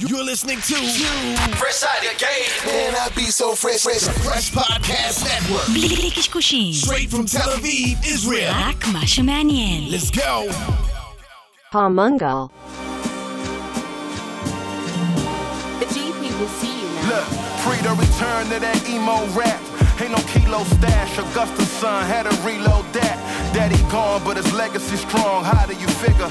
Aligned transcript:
You're 0.00 0.23
listening 0.23 0.55
to 0.55 0.75
Fresh 1.59 1.83
Out 1.83 1.99
of 2.05 2.17
Game. 2.17 2.65
Man, 2.65 2.95
I 2.95 3.09
be 3.13 3.23
so 3.25 3.53
fresh, 3.55 3.81
fresh. 3.81 4.07
Fresh 4.23 4.51
Podcast 4.51 5.25
Network. 5.25 5.67
בלי 5.73 5.87
בלי 5.95 6.11
קשקושים, 6.11 6.73
Straight 6.73 7.11
from 7.11 7.25
Tel 7.27 7.49
Aviv, 7.51 7.97
Israel. 8.05 8.53
רק 8.53 8.87
מה 8.87 9.07
שמעניין. 9.07 9.89
Let's 9.91 10.09
go. 10.09 10.49
Palmungal. 11.73 12.49
The 15.79 15.85
GP 15.85 16.21
will 16.39 16.53
see 16.61 16.73
you 16.81 16.87
now. 16.87 17.09
Look, 17.11 17.27
free 17.63 17.81
to 17.83 17.93
return 18.05 18.43
to 18.53 18.59
that 18.65 18.79
emo 18.89 19.17
rap. 19.39 19.59
Ain't 20.01 20.11
no 20.11 20.21
kilo 20.33 20.63
stash. 20.63 21.19
Augusta's 21.19 21.69
son 21.81 22.05
had 22.05 22.23
to 22.29 22.35
reload 22.47 22.85
that. 22.93 23.09
Daddy 23.53 23.81
gone, 23.91 24.21
but 24.27 24.35
his 24.41 24.49
legacy 24.63 24.97
strong. 25.07 25.43
How 25.51 25.65
do 25.69 25.73
you 25.83 25.89
figure? 26.03 26.29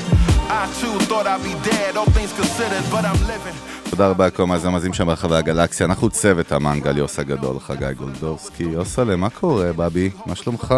I 0.61 0.63
too 0.81 0.95
thought 1.09 1.27
I'd 1.33 1.43
be 1.51 1.55
dead, 1.71 1.91
all 1.99 2.11
things 2.17 2.33
considered, 2.41 2.85
but 2.95 3.05
I'm 3.05 3.21
living. 3.33 3.57
תודה 3.91 4.09
רבה 4.09 4.27
לכל 4.27 4.43
המאזינים 4.43 4.93
שם 4.93 5.07
ברחבי 5.07 5.37
הגלקסיה, 5.37 5.87
אנחנו 5.87 6.11
צוות 6.11 6.53
המנגל, 6.53 6.99
יוס 6.99 7.19
הגדול, 7.19 7.61
חגי 7.61 7.95
גולדורסקי, 7.97 8.63
יוסלה, 8.63 9.17
מה 9.17 9.31
קורה, 9.31 9.73
בבי? 9.73 10.11
מה 10.27 10.35
שלומך? 10.35 10.75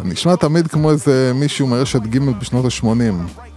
אתה 0.00 0.08
נשמע 0.08 0.36
תמיד 0.36 0.66
כמו 0.66 0.90
איזה 0.90 1.32
מישהו 1.34 1.66
מרשת 1.66 2.02
ג' 2.02 2.18
בשנות 2.18 2.64
ה-80. 2.64 2.86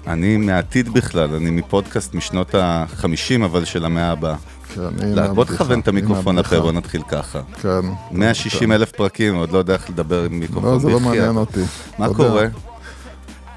אני 0.08 0.38
מהעתיד 0.38 0.90
בכלל, 0.90 1.36
אני 1.36 1.50
מפודקאסט 1.50 2.14
משנות 2.14 2.56
ה-50, 2.56 3.46
אבל 3.46 3.66
של 3.66 3.86
המאה 3.86 4.12
הבאה. 4.12 4.36
כן, 4.76 5.34
בוא 5.36 5.46
תכוון 5.46 5.80
את 5.80 5.88
המיקרופון 5.88 6.40
לפה. 6.40 6.60
בוא 6.60 6.72
נתחיל 6.72 7.02
ככה. 7.10 7.42
כן. 7.62 7.82
160 8.12 8.72
אלף 8.72 8.92
פרקים, 8.92 9.36
עוד 9.36 9.52
לא 9.52 9.58
יודע 9.58 9.74
איך 9.74 9.90
לדבר 9.90 10.24
עם 10.24 10.40
מיקרופון 10.40 10.74
לא, 10.74 10.80
זה 10.80 10.90
לא. 10.90 11.00
מעניין 11.00 11.36
אותי. 11.36 11.62
מה. 11.98 12.14
קורה? 12.14 12.48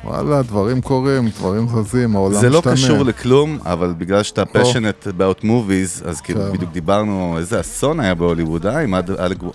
וואלה, 0.04 0.42
דברים 0.42 0.80
קוראים, 0.80 1.28
דברים 1.28 1.66
זזים, 1.68 2.16
העולם 2.16 2.40
זה 2.40 2.50
לא 2.50 2.58
משתנה. 2.58 2.72
קשור 2.72 3.02
לכלום, 3.04 3.58
אבל 3.64 3.94
בגלל 3.98 4.22
שאתה 4.22 4.42
passionate 4.42 5.06
about 5.18 5.44
movies, 5.44 6.08
אז 6.08 6.20
כאילו 6.20 6.40
כן. 6.40 6.52
בדיוק 6.52 6.72
דיברנו, 6.72 7.34
איזה 7.38 7.60
אסון 7.60 8.00
היה 8.00 8.14
בהוליווד, 8.14 8.66
אה? 8.66 8.80
עם 8.80 8.94
אד- 8.94 9.10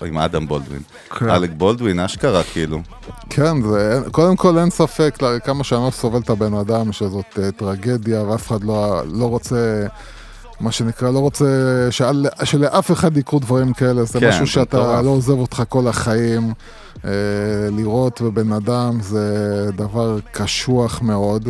עם 0.06 0.18
אדם 0.18 0.46
בולדווין. 0.46 0.80
כן. 1.18 1.30
אלק 1.30 1.50
בולדווין, 1.56 2.00
אשכרה, 2.00 2.42
כאילו. 2.42 2.80
כן, 3.30 3.62
זה, 3.62 4.00
קודם 4.10 4.36
כל 4.36 4.58
אין 4.58 4.70
ספק, 4.70 5.18
כמה 5.44 5.64
שאני 5.64 5.84
לא 5.86 5.90
סובל 5.90 6.18
את 6.20 6.30
הבן 6.30 6.54
אדם, 6.54 6.92
שזאת 6.92 7.38
אה, 7.42 7.52
טרגדיה, 7.52 8.22
ואף 8.22 8.46
אחד 8.48 8.64
לא, 8.64 9.02
לא 9.12 9.24
רוצה, 9.24 9.86
מה 10.60 10.72
שנקרא, 10.72 11.10
לא 11.10 11.18
רוצה 11.18 11.44
שעל, 11.90 12.26
שלאף 12.44 12.90
אחד 12.92 13.16
יקרו 13.16 13.38
דברים 13.38 13.72
כאלה, 13.72 14.04
זה 14.04 14.20
כן, 14.20 14.28
משהו 14.28 14.46
שאתה 14.46 14.76
מטורף. 14.78 15.04
לא 15.04 15.10
עוזב 15.10 15.38
אותך 15.38 15.62
כל 15.68 15.88
החיים. 15.88 16.52
אה, 17.04 17.10
לראות 17.76 18.20
בבן 18.20 18.52
אדם 18.52 18.98
זה 19.02 19.26
דבר 19.76 20.18
קשוח 20.32 21.02
מאוד. 21.02 21.48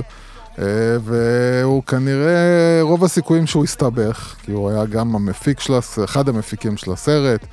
אה, 0.59 0.65
והוא 1.05 1.83
כנראה, 1.83 2.35
רוב 2.83 3.05
הסיכויים 3.05 3.47
שהוא 3.47 3.65
הסתבך, 3.65 4.35
כי 4.43 4.53
הוא 4.53 4.71
היה 4.71 4.85
גם 4.85 5.15
המפיק 5.15 5.61
של, 5.61 5.75
הס- 5.75 5.99
אחד 6.05 6.29
המפיקים 6.29 6.77
של 6.77 6.93
הסרט, 6.93 7.47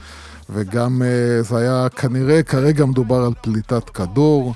וגם 0.49 1.01
אה, 1.01 1.41
זה 1.43 1.57
היה 1.57 1.87
כנראה, 1.95 2.43
כרגע 2.43 2.85
מדובר 2.85 3.25
על 3.25 3.33
פליטת 3.41 3.89
כדור. 3.89 4.53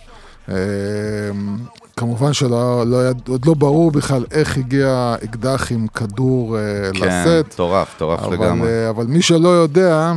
כמובן 1.97 2.34
שלא, 2.34 2.84
לא, 2.88 3.09
יד- 3.09 3.28
עוד 3.28 3.45
לא 3.45 3.53
ברור 3.53 3.92
בכלל 3.92 4.25
איך 4.31 4.58
הגיע 4.58 5.16
אקדח 5.23 5.72
עם 5.72 5.88
כדור 5.88 6.58
אה, 6.58 6.61
כן, 6.94 7.00
לסט. 7.08 7.53
מטורף, 7.53 7.95
מטורף 7.95 8.20
אבל, 8.20 8.33
לגמרי. 8.33 8.70
אה, 8.70 8.89
אבל 8.89 9.06
מי 9.08 9.22
שלא 9.22 9.50
יודע, 9.50 10.14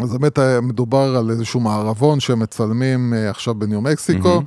אז 0.00 0.12
באמת 0.12 0.38
אה, 0.38 0.60
מדובר 0.60 1.16
על 1.16 1.30
איזשהו 1.30 1.60
מערבון 1.60 2.20
שמצלמים 2.20 3.14
עכשיו 3.30 3.54
בניו 3.54 3.80
מקסיקו, 3.80 4.42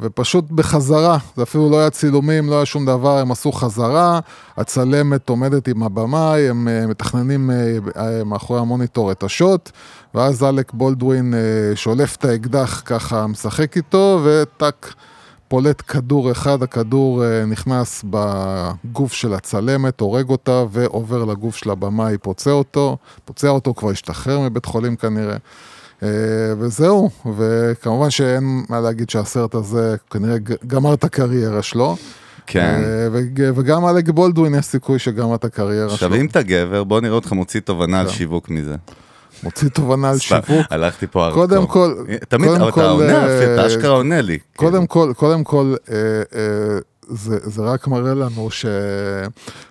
ופשוט 0.00 0.44
בחזרה, 0.50 1.18
זה 1.36 1.42
אפילו 1.42 1.70
לא 1.70 1.78
היה 1.80 1.90
צילומים, 1.90 2.48
לא 2.50 2.56
היה 2.56 2.66
שום 2.66 2.86
דבר, 2.86 3.18
הם 3.18 3.30
עשו 3.32 3.52
חזרה, 3.52 4.20
הצלמת 4.56 5.28
עומדת 5.28 5.68
עם 5.68 5.82
הבמאי, 5.82 6.48
הם 6.48 6.68
מתכננים 6.88 7.50
מאחורי 8.26 8.60
המוניטור 8.60 9.12
את 9.12 9.22
השוט, 9.22 9.70
ואז 10.14 10.44
אלק 10.44 10.72
בולדווין 10.72 11.34
שולף 11.74 12.16
את 12.16 12.24
האקדח 12.24 12.82
ככה, 12.84 13.26
משחק 13.26 13.76
איתו, 13.76 14.20
וטאק. 14.24 14.94
פולט 15.48 15.82
כדור 15.88 16.30
אחד, 16.32 16.62
הכדור 16.62 17.24
אה, 17.24 17.44
נכנס 17.44 18.04
בגוף 18.10 19.12
של 19.12 19.34
הצלמת, 19.34 20.00
הורג 20.00 20.28
אותה 20.30 20.64
ועובר 20.70 21.24
לגוף 21.24 21.56
של 21.56 21.70
הבמאי, 21.70 22.18
פוצע 22.18 22.50
אותו, 22.50 22.96
פוצע 23.24 23.48
אותו, 23.48 23.74
כבר 23.74 23.90
השתחרר 23.90 24.40
מבית 24.40 24.64
חולים 24.64 24.96
כנראה. 24.96 25.36
אה, 26.02 26.08
וזהו, 26.58 27.10
וכמובן 27.36 28.10
שאין 28.10 28.62
מה 28.68 28.80
להגיד 28.80 29.10
שהסרט 29.10 29.54
הזה 29.54 29.96
כנראה 30.10 30.36
גמר 30.66 30.94
את 30.94 31.04
הקריירה 31.04 31.62
שלו. 31.62 31.96
כן. 32.46 32.82
אה, 32.84 33.08
וג- 33.12 33.50
וגם 33.54 33.86
אלק 33.86 34.08
בולדווין 34.08 34.54
יש 34.54 34.64
סיכוי 34.66 34.98
שגמר 34.98 35.34
את 35.34 35.44
הקריירה 35.44 35.92
עכשיו, 35.92 36.10
שלו. 36.10 36.20
אם 36.20 36.26
אתה 36.26 36.42
גבר, 36.42 36.84
בוא 36.84 37.00
נראה 37.00 37.14
אותך 37.14 37.32
מוציא 37.32 37.60
תובנה 37.60 38.00
על 38.00 38.06
כן. 38.06 38.12
שיווק 38.12 38.50
מזה. 38.50 38.76
מוציא 39.42 39.68
תובנה 39.68 40.10
על 40.10 40.18
שיווק. 40.18 40.66
הלכתי 40.70 41.06
פה 41.06 41.30
קודם 41.34 41.56
ארטקור. 41.58 41.72
כל- 41.72 42.04
תמיד, 42.28 42.48
קודם 42.48 42.60
אבל 42.62 42.68
אתה 42.70 42.88
עונה, 42.90 43.26
אה, 43.26 43.54
אתה 43.54 43.66
אשכרה 43.66 43.90
עונה 43.90 44.20
לי. 44.20 44.38
קודם 44.56 44.86
כל, 44.86 45.12
קודם 45.16 45.44
כל, 45.44 45.74
אה, 45.90 45.96
אה, 46.38 46.78
זה, 47.08 47.38
זה 47.42 47.62
רק 47.62 47.86
מראה 47.88 48.14
לנו 48.14 48.50
ש... 48.50 48.66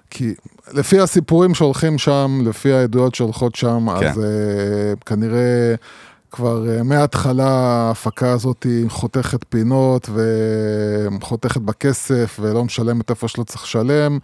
כי 0.10 0.34
לפי 0.74 1.00
הסיפורים 1.00 1.54
שהולכים 1.54 1.98
שם, 1.98 2.40
לפי 2.46 2.74
העדויות 2.74 3.16
שהולכות 3.16 3.56
שם, 3.56 3.88
כן. 4.00 4.08
אז 4.08 4.20
אה, 4.20 4.24
כנראה 5.06 5.76
כבר 6.32 6.70
אה, 6.70 6.84
מההתחלה 6.84 7.50
ההפקה 7.50 8.32
הזאת 8.32 8.64
היא 8.64 8.90
חותכת 8.90 9.40
פינות 9.50 10.10
וחותכת 11.22 11.62
בכסף 11.62 12.38
ולא 12.42 12.64
משלמת 12.64 13.10
איפה 13.10 13.28
שלא 13.28 13.44
צריך 13.44 13.64
לשלם. 13.64 14.20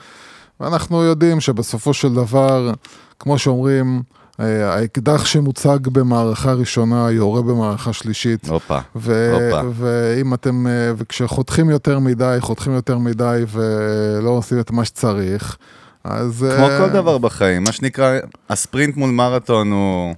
ואנחנו 0.60 1.04
יודעים 1.04 1.40
שבסופו 1.40 1.94
של 1.94 2.14
דבר, 2.14 2.72
כמו 3.20 3.38
שאומרים, 3.38 4.02
אה, 4.16 4.21
האקדח 4.46 5.26
שמוצג 5.26 5.88
במערכה 5.88 6.54
ראשונה 6.54 7.12
יורה 7.12 7.42
במערכה 7.42 7.94
שלישית. 7.94 8.48
הופה, 8.48 8.80
הופה. 8.94 9.62
ואם 9.74 10.34
אתם, 10.34 10.68
אה, 10.68 10.92
וכשחותכים 10.98 11.70
יותר 11.70 12.00
מדי, 12.00 12.38
חותכים 12.40 12.74
יותר 12.74 12.98
מדי 12.98 13.44
ולא 13.48 14.30
עושים 14.30 14.60
את 14.60 14.72
מה 14.72 14.86
שצריך, 14.86 15.58
אז... 16.04 16.46
כמו 16.58 16.70
אה, 16.70 16.78
כל 16.78 16.90
דבר 16.90 17.18
בחיים, 17.18 17.64
מה 17.64 17.72
שנקרא, 17.72 18.20
הספרינט 18.50 18.98
מול 18.98 19.12
מרתון 19.12 19.72
הוא... 19.72 20.14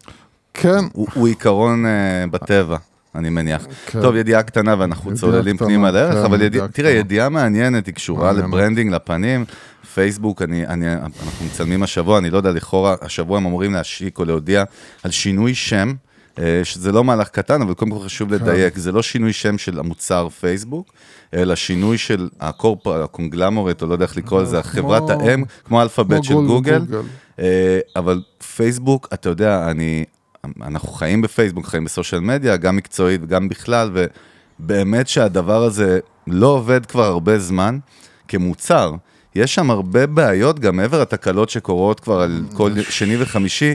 כן, 0.53 0.85
הוא, 0.93 1.07
הוא 1.13 1.27
עיקרון 1.27 1.85
אה, 1.85 2.29
בטבע, 2.31 2.77
אני 3.15 3.29
מניח. 3.29 3.67
כן. 3.85 4.01
טוב, 4.01 4.15
ידיעה 4.15 4.43
קטנה 4.43 4.75
ואנחנו 4.79 5.11
ידיעה 5.11 5.21
צוללים 5.21 5.55
קטנה, 5.55 5.67
פנימה 5.67 5.91
לערך, 5.91 6.13
כן, 6.13 6.25
אבל 6.25 6.41
ידיע, 6.41 6.45
ידיעה 6.45 6.67
תראה. 6.67 6.91
ידיעה 6.91 7.29
מעניינת, 7.29 7.85
היא 7.85 7.93
קשורה 7.95 8.25
מעניינת. 8.25 8.47
ל 8.47 8.52
branding, 8.52 8.93
לפנים. 8.93 9.45
פייסבוק, 9.93 10.41
אני, 10.41 10.67
אני, 10.67 10.93
אנחנו 10.93 11.45
מצלמים 11.45 11.83
השבוע, 11.83 12.17
אני 12.17 12.29
לא 12.29 12.37
יודע, 12.37 12.51
לכאורה, 12.51 12.95
השבוע 13.01 13.37
הם 13.37 13.45
אמורים 13.45 13.73
להשיק 13.73 14.19
או 14.19 14.25
להודיע 14.25 14.63
על 15.03 15.11
שינוי 15.11 15.55
שם, 15.55 15.93
אה, 16.39 16.61
שזה 16.63 16.91
לא 16.91 17.03
מהלך 17.03 17.29
קטן, 17.29 17.61
אבל 17.61 17.73
קודם 17.73 17.91
כל 17.91 17.99
חשוב 18.05 18.29
כן. 18.29 18.35
לדייק, 18.35 18.77
זה 18.77 18.91
לא 18.91 19.01
שינוי 19.01 19.33
שם 19.33 19.57
של 19.57 19.79
המוצר 19.79 20.29
פייסבוק, 20.29 20.93
אלא 21.33 21.55
שינוי 21.55 21.97
של 21.97 22.29
ה 22.39 22.47
corp, 22.47 22.87
הקונגלומרט, 22.87 23.81
או 23.81 23.87
לא 23.87 23.93
יודע 23.93 24.05
איך 24.05 24.17
לקרוא 24.17 24.41
לזה, 24.41 24.63
חברת 24.63 25.09
האם, 25.09 25.43
כמו 25.65 25.79
ה 25.79 25.84
Alphabet 25.84 26.23
של 26.23 26.33
גוגל. 26.33 26.79
גוגל. 26.79 27.01
אה, 27.39 27.79
אבל 27.95 28.21
פייסבוק, 28.55 29.07
אתה 29.13 29.29
יודע, 29.29 29.71
אני, 29.71 30.05
אנחנו 30.61 30.87
חיים 30.87 31.21
בפייסבוק, 31.21 31.65
חיים 31.65 31.83
ב 31.85 31.90
social 31.90 32.21
media, 32.21 32.57
גם 32.57 32.75
מקצועית 32.75 33.21
וגם 33.23 33.49
בכלל, 33.49 33.91
ובאמת 34.59 35.07
שהדבר 35.07 35.63
הזה 35.63 35.99
לא 36.27 36.47
עובד 36.47 36.85
כבר 36.85 37.03
הרבה 37.03 37.39
זמן 37.39 37.77
כמוצר. 38.27 38.93
יש 39.35 39.55
שם 39.55 39.71
הרבה 39.71 40.07
בעיות, 40.07 40.59
גם 40.59 40.75
מעבר 40.75 41.01
לתקלות 41.01 41.49
שקורות 41.49 41.99
כבר 41.99 42.21
על 42.21 42.43
כל 42.53 42.71
שני 42.89 43.21
וחמישי. 43.21 43.73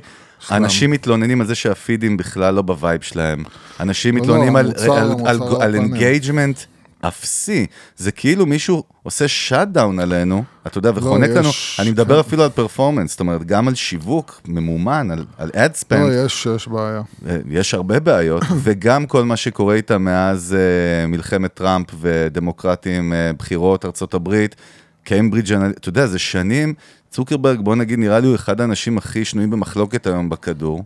אנשים 0.51 0.91
מתלוננים 0.91 1.41
על 1.41 1.47
זה 1.47 1.55
שהפידים 1.55 2.17
בכלל 2.17 2.55
לא 2.55 2.63
ב 2.63 2.70
vibe 2.70 3.01
שלהם. 3.01 3.43
אנשים 3.81 4.17
לא, 4.17 4.23
מתלוננים 4.23 4.53
לא, 4.57 4.59
על- 4.61 4.67
המוצר- 4.67 5.63
על-. 5.63 5.75
engagement 5.75 6.59
אפסי. 7.01 7.67
זה 7.97 8.13
כאילו 8.13 8.47
מישהו 8.47 8.83
עושה 9.03 9.29
shutdown 9.29 9.99
עלינו, 10.01 10.45
אתה 10.67 10.79
יודע, 10.79 10.91
וחונק 10.95 11.31
יש- 11.31 11.37
לנו, 11.37 11.49
אני 11.79 11.91
מדבר 11.91 12.15
כן. 12.23 12.29
אפילו 12.29 12.43
על 12.45 12.51
performance, 12.51 13.11
זאת 13.11 13.21
אומרת, 13.21 13.45
גם 13.45 13.69
על 13.69 13.75
שיווק 13.75 14.41
ממומן, 14.49 15.11
על, 15.11 15.25
על 15.39 15.51
ad 15.55 15.81
spend, 15.85 15.97
לא, 15.97 16.25
יש, 16.25 16.47
יש 16.57 16.69
בעיה. 16.69 17.03
אה, 17.29 17.37
יש 17.51 17.75
הרבה 17.75 18.01
בעיות, 18.01 18.43
וגם 18.63 19.07
כל 19.07 19.25
מה 19.25 19.37
שקורה 19.37 19.75
איתה 19.75 19.99
מאז 19.99 20.57
אה, 20.59 21.07
מלחמת 21.07 21.55
טראמפ 21.55 21.87
ודמוקרטים, 22.01 23.13
אה, 23.13 23.31
בחירות 23.39 23.85
ארצות 23.85 24.15
הברית, 24.15 24.57
קיימברידג', 25.05 25.53
אתה 25.53 25.89
יודע, 25.89 26.07
זה 26.07 26.19
שנים, 26.19 26.75
צוקרברג, 27.11 27.61
בוא 27.61 27.77
נגיד, 27.77 27.99
נראה 27.99 28.21
לי 28.21 28.27
הוא 28.27 28.35
אחד 28.35 28.61
האנשים 28.61 28.99
הכי 28.99 29.25
שנויים 29.25 29.51
במחלוקת 29.51 30.07
היום 30.07 30.29
בכדור, 30.29 30.83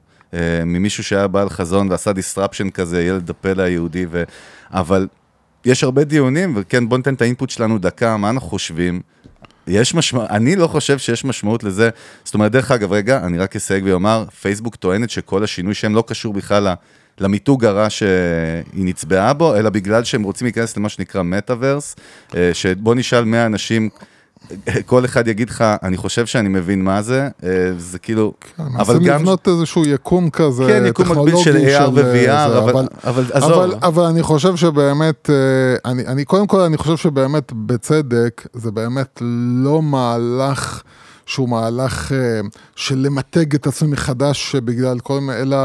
ממישהו 0.66 1.04
שהיה 1.04 1.26
בעל 1.26 1.48
חזון 1.50 1.90
ועשה 1.90 2.10
disruption 2.10 2.70
כזה, 2.70 3.02
ילד 3.02 3.30
הפלא 3.30 3.62
היהודי, 3.62 4.06
ו... 4.10 4.22
אבל 4.70 5.08
יש 5.64 5.84
הרבה 5.84 6.04
דיונים, 6.04 6.52
וכן, 6.56 6.88
בוא 6.88 6.96
ניתן 6.96 7.14
את 7.14 7.22
האינפוט 7.22 7.50
שלנו 7.50 7.78
דקה, 7.78 8.16
מה 8.16 8.30
אנחנו 8.30 8.48
חושבים. 8.48 9.00
יש 9.66 9.94
משמעות, 9.94 10.30
אני 10.30 10.56
לא 10.56 10.66
חושב 10.66 10.98
שיש 10.98 11.24
משמעות 11.24 11.64
לזה. 11.64 11.90
זאת 12.24 12.34
אומרת, 12.34 12.52
דרך 12.52 12.70
אגב, 12.70 12.92
רגע, 12.92 13.20
אני 13.26 13.38
רק 13.38 13.56
אסייג 13.56 13.84
ואומר, 13.86 14.24
פייסבוק 14.40 14.76
טוענת 14.76 15.10
שכל 15.10 15.44
השינוי 15.44 15.74
שם 15.74 15.94
לא 15.94 16.04
קשור 16.06 16.32
בכלל 16.32 16.68
למיתוג 17.20 17.64
הרע 17.64 17.90
שהיא 17.90 18.84
נצבעה 18.84 19.32
בו, 19.32 19.56
אלא 19.56 19.70
בגלל 19.70 20.04
שהם 20.04 20.22
רוצים 20.22 20.44
להיכנס 20.44 20.76
למה 20.76 20.88
שנקרא 20.88 21.22
מטאוורס, 21.22 21.96
אה, 22.36 22.50
שבוא 22.54 22.94
נשאל 22.94 23.24
100 23.24 23.46
אנשים 23.46 23.88
כל 24.86 25.04
אחד 25.04 25.28
יגיד 25.28 25.50
לך, 25.50 25.64
אני 25.82 25.96
חושב 25.96 26.26
שאני 26.26 26.48
מבין 26.48 26.84
מה 26.84 27.02
זה, 27.02 27.28
אה, 27.44 27.48
זה 27.78 27.98
כאילו, 27.98 28.32
אבל 28.58 28.68
מנסים 28.94 29.02
גם... 29.02 29.20
לבנות 29.20 29.48
איזשהו 29.48 29.84
יקום 29.86 30.30
כזה, 30.30 30.64
כן, 30.66 30.82
יקום 30.86 31.08
מקביל 31.12 31.36
של 31.36 31.56
AR 31.56 31.88
ו-VR, 31.94 32.48
זה, 32.50 32.58
אבל- 32.58 32.86
אבל 33.04 33.24
עזוב. 33.32 33.52
אבל, 33.52 33.74
אבל 33.82 34.02
אני 34.04 34.22
חושב 34.22 34.56
שבאמת, 34.56 35.30
אה, 35.30 35.90
אני, 35.90 36.06
אני 36.06 36.24
קודם 36.24 36.46
כל, 36.46 36.60
אני 36.60 36.76
חושב 36.76 36.96
שבאמת 36.96 37.52
בצדק, 37.56 38.46
זה 38.52 38.70
באמת 38.70 39.22
לא 39.64 39.82
מהלך 39.82 40.82
שהוא 41.26 41.48
מהלך 41.48 42.12
אה, 42.12 42.40
של 42.76 42.98
למתג 42.98 43.54
את 43.54 43.66
עצמי 43.66 43.88
מחדש 43.88 44.56
בגלל 44.56 44.98
כל 44.98 45.20
מיני, 45.20 45.40
אלא 45.40 45.56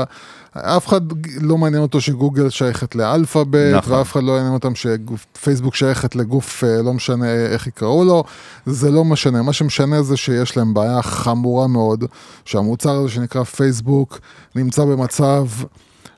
אף 0.62 0.88
אחד 0.88 1.01
לא 1.42 1.57
מעניין 1.57 1.81
אותו 1.81 2.01
שגוגל 2.01 2.50
שייכת 2.50 2.95
לאלפאבית, 2.95 3.75
נכון. 3.75 3.94
ואף 3.94 4.12
אחד 4.12 4.24
לא 4.24 4.33
מעניין 4.33 4.54
אותם 4.54 4.71
שפייסבוק 4.75 5.75
שייכת 5.75 6.15
לגוף, 6.15 6.63
אה, 6.63 6.81
לא 6.81 6.94
משנה 6.94 7.31
איך 7.33 7.68
יקראו 7.68 8.04
לו, 8.04 8.24
זה 8.65 8.92
לא 8.92 9.06
משנה, 9.06 9.42
מה 9.42 9.54
שמשנה 9.54 10.04
זה 10.04 10.18
שיש 10.18 10.57
להם 10.57 10.74
בעיה 10.74 11.01
חמורה 11.01 11.68
מאוד, 11.68 12.04
שהמוצר 12.45 12.92
הזה 12.92 13.09
שנקרא 13.09 13.44
פייסבוק 13.44 14.19
נמצא 14.56 14.86
במצב 14.86 15.45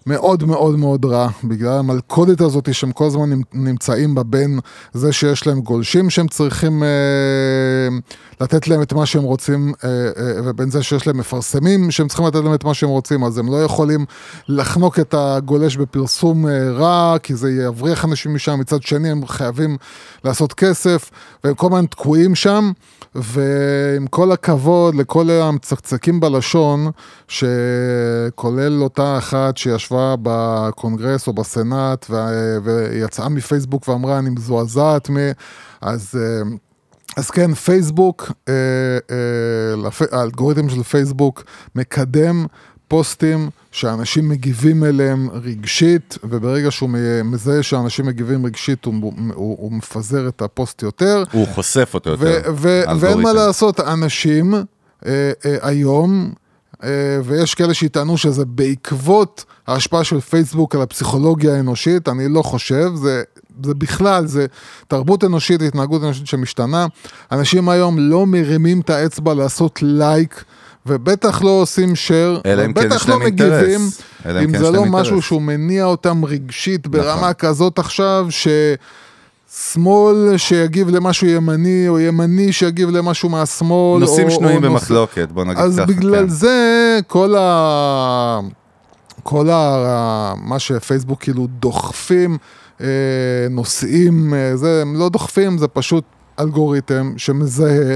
מאוד 0.05 0.43
מאוד 0.43 0.79
מאוד 0.79 1.05
רע, 1.05 1.29
בגלל 1.43 1.77
המלכודת 1.77 2.41
הזאת 2.41 2.73
שהם 2.73 2.91
כל 2.91 3.05
הזמן 3.05 3.29
נמ- 3.29 3.43
נמצאים 3.53 4.15
בה 4.15 4.23
בין 4.23 4.59
זה 4.93 5.13
שיש 5.13 5.47
להם 5.47 5.61
גולשים 5.61 6.09
שהם 6.09 6.27
צריכים 6.27 6.83
אה, 6.83 7.97
לתת 8.41 8.67
להם 8.67 8.81
את 8.81 8.93
מה 8.93 9.05
שהם 9.05 9.23
רוצים, 9.23 9.73
אה, 9.83 9.89
אה, 9.89 10.41
ובין 10.43 10.69
זה 10.71 10.83
שיש 10.83 11.07
להם 11.07 11.17
מפרסמים 11.17 11.91
שהם 11.91 12.07
צריכים 12.07 12.25
לתת 12.25 12.35
להם 12.43 12.53
את 12.53 12.63
מה 12.63 12.73
שהם 12.73 12.89
רוצים, 12.89 13.23
אז 13.23 13.37
הם 13.37 13.51
לא 13.51 13.63
יכולים 13.63 14.05
לחנוק 14.47 14.99
את 14.99 15.15
הגולש 15.17 15.77
בפרסום 15.77 16.47
אה, 16.47 16.71
רע, 16.71 17.17
כי 17.23 17.35
זה 17.35 17.51
יבריח 17.51 18.05
אנשים 18.05 18.35
משם, 18.35 18.59
מצד 18.59 18.83
שני 18.83 19.09
הם 19.09 19.27
חייבים 19.27 19.77
לעשות 20.23 20.53
כסף, 20.53 21.09
והם 21.43 21.53
כל 21.53 21.67
הזמן 21.67 21.85
תקועים 21.85 22.35
שם. 22.35 22.71
ועם 23.15 24.07
כל 24.07 24.31
הכבוד 24.31 24.95
לכל 24.95 25.29
המצקצקים 25.29 26.19
בלשון, 26.19 26.91
שכולל 27.27 28.83
אותה 28.83 29.17
אחת 29.17 29.57
שישבה 29.57 29.88
בקונגרס 29.97 31.27
או 31.27 31.33
בסנאט 31.33 32.06
ו- 32.09 32.57
ויצאה 32.63 33.30
מפייסבוק 33.30 33.88
ואמרה 33.88 34.19
אני 34.19 34.30
מזועזעת 34.30 35.09
מ... 35.09 35.18
אז... 35.81 36.19
אה, 36.21 36.50
אז 37.18 37.31
כן, 37.31 37.53
פייסבוק, 37.53 38.31
אה, 38.50 38.53
אה. 39.12 40.18
האלגוריתם 40.19 40.69
של 40.69 40.83
פייסבוק 40.83 41.44
מקדם 41.75 42.45
פוסטים 42.88 43.50
שאנשים 43.71 44.30
מגיבים 44.30 44.83
אליהם 44.83 45.30
רגשית, 45.44 46.18
וברגע 46.24 46.71
שהוא 46.71 46.89
מזהה 47.24 47.63
שאנשים 47.63 48.06
מגיבים 48.06 48.45
רגשית, 48.45 48.85
הוא, 48.85 48.94
הוא, 49.33 49.57
הוא 49.59 49.71
מפזר 49.71 50.27
את 50.27 50.42
הפוסט 50.42 50.81
יותר. 50.81 51.24
הוא 51.31 51.47
חושף 51.47 51.92
אותו 51.94 52.09
יותר. 52.09 52.42
ו- 52.56 52.83
ואין 53.00 53.21
מה. 53.21 53.33
לעשות, 53.33 53.80
אנשים 53.80 54.53
אה, 54.53 54.62
אה, 55.06 55.57
היום, 55.62 56.33
ויש 57.23 57.55
כאלה 57.55 57.73
שיטענו 57.73 58.17
שזה 58.17 58.45
בעקבות 58.45 59.45
ההשפעה 59.67 60.03
של 60.03 60.19
פייסבוק 60.19 60.75
על 60.75 60.81
הפסיכולוגיה 60.81 61.55
האנושית, 61.55 62.09
אני 62.09 62.27
לא 62.29 62.41
חושב, 62.41 62.91
זה... 62.95 63.23
זה 63.63 63.73
בכלל, 63.73 64.27
זה 64.27 64.45
תרבות 64.87 65.23
אנושית, 65.23 65.61
התנהגות 65.61 66.03
אנושית 66.03 66.27
שמשתנה. 66.27 66.87
אנשים 67.31 67.69
היום 67.69 67.99
לא 67.99 68.25
מרימים 68.25 68.81
את 68.81 68.89
האצבע 68.89 69.33
לעשות 69.33 69.79
לייק, 69.81 70.43
ובטח 70.85 71.41
לא 71.41 71.49
עושים 71.49 71.89
אם 71.89 72.73
כן 72.73 72.79
ובטח 72.79 73.09
להם 73.09 73.19
לא 73.19 73.25
מגיבים, 73.25 73.79
אם 74.43 74.51
כן 74.51 74.57
זה 74.57 74.71
לא 74.71 74.85
משהו. 74.85 75.21
שהוא 75.21 75.41
מניע 75.41 75.85
אותם 75.85 76.25
רגשית 76.25 76.87
ברמה 76.87 77.15
נכון. 77.15 77.33
כזאת 77.33 77.79
עכשיו, 77.79 78.27
ש... 78.29 78.47
שמאל 79.55 80.37
שיגיב 80.37 80.89
למשהו 80.89 81.27
ימני, 81.27 81.85
או 81.87 81.99
ימני 81.99 82.53
שיגיב 82.53 82.89
למשהו 82.89 83.29
מהשמאל. 83.29 83.99
נושאים 83.99 84.27
או, 84.27 84.31
שנויים 84.31 84.63
או 84.63 84.69
במחלוקת, 84.69 85.31
בוא 85.31 85.43
נגיד 85.43 85.57
אז 85.57 85.75
ככה. 85.75 85.85
בגלל 85.85 86.23
כן. 86.23 86.29
זה 86.29 86.99
כל 87.07 87.35
ה... 87.37 88.39
כל 89.23 89.49
ה... 89.49 90.33
מה 90.37 90.59
שפייסבוק 90.59 91.21
כאילו 91.21 91.47
דוחפים 91.47 92.37
אה, 92.81 92.87
נושאים, 93.49 94.33
אה, 94.33 94.57
זה, 94.57 94.81
הם 94.81 94.95
לא 94.95 95.09
דוחפים, 95.09 95.57
זה 95.57 95.67
פשוט 95.67 96.03
אלגוריתם 96.39 97.13
שמזהה. 97.17 97.95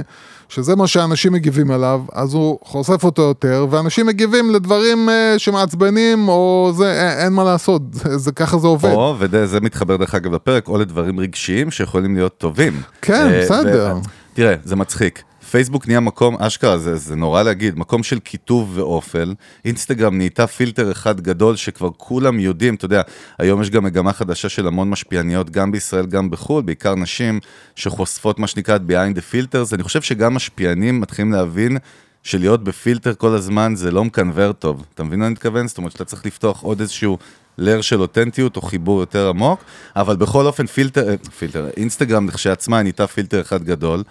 שזה 0.53 0.75
מה 0.75 0.87
שאנשים 0.87 1.33
מגיבים 1.33 1.71
אליו, 1.71 2.01
אז 2.11 2.33
הוא 2.33 2.59
חושף 2.63 3.03
אותו 3.03 3.21
יותר, 3.21 3.67
ואנשים 3.69 4.05
מגיבים 4.05 4.51
לדברים 4.51 5.09
אה, 5.09 5.35
שמעצבנים, 5.37 6.27
או 6.27 6.71
זה, 6.77 6.91
אין, 6.91 7.19
אין 7.19 7.33
מה 7.33 7.43
לעשות, 7.43 7.81
זה, 7.91 8.17
זה 8.17 8.31
ככה 8.31 8.57
זה 8.57 8.67
עובד. 8.67 8.91
או, 8.91 9.15
וזה 9.19 9.59
מתחבר 9.61 9.97
דרך 9.97 10.15
אגב 10.15 10.33
לפרק, 10.33 10.67
או 10.67 10.77
לדברים 10.77 11.19
רגשיים 11.19 11.71
שיכולים 11.71 12.15
להיות 12.15 12.37
טובים. 12.37 12.81
כן, 13.01 13.27
אה, 13.33 13.41
בסדר. 13.41 13.93
ו- 13.97 14.07
תראה, 14.33 14.55
זה 14.63 14.75
מצחיק. 14.75 15.23
פייסבוק 15.53 15.87
נהיה 15.87 15.99
מקום, 15.99 16.35
אשכרה, 16.39 16.77
זה, 16.77 16.95
זה 16.95 17.15
נורא 17.15 17.43
להגיד, 17.43 17.77
מקום 17.77 18.03
של 18.03 18.19
קיטוב 18.19 18.71
ואופל. 18.77 19.33
אינסטגרם 19.65 20.17
נהייתה 20.17 20.47
פילטר 20.47 20.91
אחד 20.91 21.21
גדול 21.21 21.55
שכבר 21.55 21.89
כולם 21.97 22.39
יודעים, 22.39 22.75
אתה 22.75 22.85
יודע, 22.85 23.01
היום 23.39 23.61
יש 23.61 23.69
גם 23.69 23.83
מגמה 23.83 24.13
חדשה 24.13 24.49
של 24.49 24.67
המון 24.67 24.89
משפיעניות, 24.89 25.49
גם 25.49 25.71
בישראל, 25.71 26.05
גם 26.05 26.29
בחו"ל, 26.29 26.61
בעיקר 26.61 26.95
נשים 26.95 27.39
שחושפות 27.75 28.39
מה 28.39 28.47
שנקרא 28.47 28.75
את 28.75 28.81
the 28.89 29.33
filters. 29.33 29.75
אני 29.75 29.83
חושב 29.83 30.01
שגם 30.01 30.33
משפיענים 30.33 31.01
מתחילים 31.01 31.31
להבין 31.31 31.77
שלהיות 32.23 32.63
בפילטר 32.63 33.13
כל 33.13 33.35
הזמן 33.35 33.75
זה 33.75 33.91
לא 33.91 34.03
מקנבר 34.03 34.51
טוב. 34.51 34.85
אתה 34.93 35.03
מבין 35.03 35.19
מה 35.19 35.25
אני 35.25 35.33
מתכוון? 35.33 35.67
זאת 35.67 35.77
אומרת 35.77 35.91
שאתה 35.91 36.05
צריך 36.05 36.25
לפתוח 36.25 36.61
עוד 36.61 36.79
איזשהו 36.79 37.17
לר 37.57 37.81
של 37.81 38.01
אותנטיות 38.01 38.55
או 38.55 38.61
חיבור 38.61 38.99
יותר 38.99 39.29
עמוק, 39.29 39.63
אבל 39.95 40.15
בכל 40.15 40.45
אופן 40.45 40.65
פילטר, 40.65 41.09
אה, 41.09 41.15
פילטר, 41.37 41.69
אינסטגרם 41.77 42.27
כשעצמה 42.29 42.81
נהייתה 42.81 43.07
פילטר 43.07 43.41
אחד 43.41 43.63
גדול. 43.63 44.03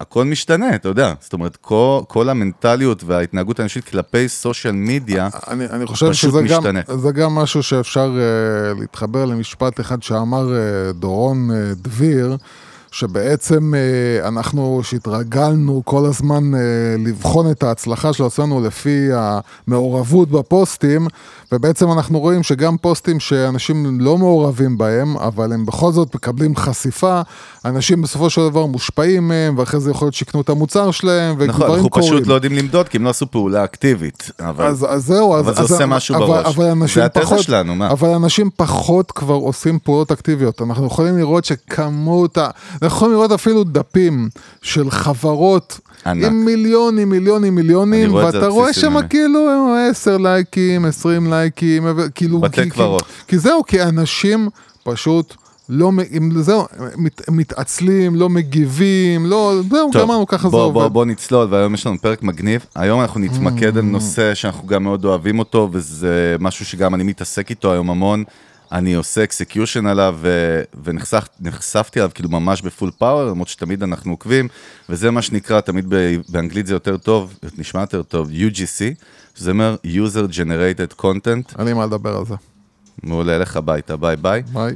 הכל 0.00 0.24
משתנה, 0.24 0.74
אתה 0.74 0.88
יודע, 0.88 1.14
זאת 1.20 1.32
אומרת, 1.32 1.56
כל, 1.56 2.00
כל 2.08 2.28
המנטליות 2.28 3.04
וההתנהגות 3.04 3.58
האנושית 3.58 3.84
כלפי 3.84 4.28
סושיאל 4.28 4.74
מדיה, 4.76 5.28
אני, 5.48 5.66
אני 5.66 5.86
חושב 5.86 6.10
פשוט 6.10 6.30
שזה 6.30 6.42
גם, 6.42 6.58
משתנה. 6.58 6.80
זה 6.96 7.12
גם 7.12 7.34
משהו 7.34 7.62
שאפשר 7.62 8.10
uh, 8.10 8.80
להתחבר 8.80 9.24
למשפט 9.24 9.80
אחד 9.80 10.02
שאמר 10.02 10.48
uh, 10.48 10.92
דורון 10.92 11.50
uh, 11.50 11.54
דביר, 11.74 12.36
שבעצם 12.96 13.74
uh, 13.74 14.28
אנחנו 14.28 14.80
שהתרגלנו 14.82 15.82
כל 15.84 16.06
הזמן 16.06 16.54
uh, 16.54 16.56
לבחון 17.08 17.50
את 17.50 17.62
ההצלחה 17.62 18.12
של 18.12 18.24
עצמנו 18.24 18.60
לפי 18.66 19.08
המעורבות 19.12 20.30
בפוסטים, 20.30 21.06
ובעצם 21.52 21.92
אנחנו 21.92 22.20
רואים 22.20 22.42
שגם 22.42 22.76
פוסטים 22.76 23.20
שאנשים 23.20 24.00
לא 24.00 24.18
מעורבים 24.18 24.78
בהם, 24.78 25.16
אבל 25.16 25.52
הם 25.52 25.66
בכל 25.66 25.92
זאת 25.92 26.14
מקבלים 26.14 26.56
חשיפה, 26.56 27.20
אנשים 27.64 28.02
בסופו 28.02 28.30
של 28.30 28.48
דבר 28.48 28.66
מושפעים 28.66 29.28
מהם, 29.28 29.58
ואחרי 29.58 29.80
זה 29.80 29.90
יכול 29.90 30.06
להיות 30.06 30.14
שיקנו 30.14 30.40
את 30.40 30.48
המוצר 30.48 30.90
שלהם, 30.90 31.34
ודברים 31.38 31.48
נכון, 31.48 31.66
קורים. 31.66 31.84
אנחנו 31.84 32.02
פשוט 32.02 32.26
לא 32.26 32.34
יודעים 32.34 32.52
למדוד, 32.52 32.88
כי 32.88 32.96
הם 32.96 33.04
לא 33.04 33.10
עשו 33.10 33.30
פעולה 33.30 33.64
אקטיבית. 33.64 34.30
אבל... 34.40 34.66
אז, 34.66 34.86
אז 34.88 35.06
זהו, 35.06 35.34
אז, 35.34 35.44
אבל 35.44 35.54
זה 35.54 35.62
אז, 35.62 35.72
עושה 35.72 35.86
משהו 35.86 36.16
אבל, 36.16 36.26
בראש. 36.26 36.46
אבל 36.46 36.64
אנשים 36.64 37.02
זה 37.02 37.08
פחות, 37.08 37.38
שלנו, 37.38 37.74
מה? 37.74 37.90
אבל 37.90 38.08
אנשים 38.08 38.50
פחות 38.56 39.12
כבר 39.12 39.34
עושים 39.34 39.78
פעולות 39.78 40.12
אקטיביות. 40.12 40.62
אנחנו 40.62 40.86
יכולים 40.86 41.18
לראות 41.18 41.44
שכמות, 41.44 42.38
ה... 42.38 42.48
אנחנו 42.86 42.96
יכולים 42.96 43.14
לראות 43.14 43.32
אפילו 43.32 43.64
דפים 43.64 44.28
של 44.62 44.90
חברות. 44.90 45.80
ענק. 46.06 46.24
עם 46.24 46.44
מיליונים, 46.44 47.08
מיליונים, 47.08 47.54
מיליונים, 47.54 48.10
רואה 48.10 48.26
ואתה 48.26 48.46
רואה 48.46 48.72
שם. 48.72 49.08
כאילו 49.08 49.74
10 49.90 50.16
לייקים, 50.18 50.84
20 50.84 51.30
לייקים, 51.30 51.86
כאילו... 52.14 52.40
בתי 52.40 52.70
קברות. 52.70 53.02
כי, 53.02 53.08
כי 53.28 53.38
זהו, 53.38 53.62
כי 53.66 53.82
אנשים 53.82 54.48
פשוט 54.84 55.34
לא, 55.68 55.90
זהו, 56.40 56.66
מת, 56.96 57.30
מתעצלים, 57.30 58.14
לא 58.14 58.28
מגיבים, 58.28 59.26
לא, 59.26 59.54
זהו, 59.70 59.90
גמרנו, 59.90 60.26
ככה 60.26 60.48
זה 60.48 60.56
עובד. 60.56 60.74
בוא, 60.74 60.88
בוא 60.88 61.04
נצלול, 61.04 61.48
והיום 61.50 61.74
יש 61.74 61.86
לנו 61.86 61.96
פרק 61.98 62.22
מגניב. 62.22 62.66
היום 62.74 63.00
אנחנו 63.00 63.20
נתמקד 63.20 63.76
על 63.76 63.84
נושא 63.84 64.34
שאנחנו 64.34 64.66
גם 64.66 64.82
מאוד 64.82 65.04
אוהבים 65.04 65.38
אותו, 65.38 65.68
וזה 65.72 66.36
משהו 66.40 66.64
שגם 66.64 66.94
אני 66.94 67.04
מתעסק 67.04 67.50
איתו 67.50 67.72
היום 67.72 67.90
המון. 67.90 68.24
אני 68.72 68.94
עושה 68.94 69.24
execution 69.24 69.86
עליו, 69.86 70.18
ונחשפתי 70.84 71.98
אליו 71.98 72.10
כאילו 72.14 72.28
ממש 72.28 72.62
ב 72.62 72.68
full 72.68 72.90
power, 72.98 73.24
למרות 73.30 73.48
שתמיד 73.48 73.82
אנחנו 73.82 74.12
עוקבים, 74.12 74.48
וזה 74.88 75.10
מה 75.10 75.22
שנקרא, 75.22 75.60
תמיד 75.60 75.86
באנגלית 76.28 76.66
זה 76.66 76.74
יותר 76.74 76.96
טוב, 76.96 77.38
נשמע 77.58 77.80
יותר 77.80 78.02
טוב, 78.02 78.30
UGC, 78.30 79.04
שזה 79.34 79.50
אומר 79.50 79.76
user 79.84 80.32
generated 80.32 81.00
content, 81.00 81.58
אין 81.58 81.66
לי 81.66 81.72
מה 81.72 81.86
לדבר 81.86 82.16
על 82.16 82.26
זה. 82.26 82.34
מעולה, 83.02 83.38
לך 83.38 83.56
הביתה, 83.56 83.96
ביי 83.96 84.16
ביי. 84.16 84.42
ביי. 84.52 84.74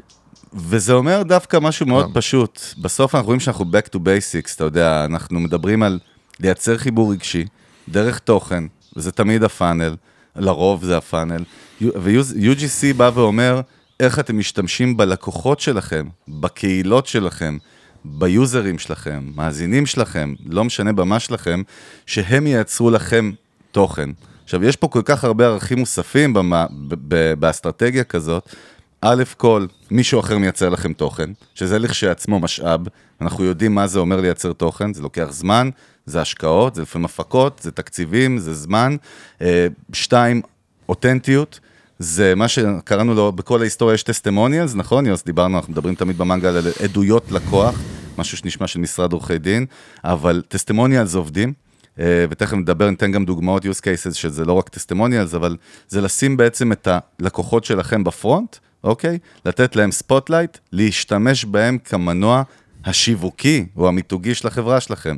וזה 0.54 0.92
אומר 0.92 1.22
דווקא 1.22 1.58
משהו 1.60 1.86
מאוד 1.86 2.04
גם. 2.04 2.12
פשוט. 2.14 2.60
בסוף 2.78 3.14
אנחנו 3.14 3.26
רואים 3.26 3.40
שאנחנו 3.40 3.64
back 3.64 3.88
to 3.94 3.98
basics, 3.98 4.54
אתה 4.56 4.64
יודע, 4.64 5.04
אנחנו 5.04 5.40
מדברים 5.40 5.82
על 5.82 5.98
לייצר 6.40 6.78
חיבור 6.78 7.12
רגשי, 7.12 7.46
דרך 7.88 8.18
תוכן, 8.18 8.64
וזה 8.96 9.12
תמיד 9.12 9.42
ה 9.42 9.49
funnel, 9.49 9.96
לרוב 10.36 10.84
זה 10.84 10.96
ה 10.96 11.02
funnel. 11.02 11.44
ו-UGC 11.80 12.94
בא 12.96 13.10
ואומר, 13.14 13.60
איך 14.00 14.18
אתם 14.18 14.38
משתמשים 14.38 14.96
בלקוחות 14.96 15.60
שלכם, 15.60 16.08
בקהילות 16.28 17.06
שלכם, 17.06 17.58
ביוזרים 18.04 18.78
שלכם, 18.78 19.30
מאזינים 19.34 19.86
שלכם, 19.86 20.34
לא 20.46 20.64
משנה 20.64 20.92
במה 20.92 21.20
שלכם, 21.20 21.62
שהם 22.06 22.46
ייצרו 22.46 22.90
לכם 22.90 23.30
תוכן. 23.72 24.10
עכשיו, 24.44 24.64
יש 24.64 24.76
פה 24.76 24.88
כל 24.88 25.02
כך 25.04 25.24
הרבה 25.24 25.46
ערכים 25.46 25.78
מוספים 25.78 26.34
במה, 26.34 26.66
ב- 26.88 27.34
באסטרטגיה 27.34 28.04
כזאת, 28.04 28.54
א' 29.00 29.22
כל, 29.36 29.66
מישהו 29.90 30.20
אחר 30.20 30.38
מייצר 30.38 30.68
לכם 30.68 30.92
תוכן, 30.92 31.30
שזה 31.54 31.78
לכשעצמו 31.78 32.40
משאב, 32.40 32.80
אנחנו 33.20 33.44
יודעים 33.44 33.74
מה 33.74 33.86
זה 33.86 33.98
אומר 33.98 34.20
לייצר 34.20 34.52
תוכן, 34.52 34.94
זה 34.94 35.02
לוקח 35.02 35.28
זמן, 35.30 35.70
זה 36.06 36.20
השקעות, 36.20 36.74
זה 36.74 36.82
לפעמים 36.82 37.04
הפקות, 37.04 37.60
זה 37.62 37.70
תקציבים, 37.70 38.38
זה 38.38 38.54
זמן. 38.54 38.96
אה, 39.42 39.66
שתיים, 39.92 40.42
אותנטיות. 40.88 41.60
זה 42.02 42.34
מה 42.34 42.48
שקראנו 42.48 43.14
לו, 43.14 43.32
בכל 43.32 43.60
ההיסטוריה 43.60 43.94
יש 43.94 44.02
טסטימוניאלס, 44.02 44.74
נכון 44.74 45.06
יוס? 45.06 45.24
דיברנו, 45.24 45.56
אנחנו 45.56 45.72
מדברים 45.72 45.94
תמיד 45.94 46.18
במנגה 46.18 46.48
על 46.48 46.56
עדויות 46.84 47.30
לקוח, 47.30 47.82
משהו 48.18 48.36
שנשמע 48.38 48.66
של 48.66 48.80
משרד 48.80 49.12
עורכי 49.12 49.38
דין, 49.38 49.66
אבל 50.04 50.42
testimonials 50.48 51.14
עובדים, 51.14 51.52
אה, 51.98 52.24
ותכף 52.30 52.56
נדבר, 52.56 52.90
ניתן 52.90 53.12
גם 53.12 53.24
דוגמאות 53.24 53.64
use 53.64 53.80
cases 53.80 54.14
שזה 54.14 54.44
לא 54.44 54.52
רק 54.52 54.68
testimonials, 54.68 55.34
אבל 55.34 55.56
זה 55.88 56.00
לשים 56.00 56.36
בעצם 56.36 56.72
את 56.72 56.88
הלקוחות 56.90 57.64
שלכם 57.64 58.04
ב 58.04 58.12
front, 58.12 58.56
okay? 58.84 59.18
לתת 59.44 59.76
להם 59.76 59.92
spotlight, 59.92 60.58
להשתמש 60.72 61.44
בהם 61.44 61.78
כמנוע 61.78 62.42
השיווקי 62.84 63.66
או 63.76 63.88
המיתוגי 63.88 64.34
של 64.34 64.48
החברה 64.48 64.80
שלכם. 64.80 65.16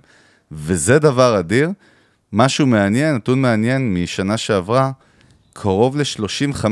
וזה 0.53 0.99
דבר 0.99 1.39
אדיר. 1.39 1.71
משהו 2.33 2.67
מעניין, 2.67 3.15
נתון 3.15 3.43
מעניין 3.43 3.95
משנה 3.95 4.37
שעברה, 4.37 4.91
קרוב 5.53 5.97
ל-35, 5.97 6.65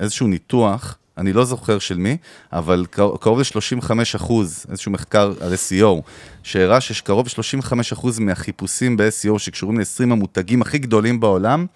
איזשהו 0.00 0.26
ניתוח, 0.26 0.96
אני 1.18 1.32
לא 1.32 1.44
זוכר 1.44 1.78
של 1.78 1.96
מי, 1.96 2.16
אבל 2.52 2.86
קרוב 3.20 3.38
ל-35 3.38 3.90
אחוז, 4.16 4.66
איזשהו 4.70 4.92
מחקר 4.92 5.32
על 5.40 5.52
SEO, 5.54 6.02
שהראה 6.42 6.80
שקרוב 6.80 7.26
ל-35 7.26 7.72
אחוז 7.92 8.18
מהחיפושים 8.18 8.96
ב-SEO 8.96 9.38
שקשורים 9.38 9.78
ל-20 9.78 10.02
המותגים 10.02 10.62
הכי 10.62 10.78
גדולים 10.78 11.20
בעולם, 11.20 11.66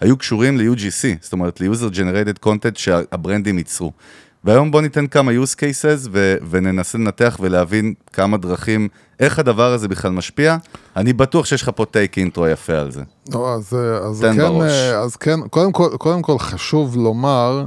היו 0.00 0.16
קשורים 0.16 0.58
ל-UGC, 0.58 1.06
זאת 1.20 1.32
אומרת 1.32 1.60
ל-user 1.60 1.94
generated 1.94 2.46
content 2.46 2.78
שהברנדים 2.78 3.58
ייצרו. 3.58 3.92
והיום 4.44 4.70
בוא 4.70 4.80
ניתן 4.80 5.06
כמה 5.06 5.32
use 5.32 5.54
cases 5.54 6.08
ו- 6.12 6.36
וננסה 6.50 6.98
לנתח 6.98 7.36
ולהבין 7.40 7.94
כמה 8.12 8.36
דרכים, 8.36 8.88
איך 9.20 9.38
הדבר 9.38 9.72
הזה 9.72 9.88
בכלל 9.88 10.10
משפיע. 10.10 10.56
אני 10.96 11.12
בטוח 11.12 11.46
שיש 11.46 11.62
לך 11.62 11.70
פה 11.74 11.84
טייק 11.84 12.18
אינטרו 12.18 12.46
יפה 12.46 12.72
על 12.72 12.90
זה. 12.90 13.02
לא, 13.32 13.54
אז, 13.54 13.76
אז 14.02 14.20
תן 14.20 14.36
כן, 14.36 14.38
בראש. 14.38 14.72
אז 14.72 15.16
כן, 15.16 15.48
קודם 15.48 15.72
כל, 15.72 15.88
קודם 15.98 16.22
כל 16.22 16.38
חשוב 16.38 16.96
לומר 16.96 17.64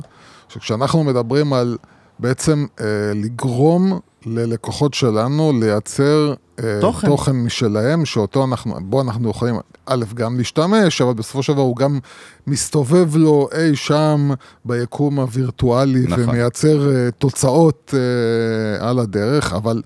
שכשאנחנו 0.49 1.03
מדברים 1.03 1.53
על 1.53 1.77
בעצם 2.19 2.65
אה, 2.79 2.85
לגרום 3.15 3.99
ללקוחות 4.25 4.93
שלנו 4.93 5.53
לייצר 5.59 6.29
אה, 6.29 6.46
תוכן. 6.81 7.07
תוכן 7.07 7.31
משלהם, 7.31 8.05
שאותו 8.05 8.43
אנחנו, 8.45 8.75
בו 8.81 9.01
אנחנו 9.01 9.29
יכולים, 9.29 9.55
א', 9.85 10.05
גם 10.13 10.37
להשתמש, 10.37 11.01
אבל 11.01 11.13
בסופו 11.13 11.43
של 11.43 11.53
דבר 11.53 11.61
הוא 11.61 11.75
גם 11.75 11.99
מסתובב 12.47 13.15
לו 13.15 13.47
אי 13.57 13.75
שם 13.75 14.29
ביקום 14.65 15.19
הווירטואלי, 15.19 16.03
נכון. 16.07 16.23
ומייצר 16.23 16.91
אה, 16.95 17.11
תוצאות 17.11 17.93
אה, 17.97 18.89
על 18.89 18.99
הדרך, 18.99 19.53
אבל 19.53 19.81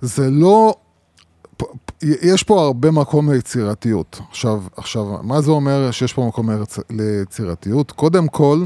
זה 0.00 0.30
לא... 0.30 0.74
יש 2.02 2.42
פה 2.42 2.64
הרבה 2.64 2.90
מקום 2.90 3.32
ליצירתיות. 3.32 4.20
עכשיו, 4.30 4.62
עכשיו, 4.76 5.04
מה 5.22 5.40
זה 5.40 5.50
אומר 5.50 5.90
שיש 5.90 6.12
פה 6.12 6.26
מקום 6.26 6.50
ליצ- 6.50 6.82
ליצירתיות? 6.90 7.92
קודם 7.92 8.28
כל, 8.28 8.64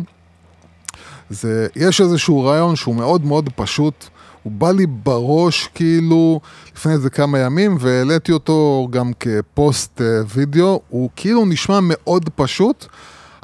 זה, 1.30 1.66
יש 1.76 2.00
איזשהו 2.00 2.44
רעיון 2.44 2.76
שהוא 2.76 2.94
מאוד 2.94 3.24
מאוד 3.24 3.50
פשוט, 3.56 4.08
הוא 4.42 4.52
בא 4.52 4.70
לי 4.70 4.86
בראש 4.86 5.68
כאילו 5.74 6.40
לפני 6.76 6.92
איזה 6.92 7.10
כמה 7.10 7.38
ימים, 7.38 7.76
והעליתי 7.80 8.32
אותו 8.32 8.88
גם 8.90 9.12
כפוסט 9.20 10.00
אה, 10.00 10.06
וידאו, 10.34 10.80
הוא 10.88 11.10
כאילו 11.16 11.46
נשמע 11.46 11.78
מאוד 11.82 12.28
פשוט, 12.34 12.86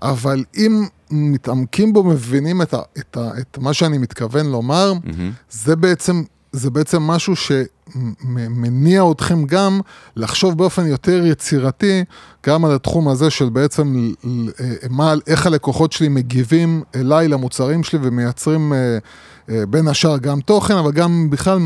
אבל 0.03 0.45
אם 0.57 0.85
מתעמקים 1.11 1.93
בו, 1.93 2.05
מבינים 2.05 2.63
את, 2.63 2.75
ה, 2.75 2.79
את, 2.99 3.17
ה, 3.17 3.31
את 3.39 3.59
מה 3.59 3.75
שאני 3.75 3.99
מתכוון 3.99 4.47
לומר, 4.47 4.93
זה 5.51 5.77
בעצם, 5.77 6.23
זה 6.53 6.71
בעצם 6.71 7.03
משהו 7.03 7.35
שמניע 7.37 9.05
אתכם 9.11 9.45
גם 9.45 9.81
לחשוב 10.17 10.59
באופן 10.59 10.87
יותר 10.87 11.27
יצירתי, 11.27 12.05
גם 12.47 12.65
על 12.65 12.73
התחום 12.75 13.09
הזה 13.09 13.31
של 13.31 13.49
בעצם 13.49 14.13
אה, 14.61 14.67
מה, 14.91 15.15
איך 15.27 15.47
הלקוחות 15.47 15.93
שלי 15.93 16.09
מגיבים 16.09 16.83
אליי, 16.95 17.29
למוצרים 17.29 17.85
שלי, 17.85 17.99
ומייצרים 18.03 18.73
אה, 18.73 18.99
בין 19.49 19.89
השאר 19.89 20.19
גם 20.19 20.41
תוכן, 20.41 20.75
אבל 20.77 20.93
גם 20.93 21.27
בכלל 21.31 21.59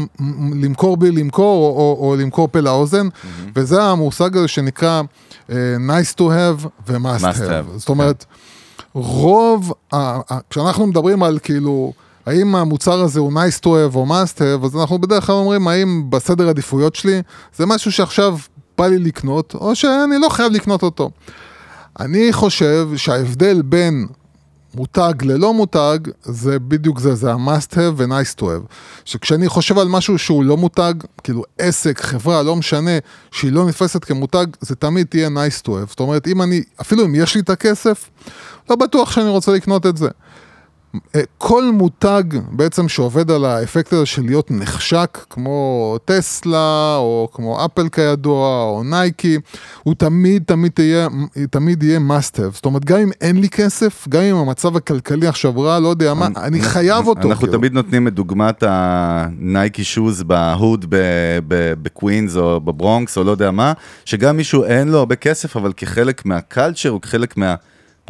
למכור 0.61 0.97
בי 0.97 1.11
למכור, 1.11 1.77
או, 1.77 1.97
או, 2.01 2.11
או 2.11 2.17
למכור 2.17 2.49
פה 2.53 2.61
לאוזן, 2.61 3.09
וזה 3.57 3.83
המושג 3.83 4.37
הזה 4.37 4.49
שנקרא 4.49 5.03
אה, 5.51 5.55
nice 5.89 6.15
to 6.15 6.23
have 6.23 6.67
ו-must 6.89 7.21
Must 7.23 7.37
have. 7.39 7.39
have, 7.75 7.77
זאת 7.79 7.89
אומרת, 7.89 8.25
רוב, 8.95 9.73
ה- 9.93 9.97
ה- 10.35 10.39
כשאנחנו 10.51 10.87
מדברים 10.87 11.23
על 11.23 11.39
כאילו, 11.43 11.93
האם 12.27 12.55
המוצר 12.57 13.01
הזה 13.01 13.21
הוא 13.21 13.33
nice 13.33 13.59
to 13.61 13.67
have 13.67 13.95
או 13.95 14.07
must 14.07 14.39
have, 14.39 14.65
אז 14.67 14.77
אנחנו 14.77 14.99
בדרך 14.99 15.27
כלל 15.27 15.35
אומרים, 15.37 15.69
האם 15.69 16.11
בסדר 16.11 16.49
עדיפויות 16.49 16.95
שלי, 16.95 17.23
זה 17.57 17.67
משהו 17.67 17.93
שעכשיו 17.93 18.39
בא 18.79 18.87
לי 18.87 18.99
לקנות, 18.99 19.55
או 19.55 19.75
שאני 19.75 20.19
לא 20.23 20.29
חייב 20.29 20.53
לקנות 20.53 20.83
אותו. 20.83 21.11
אני 22.01 22.33
חושב 22.33 22.89
שההבדל 22.97 23.63
בין 23.63 24.07
מותג 24.75 25.13
ללא 25.23 25.55
מותג, 25.55 25.99
זה 26.23 26.59
בדיוק 26.59 26.99
זה, 26.99 27.15
זה 27.15 27.33
ה-must 27.33 27.73
have 27.73 27.93
ו-nice 27.97 28.41
to 28.41 28.43
have. 28.43 28.73
שכשאני 29.05 29.49
חושב 29.49 29.79
על 29.79 29.89
משהו 29.89 30.19
שהוא 30.19 30.45
לא 30.45 30.57
מותג, 30.57 30.95
כאילו 31.25 31.45
עסק, 31.59 32.01
חברה, 32.01 32.43
לא 32.43 32.57
משנה, 32.57 32.91
שהיא 33.31 33.53
לא 33.53 33.69
נתפסת 33.69 34.05
כמותג, 34.05 34.47
זה 34.61 34.75
תמיד 34.75 35.07
תהיה 35.07 35.29
nice 35.29 35.63
to 35.67 35.69
have. 35.69 35.89
זאת 35.89 36.01
אומרת, 36.01 36.27
אם 36.27 36.43
אני, 36.43 36.63
אפילו 36.81 37.05
אם 37.05 37.15
יש 37.15 37.35
לי 37.35 37.41
את 37.41 37.51
הכסף, 37.51 38.11
לא 38.71 38.77
בטוח 38.77 39.13
שאני 39.13 39.29
רוצה 39.29 39.53
לקנות 39.53 39.87
את 39.87 39.97
זה. 39.97 40.09
אה, 41.17 41.21
כל 41.39 41.65
מותג 41.73 42.23
בעצם 42.51 42.89
שעובד 42.89 43.31
על 43.31 43.45
האפקט 43.45 43.93
הזה 43.93 44.07
של 44.07 44.23
להיות 44.23 44.51
נחשק, 44.51 45.19
כמו 45.31 45.97
טסלה, 46.05 46.97
או 46.97 47.29
כמו 47.33 47.65
אפל 47.65 47.89
כידוע, 47.89 48.63
או 48.63 48.83
נייקי, 48.85 49.39
הוא 49.83 49.95
תמיד 49.95 50.43
תמיד 50.47 50.73
תהיה, 50.73 51.09
תמיד 51.51 51.83
יהיה 51.83 51.99
must 51.99 52.37
have. 52.37 52.55
זאת 52.55 52.65
אומרת, 52.65 52.85
גם 52.85 52.99
אם 52.99 53.11
אין 53.21 53.41
לי 53.41 53.49
כסף, 53.49 54.09
גם 54.09 54.23
אם 54.23 54.37
המצב 54.37 54.77
הכלכלי 54.77 55.27
עכשיו 55.27 55.61
רע, 55.61 55.79
לא 55.79 55.89
יודע 55.89 56.15
מה, 56.15 56.29
אני 56.37 56.61
חייב 56.61 57.07
אותו. 57.07 57.29
אנחנו 57.29 57.47
כאילו. 57.47 57.59
תמיד 57.59 57.73
נותנים 57.73 58.09
את 58.09 58.15
דוגמת 58.15 58.63
ה 58.67 58.90
Nike 58.90 59.85
shoes 59.85 60.23
ב 60.23 60.36
hood 60.36 60.87
בקווינס 61.83 62.37
או 62.37 62.61
בברונקס 62.61 63.19
או 63.19 63.25
לא 63.25 63.31
יודע 63.31 63.51
מה, 63.51 63.73
שגם 64.05 64.37
מישהו 64.37 64.65
אין 64.65 64.89
לו 64.89 64.99
הרבה 64.99 65.17
כסף, 65.17 65.57
אבל 65.57 65.73
כחלק 65.73 66.27
מה 66.27 66.41
culture 66.41 66.91
או 66.91 67.01
כחלק 67.01 67.37
מה... 67.37 67.55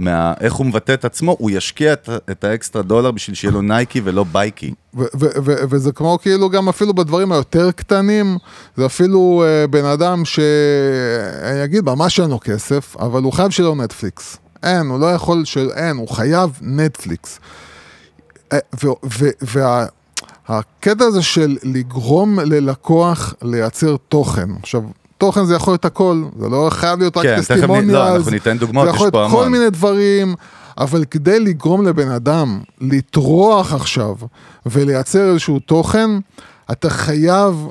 מה... 0.01 0.35
איך 0.41 0.55
הוא 0.55 0.67
מבטא 0.67 0.93
את 0.93 1.05
עצמו, 1.05 1.37
הוא 1.39 1.51
ישקיע 1.51 1.93
את, 1.93 2.09
את 2.31 2.45
האקסטרה 2.45 2.83
דולר 2.83 3.11
בשביל 3.11 3.35
שיהיה 3.35 3.53
לו 3.53 3.63
Nike 3.63 4.01
ולא 4.05 4.25
בייקי. 4.25 4.75
וזה 5.71 5.93
כמו 5.93 6.19
כאילו 6.23 6.51
גם 6.51 6.69
אפילו 6.69 6.95
בדברים 6.95 7.33
היותר 7.33 7.71
קטנים, 7.71 8.39
זה 8.77 8.87
אפילו 8.87 9.45
אה, 9.47 9.67
בן 9.67 9.85
אדם 9.85 10.25
שאני 10.25 11.65
אגיד 11.65 11.85
ממש 11.85 12.21
אין 12.21 12.31
לו 12.31 12.41
כסף, 12.41 12.97
אבל 12.97 13.23
הוא 13.23 13.33
חייב 13.33 13.51
שיהיה 13.51 13.69
לו 13.69 13.75
נטפליקס. 13.75 14.37
אין, 14.63 14.87
הוא 14.87 15.01
לא 15.01 15.07
יכול 15.07 15.45
של... 15.45 15.71
אין, 15.75 15.97
הוא 15.97 16.09
חייב 16.09 16.59
נטפליקס. 16.63 17.41
אה, 18.53 18.59
והקטע 20.49 21.05
הזה 21.05 21.23
של 21.23 21.57
לגרום 21.63 22.39
ללקוח 22.41 23.35
לייצר 23.43 23.97
תוכן. 24.09 24.49
עכשיו, 24.61 24.83
תוכן 25.19 25.45
זה 25.45 25.55
יכול 25.55 25.73
להיות 25.73 25.85
הכל, 25.85 26.25
זה 26.41 26.49
לא 26.49 26.69
חייב 26.71 26.99
להיות 26.99 27.17
רק 27.17 27.23
כן, 27.23 27.41
טסטימוניאל. 27.41 27.93
לא, 27.93 28.17
אנחנו 28.17 28.31
ניתן 28.31 28.59
דוגמאות, 28.59 28.87
זה 28.87 28.91
יכול 28.91 29.05
להיות 29.05 29.15
כל 29.15 29.25
המון. 29.25 29.53
מיני 29.53 29.71
דברים, 29.71 30.35
אבל 30.79 31.05
כדי 31.05 31.41
לגרום 31.41 31.87
לבן 31.87 32.11
אדם 32.11 32.61
לטרוח 32.81 33.75
עכשיו 33.75 34.15
ולייצר 34.67 35.31
איזשהו 35.31 35.59
תוכן, 35.59 36.11
אתה 36.73 36.91
חייב 36.91 37.67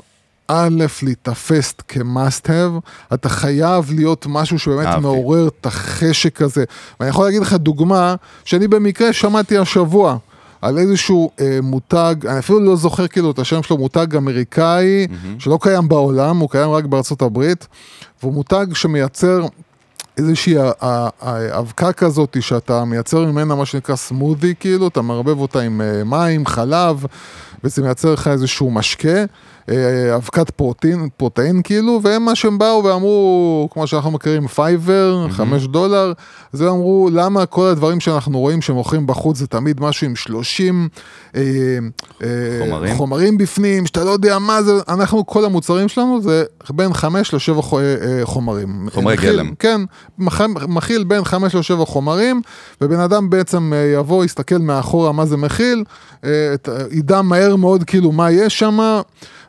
א', 0.48 0.84
להיתפס 1.02 1.74
כ-must 1.88 2.46
have, 2.46 2.80
אתה 3.14 3.28
חייב 3.28 3.92
להיות 3.92 4.26
משהו 4.28 4.58
שבאמת 4.58 4.86
אהבתי. 4.86 5.00
מעורר 5.00 5.48
את 5.48 5.66
החשק 5.66 6.42
הזה. 6.42 6.64
ואני 7.00 7.10
יכול 7.10 7.24
להגיד 7.24 7.42
לך 7.42 7.52
דוגמה, 7.52 8.14
שאני 8.44 8.68
במקרה 8.68 9.12
שמעתי 9.12 9.58
השבוע. 9.58 10.16
על 10.62 10.78
איזשהו 10.78 11.30
אה, 11.40 11.58
מותג, 11.62 12.14
אני 12.26 12.38
אפילו 12.38 12.60
לא 12.60 12.76
זוכר 12.76 13.06
כאילו 13.08 13.30
את 13.30 13.38
השם 13.38 13.62
שלו, 13.62 13.78
מותג 13.78 14.16
אמריקאי, 14.16 15.06
שלא 15.38 15.58
קיים 15.62 15.88
בעולם, 15.88 16.36
הוא 16.38 16.50
קיים 16.50 16.70
רק 16.70 16.84
בארצות 16.84 17.22
הברית, 17.22 17.66
והוא 18.22 18.32
מותג 18.34 18.66
שמייצר 18.74 19.46
איזושהי 20.16 20.58
ה- 20.58 20.62
ה- 20.80 21.08
ה- 21.20 21.58
אבקה 21.58 21.92
כזאת 21.92 22.36
שאתה 22.40 22.84
מייצר 22.84 23.24
ממנה 23.24 23.54
מה 23.54 23.66
שנקרא 23.66 23.96
סמודי 23.96 24.54
כאילו, 24.60 24.88
אתה 24.88 25.02
מערבב 25.02 25.38
אותה 25.40 25.60
עם 25.60 25.80
אה, 25.80 26.04
מים, 26.04 26.46
חלב, 26.46 27.04
וזה 27.64 27.82
מייצר 27.82 28.12
לך 28.12 28.28
איזשהו 28.28 28.70
משקה, 28.70 29.24
אה, 29.70 30.14
אבקת 30.16 30.50
פרוטאין, 30.50 31.08
פרוטאין 31.16 31.60
כאילו, 31.64 32.00
והם 32.02 32.24
מה 32.24 32.34
שהם 32.34 32.58
באו 32.58 32.84
ואמרו, 32.84 33.68
כמו 33.72 33.86
שאנחנו 33.86 34.10
מכירים, 34.10 34.46
Fiverr, 34.46 35.26
חמש 35.30 35.66
דולר, 35.66 36.12
אז 36.52 36.60
הם 36.60 36.68
אמרו, 36.68 37.08
למה 37.12 37.46
כל 37.46 37.66
הדברים 37.66 38.00
שאנחנו 38.00 38.38
רואים 38.38 38.62
שמוכרים 38.62 39.06
בחוץ 39.06 39.38
זה 39.38 39.46
תמיד 39.46 39.80
משהו 39.80 40.06
עם 40.06 40.16
30 40.16 40.88
אה, 41.34 41.40
אה, 42.22 42.28
חומרים? 42.64 42.94
חומרים 42.96 43.38
בפנים, 43.38 43.86
שאתה 43.86 44.04
לא 44.04 44.10
יודע 44.10 44.38
מה 44.38 44.62
זה, 44.62 44.72
אנחנו, 44.88 45.26
כל 45.26 45.44
המוצרים 45.44 45.88
שלנו 45.88 46.22
זה 46.22 46.44
בין 46.70 46.92
5 46.94 47.34
ל-7 47.34 47.62
חומרים. 48.24 48.88
חומרי 48.92 49.14
מכיל- 49.14 49.32
גלם. 49.32 49.54
כן, 49.58 49.80
מכיל 50.68 51.04
בין 51.04 51.24
5 51.24 51.54
ל-7 51.54 51.84
חומרים, 51.84 52.42
ובן 52.80 53.00
אדם 53.00 53.30
בעצם 53.30 53.72
אה, 53.72 53.78
יבוא, 53.94 54.24
יסתכל 54.24 54.58
מאחורה 54.58 55.12
מה 55.12 55.26
זה 55.26 55.36
מכיל, 55.36 55.84
אה, 56.24 56.54
ידע 56.90 57.22
מהר 57.22 57.47
מאוד 57.56 57.84
כאילו 57.84 58.12
מה 58.12 58.30
יש 58.30 58.58
שם, 58.58 59.00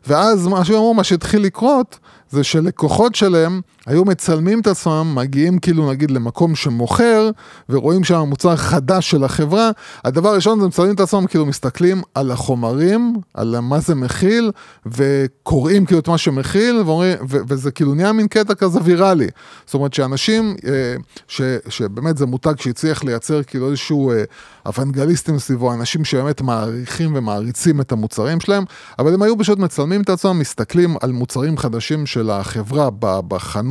ואז 0.08 0.48
מה 0.48 0.66
שהם 0.66 0.76
אמרו, 0.76 0.94
מה 0.94 1.04
שהתחיל 1.04 1.42
לקרות, 1.42 2.00
זה 2.30 2.44
שלקוחות 2.44 3.16
שלהם 3.16 3.62
היו 3.90 4.06
מצלמים 4.06 4.60
את 4.60 4.68
עצמם, 4.68 5.12
מגיעים 5.16 5.60
כאילו 5.60 5.92
נגיד 5.92 6.12
למקום 6.12 6.56
שמוכר, 6.56 7.30
ורואים 7.70 8.04
שם 8.04 8.20
מוצר 8.28 8.56
חדש 8.56 9.12
של 9.12 9.24
החברה, 9.24 9.72
הדבר 10.06 10.30
הראשון 10.30 10.60
זה 10.60 10.68
מצלמים 10.68 10.96
את 10.96 11.00
עצמם, 11.00 11.26
כאילו 11.28 11.46
מסתכלים 11.46 12.02
על 12.16 12.32
החומרים, 12.32 13.14
על 13.34 13.56
מה 13.60 13.80
זה 13.80 13.96
מכיל, 13.96 14.52
וקוראים 14.86 15.86
כאילו 15.86 16.00
את 16.00 16.08
מה 16.08 16.18
שמכיל, 16.18 16.82
ואומרים, 16.86 17.18
ו- 17.30 17.38
וזה 17.48 17.72
כאילו 17.72 17.94
נהיה 17.94 18.14
מין 18.14 18.28
קטע 18.28 18.56
כזה 18.56 18.80
ויראלי. 18.84 19.28
זאת 19.66 19.74
אומרת 19.74 19.94
שאנשים, 19.94 20.56
אה, 20.68 20.96
ש- 21.28 21.42
שבאמת 21.70 22.18
זה 22.18 22.26
מותג 22.26 22.54
שהצליח 22.60 23.04
לייצר 23.04 23.44
כאילו 23.44 23.68
איזשהו 23.70 24.12
אה, 24.12 24.24
אוונגליסטים 24.66 25.40
סביבו, 25.40 25.74
אנשים 25.74 26.06
שבאמת 26.06 26.42
מעריכים 26.42 27.12
ומעריצים 27.16 27.82
את 27.82 27.92
המוצרים 27.92 28.40
שלהם, 28.40 28.64
אבל 29.00 29.14
הם 29.14 29.22
היו 29.22 29.38
פשוט 29.38 29.60
מצלמים 29.60 30.02
את 30.02 30.10
עצמם, 30.10 30.40
מסתכלים 30.40 30.96
על 31.02 31.12
מוצרים 31.12 31.58
חדשים 31.58 32.06
של 32.06 32.30
החברה 32.30 32.90
ב- 33.00 33.20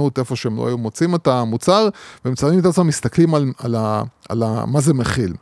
בחנות, 0.09 0.19
איפה 0.19 0.37
שהם 0.37 0.57
לא 0.57 0.67
היו 0.67 0.79
מוצאים 0.79 1.15
את 1.15 1.27
המוצר, 1.27 1.89
ומצלמים 2.25 2.59
את 2.59 2.65
עצמם, 2.65 2.87
מסתכלים 2.87 3.35
על, 3.35 3.53
על, 3.59 3.75
ה, 3.75 4.03
על 4.29 4.43
ה, 4.43 4.65
מה 4.67 4.81
זה 4.81 4.95
מכיל. 4.95 5.35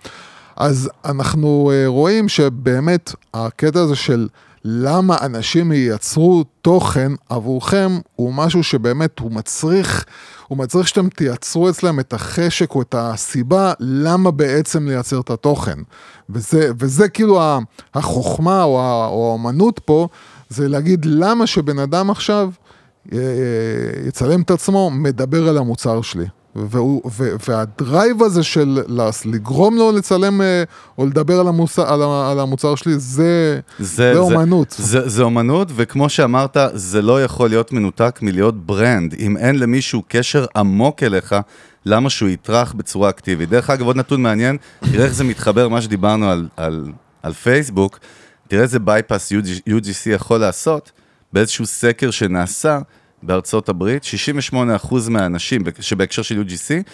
אז 0.57 0.91
אנחנו 1.05 1.71
אה, 1.75 1.87
רואים 1.87 2.29
שבאמת 2.29 3.13
הקטע 3.35 3.81
הזה 3.81 3.97
של 3.97 4.29
למה 4.65 5.17
אנשים 5.23 5.73
ייצרו 5.73 6.45
תוכן 6.63 7.13
עבורכם 7.29 7.99
הוא 8.17 8.35
משהו 8.35 8.63
שבאמת 8.63 9.19
הוא 9.19 9.33
מצריך, 9.33 10.05
הוא 10.49 10.59
מצריך 10.59 10.89
שאתם 10.89 11.09
תייצרו 11.09 11.71
אצלם 11.71 12.01
את 12.01 12.13
החשק 12.13 12.75
או 12.75 12.83
את 12.83 12.95
הסיבה 12.99 13.73
למה 13.81 14.31
בעצם 14.31 14.89
לייצר 14.89 15.21
את 15.21 15.31
התוכן. 15.31 15.79
וזה, 16.31 16.71
וזה 16.79 17.09
כאילו 17.09 17.41
החוכמה 17.95 18.63
או 18.63 18.81
ה- 18.81 19.07
או 19.07 19.33
האמנות 19.33 19.79
פה, 19.85 20.09
זה 20.49 20.69
להגיד 20.69 21.05
למה 21.05 21.47
שבן 21.47 21.79
אדם 21.79 22.11
עכשיו 22.11 22.51
יצלם 24.07 24.43
את 24.43 24.51
עצמו, 24.51 24.91
מדבר 24.91 25.49
על 25.49 25.59
המוצר 25.59 26.03
שלי. 26.03 26.25
והוא, 26.71 27.03
ו, 27.17 27.29
והדרייב 27.49 28.23
הזה 28.23 28.43
של 28.43 28.79
לס- 28.89 29.27
לגרום 29.27 29.77
לו 29.77 29.93
לצלם 29.93 30.43
אה, 30.43 30.63
או 30.99 31.07
לדבר 31.07 31.41
על 31.41 31.49
המוצר, 31.49 31.93
על, 31.93 32.03
על 32.03 32.41
המוצר 32.41 32.75
שלי, 32.75 32.99
זה, 32.99 33.61
זה 33.79 34.19
אומנות. 34.19 34.75
זה, 34.79 35.09
זה 35.09 35.23
אומנות, 35.23 35.69
וכמו 35.77 36.09
שאמרת, 36.09 36.57
זה 36.75 37.03
לא 37.03 37.25
יכול 37.25 37.49
להיות 37.49 37.73
מנותק 37.73 38.19
מלהיות 38.23 38.67
ברנד. 38.67 39.15
אם 39.19 39.37
אין 39.37 39.59
למישהו 39.59 40.03
קשר 40.09 40.45
עמוק 40.57 41.03
אליך, 41.03 41.35
למה 41.87 42.11
שהוא 42.11 42.29
יטרח 42.29 42.73
בצורה 42.73 43.09
אקטיבית. 43.11 43.49
דרך 43.49 43.71
אגב, 43.71 43.87
עוד 43.87 43.97
נתון 43.97 44.23
מעניין, 44.23 44.57
תראה 44.93 45.05
איך 45.05 45.15
זה 45.15 45.25
מתחבר, 45.25 45.69
מה 45.69 45.83
שדיברנו 45.83 46.31
על, 46.31 46.49
על, 46.57 46.87
על 47.23 47.33
פייסבוק, 47.33 47.99
תראה 48.49 48.63
איזה 48.63 48.79
בייפס 48.79 49.33
UGC 49.69 50.11
יכול 50.11 50.41
לעשות 50.41 50.93
באיזשהו 51.33 51.67
סקר 51.67 52.11
שנעשה. 52.11 52.79
בארצות 53.23 53.69
הברית, 53.69 54.03
68% 54.53 54.57
מהאנשים, 55.11 55.63
שבהקשר 55.81 56.23
של 56.23 56.43
UGC, 56.43 56.91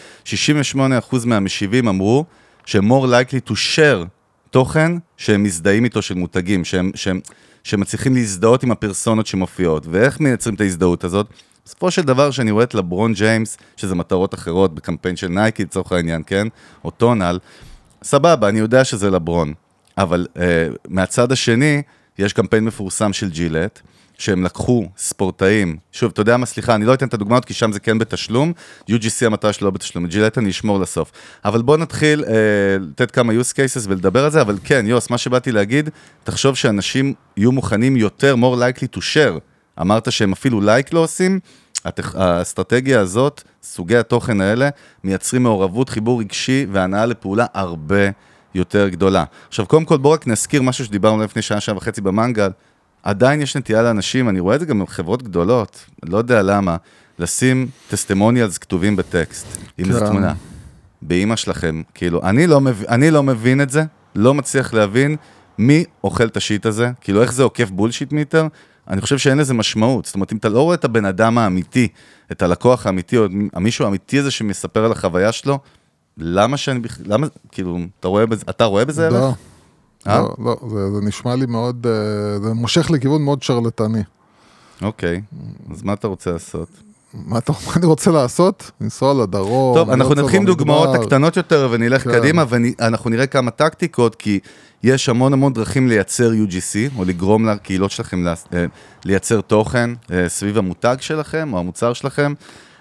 68% 0.75 0.79
מהמשיבים 1.27 1.89
אמרו 1.89 2.25
שהם 2.67 2.93
more 2.93 3.05
likely 3.07 3.51
to 3.51 3.53
share 3.53 4.07
תוכן 4.51 4.93
שהם 5.17 5.43
מזדהים 5.43 5.85
איתו 5.85 6.03
של 6.03 6.15
מותגים, 6.15 6.65
שהם, 6.65 6.91
שהם, 6.95 7.21
שהם 7.65 7.81
מצליחים 7.81 8.15
להזדהות 8.15 8.63
עם 8.63 8.71
הפרסונות 8.71 9.27
שמופיעות. 9.27 9.87
ואיך 9.91 10.21
מייצרים 10.21 10.55
את 10.55 10.61
ההזדהות 10.61 11.05
הזאת? 11.05 11.27
בסופו 11.65 11.91
של 11.91 12.03
דבר, 12.03 12.31
שאני 12.31 12.51
רואה 12.51 12.65
את 12.65 12.75
לברון 12.75 13.13
ג'יימס, 13.13 13.57
שזה 13.77 13.95
מטרות 13.95 14.35
אחרות 14.35 14.75
בקמפיין 14.75 15.17
של 15.17 15.29
נייקי 15.29 15.63
לצורך 15.63 15.93
העניין, 15.93 16.23
כן? 16.27 16.49
או 16.85 16.91
טונל, 16.91 17.39
סבבה, 18.03 18.49
אני 18.49 18.59
יודע 18.59 18.85
שזה 18.85 19.11
לברון. 19.11 19.55
אבל 19.99 20.27
uh, 20.35 20.41
מהצד 20.89 21.33
השני, 21.33 21.83
יש 22.19 22.33
קמפיין 22.33 22.65
מפורסם 22.65 23.13
של 23.13 23.31
ג'ילט, 23.31 23.81
שהם 24.23 24.45
לקחו 24.45 24.87
ספורטאים, 24.97 25.77
שוב, 25.93 26.11
אתה 26.13 26.21
יודע 26.21 26.37
מה, 26.37 26.47
סליחה, 26.47 26.75
אני 26.75 26.85
לא 26.85 26.95
אתן 26.95 27.07
את 27.07 27.15
הדוגמאות, 27.15 27.45
כי 27.45 27.55
שם 27.55 27.73
זה 27.73 27.81
כן 27.81 27.99
בתשלום, 27.99 28.53
UGC 28.91 29.27
המטרה 29.27 29.53
שלו 29.53 29.65
לא 29.65 29.71
בתשלום, 29.71 30.07
ג'ילט 30.07 30.39
אני 30.39 30.51
אשמור 30.51 30.81
לסוף. 30.81 31.13
אבל 31.45 31.63
בוא 31.63 31.77
נתחיל 31.77 32.25
אה, 32.25 32.33
לתת 32.81 33.11
כמה 33.11 33.33
use 33.33 33.53
cases 33.53 33.89
ולדבר 33.89 34.25
על 34.25 34.31
זה, 34.31 34.41
אבל 34.41 34.59
כן, 34.65 34.85
יוס, 34.87 35.11
מה 35.11 35.19
שבאתי 35.19 35.53
להגיד, 35.53 35.91
תחשוב 36.25 36.57
שאנשים 36.57 37.15
יהיו 37.37 37.53
מוכנים 37.53 37.97
יותר, 37.97 38.35
more 38.35 38.57
likely 38.57 38.97
to 38.97 38.99
share. 38.99 39.41
אמרת 39.81 40.13
שהם 40.13 40.33
אפילו 40.33 40.61
לייק 40.61 40.93
לא 40.93 41.01
עושים, 41.01 41.41
התכ... 41.85 42.15
האסטרטגיה 42.17 43.01
הזאת, 43.01 43.43
סוגי 43.63 43.97
התוכן 43.97 44.41
האלה, 44.41 44.69
מייצרים 45.05 45.43
מעורבות, 45.43 45.89
חיבור 45.89 46.21
רגשי 46.21 46.67
והנאה 46.73 47.07
לפעולה 47.07 47.47
הרבה 47.55 48.11
יותר 48.55 48.89
גדולה. 48.89 49.25
עכשיו, 49.49 49.67
קודם 49.67 49.85
כל, 49.85 49.99
בואו 49.99 50.13
רק 50.13 50.27
נזכיר 50.27 50.63
משהו 50.63 50.85
שדיברנו 50.85 51.23
לפני 51.23 51.43
שעה, 51.43 51.61
שעה 51.61 51.77
וחצי 51.77 52.01
במנגל. 52.01 52.51
עדיין 53.03 53.41
יש 53.41 53.57
נטייה 53.57 53.83
לאנשים, 53.83 54.29
אני 54.29 54.41
רואה 54.41 54.55
את 54.55 54.61
זה 54.61 54.67
גם 54.67 54.83
בחברות 54.83 55.23
גדולות, 55.23 55.85
לא 56.03 56.19
יודע 56.19 56.43
למה, 56.43 56.77
לשים 57.19 57.69
טסטימוניאלס 57.89 58.59
כתובים 58.59 58.97
בטקסט, 58.97 59.47
עם 59.79 59.89
איזו 59.89 60.01
כן. 60.01 60.07
תמונה. 60.07 60.35
באימא 61.03 61.37
שלכם, 61.37 61.83
כאילו, 61.95 62.23
אני 62.23 62.47
לא, 62.47 62.61
מב... 62.61 62.85
אני 62.89 63.11
לא 63.11 63.23
מבין 63.23 63.61
את 63.61 63.71
זה, 63.71 63.83
לא 64.15 64.35
מצליח 64.35 64.75
להבין 64.75 65.17
מי 65.59 65.85
אוכל 66.05 66.25
את 66.27 66.37
השיט 66.37 66.67
הזה, 66.67 66.91
כאילו, 67.01 67.23
איך 67.23 67.33
זה 67.33 67.43
עוקף 67.43 67.71
בולשיט 67.71 68.13
מיטר, 68.13 68.47
אני 68.89 69.01
חושב 69.01 69.19
שאין 69.19 69.39
לזה 69.39 69.55
משמעות. 69.55 70.07
זאת 70.07 70.15
אומרת, 70.15 70.33
אם 70.33 70.37
אתה 70.37 70.49
לא 70.49 70.63
רואה 70.63 70.75
את 70.75 70.85
הבן 70.85 71.05
אדם 71.05 71.39
האמיתי, 71.39 71.89
את 72.33 72.43
הלקוח 72.43 72.87
האמיתי, 72.87 73.17
או 73.17 73.27
המישהו 73.53 73.85
האמיתי 73.85 74.19
הזה 74.19 74.31
שמספר 74.31 74.85
על 74.85 74.93
החוויה 74.93 75.33
שלו, 75.33 75.59
למה 76.19 76.57
שאני 76.57 76.81
בכלל, 76.81 77.05
למה, 77.09 77.27
כאילו, 77.53 77.79
אתה 78.01 78.09
רואה 78.09 78.27
בזה, 78.27 78.45
אתה 78.51 78.65
רואה 78.65 78.85
בזה 78.85 79.07
ערך? 79.07 79.15
לא, 79.15 79.33
אה? 80.07 80.19
לא, 80.19 80.35
לא, 80.39 80.57
זה, 80.71 80.91
זה 80.91 81.01
נשמע 81.07 81.37
לי 81.37 81.47
מאוד, 81.47 81.87
אה, 81.87 82.39
זה 82.43 82.55
מושך 82.55 82.91
לכיוון 82.91 83.23
מאוד 83.23 83.43
שרלטני. 83.43 84.03
אוקיי, 84.83 85.21
אז 85.71 85.83
מה 85.83 85.93
אתה 85.93 86.09
רוצה 86.09 86.33
לעשות? 86.33 86.69
מה 87.15 87.39
אתה 87.39 87.53
מה 87.67 87.73
אני 87.77 87.87
רוצה 87.87 88.11
לעשות? 88.11 88.71
לנסוע 88.81 89.23
לדרום. 89.23 89.77
טוב, 89.77 89.91
אנחנו 89.91 90.15
נתחיל 90.15 90.41
עם 90.41 90.47
דוגמאות. 90.47 90.95
הקטנות 90.95 91.37
יותר 91.37 91.69
ונלך 91.71 92.05
כן. 92.05 92.13
קדימה 92.13 92.45
ואנחנו 92.49 93.11
נראה 93.11 93.27
כמה 93.27 93.51
טקטיקות, 93.51 94.15
כי 94.15 94.41
יש 94.83 95.09
המון 95.09 95.33
המון 95.33 95.53
דרכים 95.53 95.89
לייצר 95.89 96.31
UGC, 96.31 96.99
או 96.99 97.05
לגרום 97.05 97.47
לקהילות 97.47 97.91
שלכם 97.91 98.27
אה, 98.27 98.65
לייצר 99.05 99.41
תוכן 99.41 99.91
אה, 100.13 100.29
סביב 100.29 100.59
המותג 100.59 100.97
שלכם 101.01 101.53
או 101.53 101.59
המוצר 101.59 101.93
שלכם, 101.93 102.35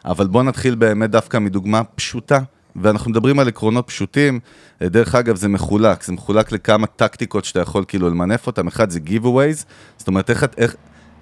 אבל 0.05 0.27
בואו 0.27 0.43
נתחיל 0.43 0.75
באמת 0.75 1.10
דווקא 1.10 1.38
מדוגמה 1.38 1.84
פשוטה. 1.84 2.39
ואנחנו 2.75 3.12
מדברים 3.12 3.39
על 3.39 3.47
עקרונות 3.47 3.88
פשוטים, 3.88 4.39
אה, 4.81 4.89
דרך 4.89 5.15
אגב 5.15 5.36
זה 5.36 5.47
מחולק, 5.47 6.03
זה 6.03 6.13
מחולק 6.13 6.51
לכמה 6.51 6.88
טקטיקות 6.88 7.45
שאתה 7.45 7.60
יכול 7.60 7.86
כאילו 7.88 8.10
למנף 8.10 8.47
אותם, 8.47 8.67
אחד 8.67 8.89
זה 8.89 8.99
giveaways, 9.05 9.65
זאת 9.97 10.07
אומרת 10.07 10.29
איך, 10.29 10.45
איך, 10.57 10.75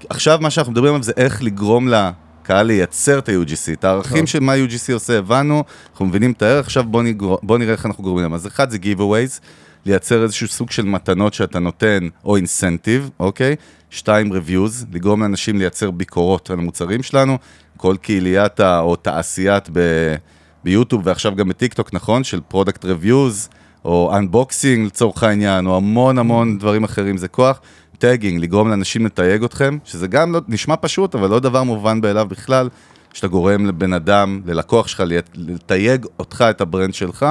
עכשיו 0.09 0.37
מה 0.41 0.49
שאנחנו 0.49 0.71
מדברים 0.71 0.93
עליו 0.93 1.03
זה 1.03 1.11
איך 1.17 1.43
לגרום 1.43 1.87
לקהל 1.87 2.65
לייצר 2.65 3.19
את 3.19 3.29
ה-UGC, 3.29 3.73
את 3.73 3.83
הערכים 3.83 4.27
של 4.27 4.39
מה 4.39 4.53
UGC 4.55 4.93
עושה 4.93 5.17
הבנו, 5.17 5.63
אנחנו 5.91 6.05
מבינים 6.05 6.31
את 6.31 6.41
הערך, 6.41 6.65
עכשיו 6.65 6.83
בואו 6.83 7.03
נגר... 7.03 7.35
בוא 7.43 7.57
נראה 7.57 7.71
איך 7.71 7.85
אנחנו 7.85 8.03
גורמים 8.03 8.23
להם. 8.23 8.33
אז 8.33 8.47
אחד 8.47 8.69
זה 8.69 8.77
giveaways, 8.77 9.39
לייצר 9.85 10.23
איזשהו 10.23 10.47
סוג 10.47 10.71
של 10.71 10.85
מתנות 10.85 11.33
שאתה 11.33 11.59
נותן, 11.59 12.07
או 12.25 12.35
incentive, 12.35 13.09
okay? 13.19 13.55
שתיים, 13.89 14.31
reviews, 14.31 14.85
לגרום 14.91 15.21
לאנשים 15.21 15.57
לייצר 15.57 15.91
ביקורות 15.91 16.49
על 16.49 16.59
המוצרים 16.59 17.03
שלנו, 17.03 17.37
כל 17.77 17.95
קהיליית. 18.01 18.59
או 18.59 18.95
תעשיית 18.95 19.69
ב... 19.73 19.79
ב 20.63 20.68
YouTube 20.68 21.01
ועכשיו 21.05 21.35
גם 21.35 21.49
בטיקטוק, 21.49 21.93
נכון? 21.93 22.23
של 22.23 22.39
product 22.47 22.85
reviews, 22.85 23.49
או 23.85 24.11
unboxing 24.17 24.85
לצורך 24.87 25.23
העניין, 25.23 25.65
או 25.67 25.77
המון 25.77 26.17
המון 26.17 26.57
דברים 26.57 26.83
אחרים, 26.83 27.17
זה 27.17 27.27
כוח. 27.27 27.61
tagging, 27.97 28.41
לגרום 28.43 28.69
לאנשים 28.69 29.05
לתייג 29.05 29.43
אתכם, 29.43 29.77
שזה 29.85 30.07
גם 30.07 30.33
לא, 30.33 30.41
נשמע 30.47 30.75
פשוט, 30.81 31.15
אבל 31.15 31.29
לא 31.29 31.39
דבר 31.39 31.63
מובן 31.63 31.99
מאליו 32.03 32.25
בכלל, 32.29 32.69
שאתה 33.13 33.27
גורם 33.27 33.65
לבן 33.65 33.93
אדם, 33.93 34.41
ללקוח 34.45 34.87
שלך, 34.87 35.03
לת- 35.05 35.29
לתייג 35.35 36.05
אותך, 36.19 36.45
את 36.49 36.61
ה 36.61 36.67
brand 36.67 36.93
שלך. 36.93 37.25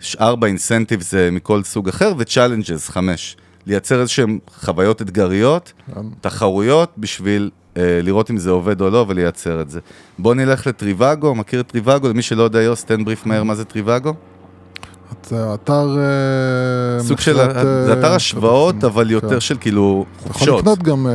ש- 0.00 0.16
ארבע 0.16 0.46
incentive 0.46 1.00
זה 1.02 1.28
מכל 1.32 1.62
סוג 1.62 1.88
אחר, 1.88 2.12
ו 2.18 2.24
challenges, 2.24 2.88
חמש. 2.88 3.36
לייצר 3.66 4.00
איזשהם 4.00 4.38
חוויות 4.60 5.02
אתגריות, 5.02 5.72
תחרויות, 6.20 6.92
בשביל 6.98 7.50
לראות 8.02 8.30
אם 8.30 8.36
זה 8.36 8.50
עובד 8.50 8.80
או 8.80 8.90
לא, 8.90 9.04
ולייצר 9.08 9.60
את 9.60 9.70
זה. 9.70 9.80
בוא 10.18 10.34
נלך 10.34 10.66
ל 10.66 10.74
Trivago, 10.74 11.34
מכיר 11.34 11.60
את 11.60 11.66
Trivago? 11.66 12.08
למי 12.08 12.22
שלא 12.22 12.42
יודע, 12.42 12.62
יוס, 12.62 12.84
תן 12.84 13.04
בריף 13.04 13.26
מהר 13.26 13.42
מה 13.42 13.54
זה 13.54 13.64
Trivago? 13.64 14.14
זה 15.24 15.54
אתר... 15.54 15.98
אה, 15.98 17.02
סוג 17.02 17.20
של, 17.20 17.32
מכירת, 17.32 17.56
אה, 17.56 17.84
זה 17.84 17.92
אתר 17.92 18.12
השוואות, 18.12 18.74
כרטיסים. 18.74 18.90
אבל 18.90 19.10
יותר 19.10 19.28
כן. 19.28 19.40
של 19.40 19.56
כאילו 19.60 20.04
אתה 20.16 20.30
יכול 20.30 20.32
חופשות. 20.32 20.58
לקנות 20.60 20.82
גם 20.82 21.06
אה, 21.06 21.12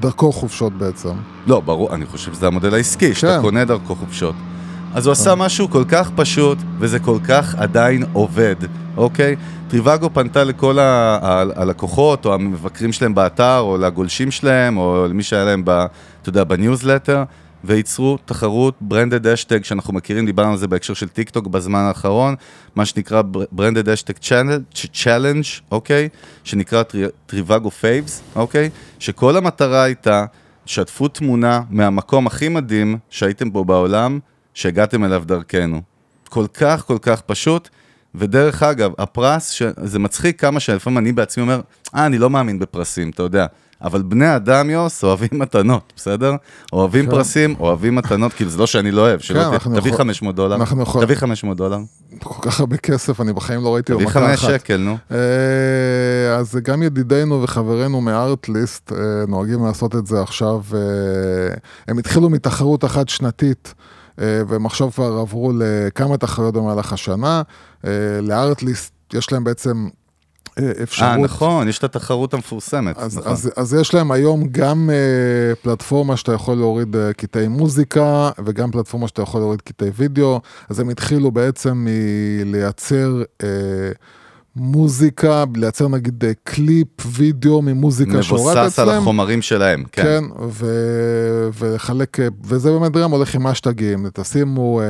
דרכו 0.00 0.32
חופשות 0.32 0.72
בעצם. 0.72 1.08
לא, 1.46 1.60
ברור, 1.60 1.94
אני 1.94 2.06
חושב 2.06 2.34
שזה 2.34 2.46
המודל 2.46 2.74
העסקי, 2.74 3.14
שאתה 3.14 3.36
כן. 3.36 3.42
קונה 3.42 3.64
דרכו 3.64 3.94
חופשות. 3.94 4.34
אז 4.94 5.06
הוא 5.06 5.12
עשה 5.12 5.34
משהו 5.34 5.70
כל 5.70 5.84
כך 5.88 6.10
פשוט, 6.16 6.58
וזה 6.78 6.98
כל 6.98 7.18
כך 7.28 7.54
עדיין 7.54 8.04
עובד, 8.12 8.56
okay? 8.96 9.36
Trivago 9.70 10.10
פנתה 10.14 10.44
לכל 10.44 10.78
ה- 10.78 11.18
ה- 11.22 11.44
הלקוחות, 11.62 12.26
או 12.26 12.34
המבקרים 12.34 12.92
שלהם 12.92 13.14
באתר, 13.14 13.58
או 13.58 13.78
לגולשים 13.78 14.30
שלהם, 14.30 14.76
או 14.76 15.06
למי 15.08 15.22
שהיה 15.22 15.44
להם, 15.44 15.62
ב, 15.64 15.70
אתה 15.70 16.28
יודע, 16.28 16.44
בניוזלטר, 16.44 17.22
וייצרו 17.64 18.18
תחרות 18.24 18.74
branded 18.80 19.26
hashtag, 19.26 19.64
שאנחנו 19.64 19.94
מכירים, 19.94 20.26
דיברנו 20.26 20.50
על 20.50 20.56
זה 20.56 20.68
בהקשר 20.68 20.94
של 20.94 21.08
טיק 21.08 21.30
טוק 21.30 21.46
בזמן 21.46 21.78
האחרון, 21.78 22.34
מה 22.74 22.84
שנקרא 22.84 23.22
branded 23.52 23.88
hashtag 23.88 24.14
challenge, 24.92 25.44
okay? 25.70 26.08
שנקרא 26.44 26.82
טרי- 26.82 27.08
Trivago 27.26 27.70
faves, 27.70 28.22
okay? 28.36 28.70
שכל 28.98 29.36
המטרה 29.36 29.82
הייתה, 29.82 30.24
שתפו 30.66 31.08
תמונה 31.08 31.60
מהמקום 31.70 32.26
הכי 32.26 32.48
מדהים 32.48 32.98
שהייתם 33.10 33.52
בו 33.52 33.64
בעולם, 33.64 34.18
שהגעתם 34.54 35.04
אליו 35.04 35.22
דרכנו. 35.26 35.82
כל 36.28 36.46
כך 36.54 36.84
כל 36.86 36.98
כך 37.02 37.20
פשוט, 37.20 37.68
ודרך 38.14 38.62
אגב, 38.62 38.90
הפרס, 38.98 39.50
ש... 39.50 39.62
זה 39.82 39.98
מצחיק 39.98 40.40
כמה 40.40 40.60
שלפעמים 40.60 40.98
אני 40.98 41.12
בעצמי 41.12 41.42
אומר, 41.42 41.60
אה, 41.94 42.06
אני 42.06 42.18
לא 42.18 42.30
מאמין 42.30 42.58
בפרסים, 42.58 43.10
אתה 43.10 43.22
יודע. 43.22 43.46
אבל 43.82 44.02
בני 44.02 44.36
אדם, 44.36 44.70
יוס, 44.70 45.04
אוהבים 45.04 45.28
מתנות, 45.32 45.92
בסדר? 45.96 46.34
אוהבים 46.72 47.04
כן. 47.04 47.10
פרסים, 47.10 47.54
אוהבים 47.60 47.94
מתנות, 47.94 48.32
כאילו 48.32 48.50
זה 48.50 48.58
לא 48.58 48.66
שאני 48.66 48.90
לא 48.90 49.00
אוהב, 49.00 49.20
שלא 49.20 49.42
כן, 49.58 49.58
תביא 49.58 49.90
יכול- 49.92 49.98
500 49.98 50.34
דולר, 50.36 50.56
אנחנו 50.56 50.82
יכול- 50.82 51.04
תביא 51.04 51.14
500 51.16 51.56
דולר, 51.56 51.78
כל 52.22 52.50
כך 52.50 52.60
הרבה 52.60 52.76
כסף, 52.76 53.20
אני 53.20 53.32
בחיים 53.32 53.62
לא 53.64 53.74
ראיתי 53.74 53.92
לו 53.92 53.98
תביא 53.98 54.08
מכה 54.08 54.20
5 54.20 54.44
אחת. 54.44 54.50
שקל, 54.50 54.76
נו. 54.76 54.96
אה, 55.10 55.16
אז 56.36 56.56
גם 56.62 56.82
ידידינו 56.82 57.42
וחברינו 57.42 58.00
מארטליסט 58.00 58.92
אה, 58.92 58.96
נוהגים 59.28 59.64
לעשות 59.66 59.94
את 59.96 60.06
זה 60.06 60.22
עכשיו. 60.22 60.60
אה, 60.74 60.78
הם 61.88 61.98
התחילו 61.98 62.30
מתחרות 62.30 62.84
אחת 62.84 63.08
שנתית, 63.08 63.74
אה, 64.20 64.42
והם 64.48 64.66
עכשיו 64.66 64.92
כבר 64.92 65.18
עברו 65.20 65.52
לכמה 65.58 66.16
תחרויות 66.16 66.54
במהלך 66.54 66.92
השנה. 66.92 67.42
אה, 67.84 68.20
לארטליסט 68.22 68.92
יש 69.12 69.32
להם 69.32 69.44
בעצם 69.44 69.88
אה, 70.58 70.72
אפשרות... 70.82 71.10
אה, 71.10 71.16
נכון, 71.16 71.68
יש 71.68 71.78
את 71.78 71.84
התחרות 71.84 72.34
המפורסמת, 72.34 72.98
אז, 72.98 73.18
נכון. 73.18 73.32
אז, 73.32 73.50
אז 73.56 73.74
יש 73.74 73.94
להם 73.94 74.12
היום 74.12 74.46
גם 74.52 74.90
אה, 74.90 75.54
פלטפורמה 75.62 76.16
שאתה 76.16 76.32
יכול 76.32 76.56
להוריד 76.56 76.96
אה, 76.96 77.12
קטעי 77.12 77.48
מוזיקה 77.48 78.30
וגם 78.44 78.70
פלטפורמה 78.70 79.08
שאתה 79.08 79.22
יכול 79.22 79.40
להוריד 79.40 79.60
קטעי 79.60 79.90
וידאו, 79.96 80.40
אז 80.68 80.80
הם 80.80 80.88
התחילו 80.88 81.30
בעצם 81.30 81.86
מלייצר 81.86 83.22
אה, 83.42 83.48
מוזיקה, 84.56 85.44
לייצר 85.56 85.88
נגיד 85.88 86.24
אה, 86.24 86.32
קליפ 86.44 86.88
וידאו 87.06 87.62
ממוזיקה 87.62 88.22
שהורדת 88.22 88.56
מבוסס 88.56 88.78
על 88.78 88.88
אצלם. 88.88 89.02
החומרים 89.02 89.42
שלהם, 89.42 89.84
כן. 89.92 90.02
כן, 90.02 90.24
ו... 90.48 90.66
ולחלק, 91.58 92.20
אה, 92.20 92.28
וזה 92.44 92.70
באמת 92.70 92.92
גם 92.92 93.10
הולך 93.10 93.34
עם 93.34 93.46
אשטגים, 93.46 94.06
תשימו, 94.12 94.80
אה, 94.80 94.86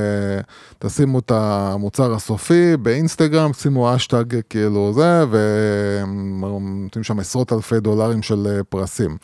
תשימו 0.79 1.19
את 1.19 1.31
המוצר 1.35 2.15
הסופי 2.15 2.77
באינסטגרם, 2.77 3.53
שימו 3.53 3.97
אשטג 3.97 4.25
כאילו 4.51 4.93
זה, 4.93 5.25
ונותנים 5.31 7.05
שם 7.05 7.19
עשרות 7.19 7.53
אלפי 7.53 7.81
דולרים 7.81 8.23
של 8.23 8.61
פרסים. 8.69 9.17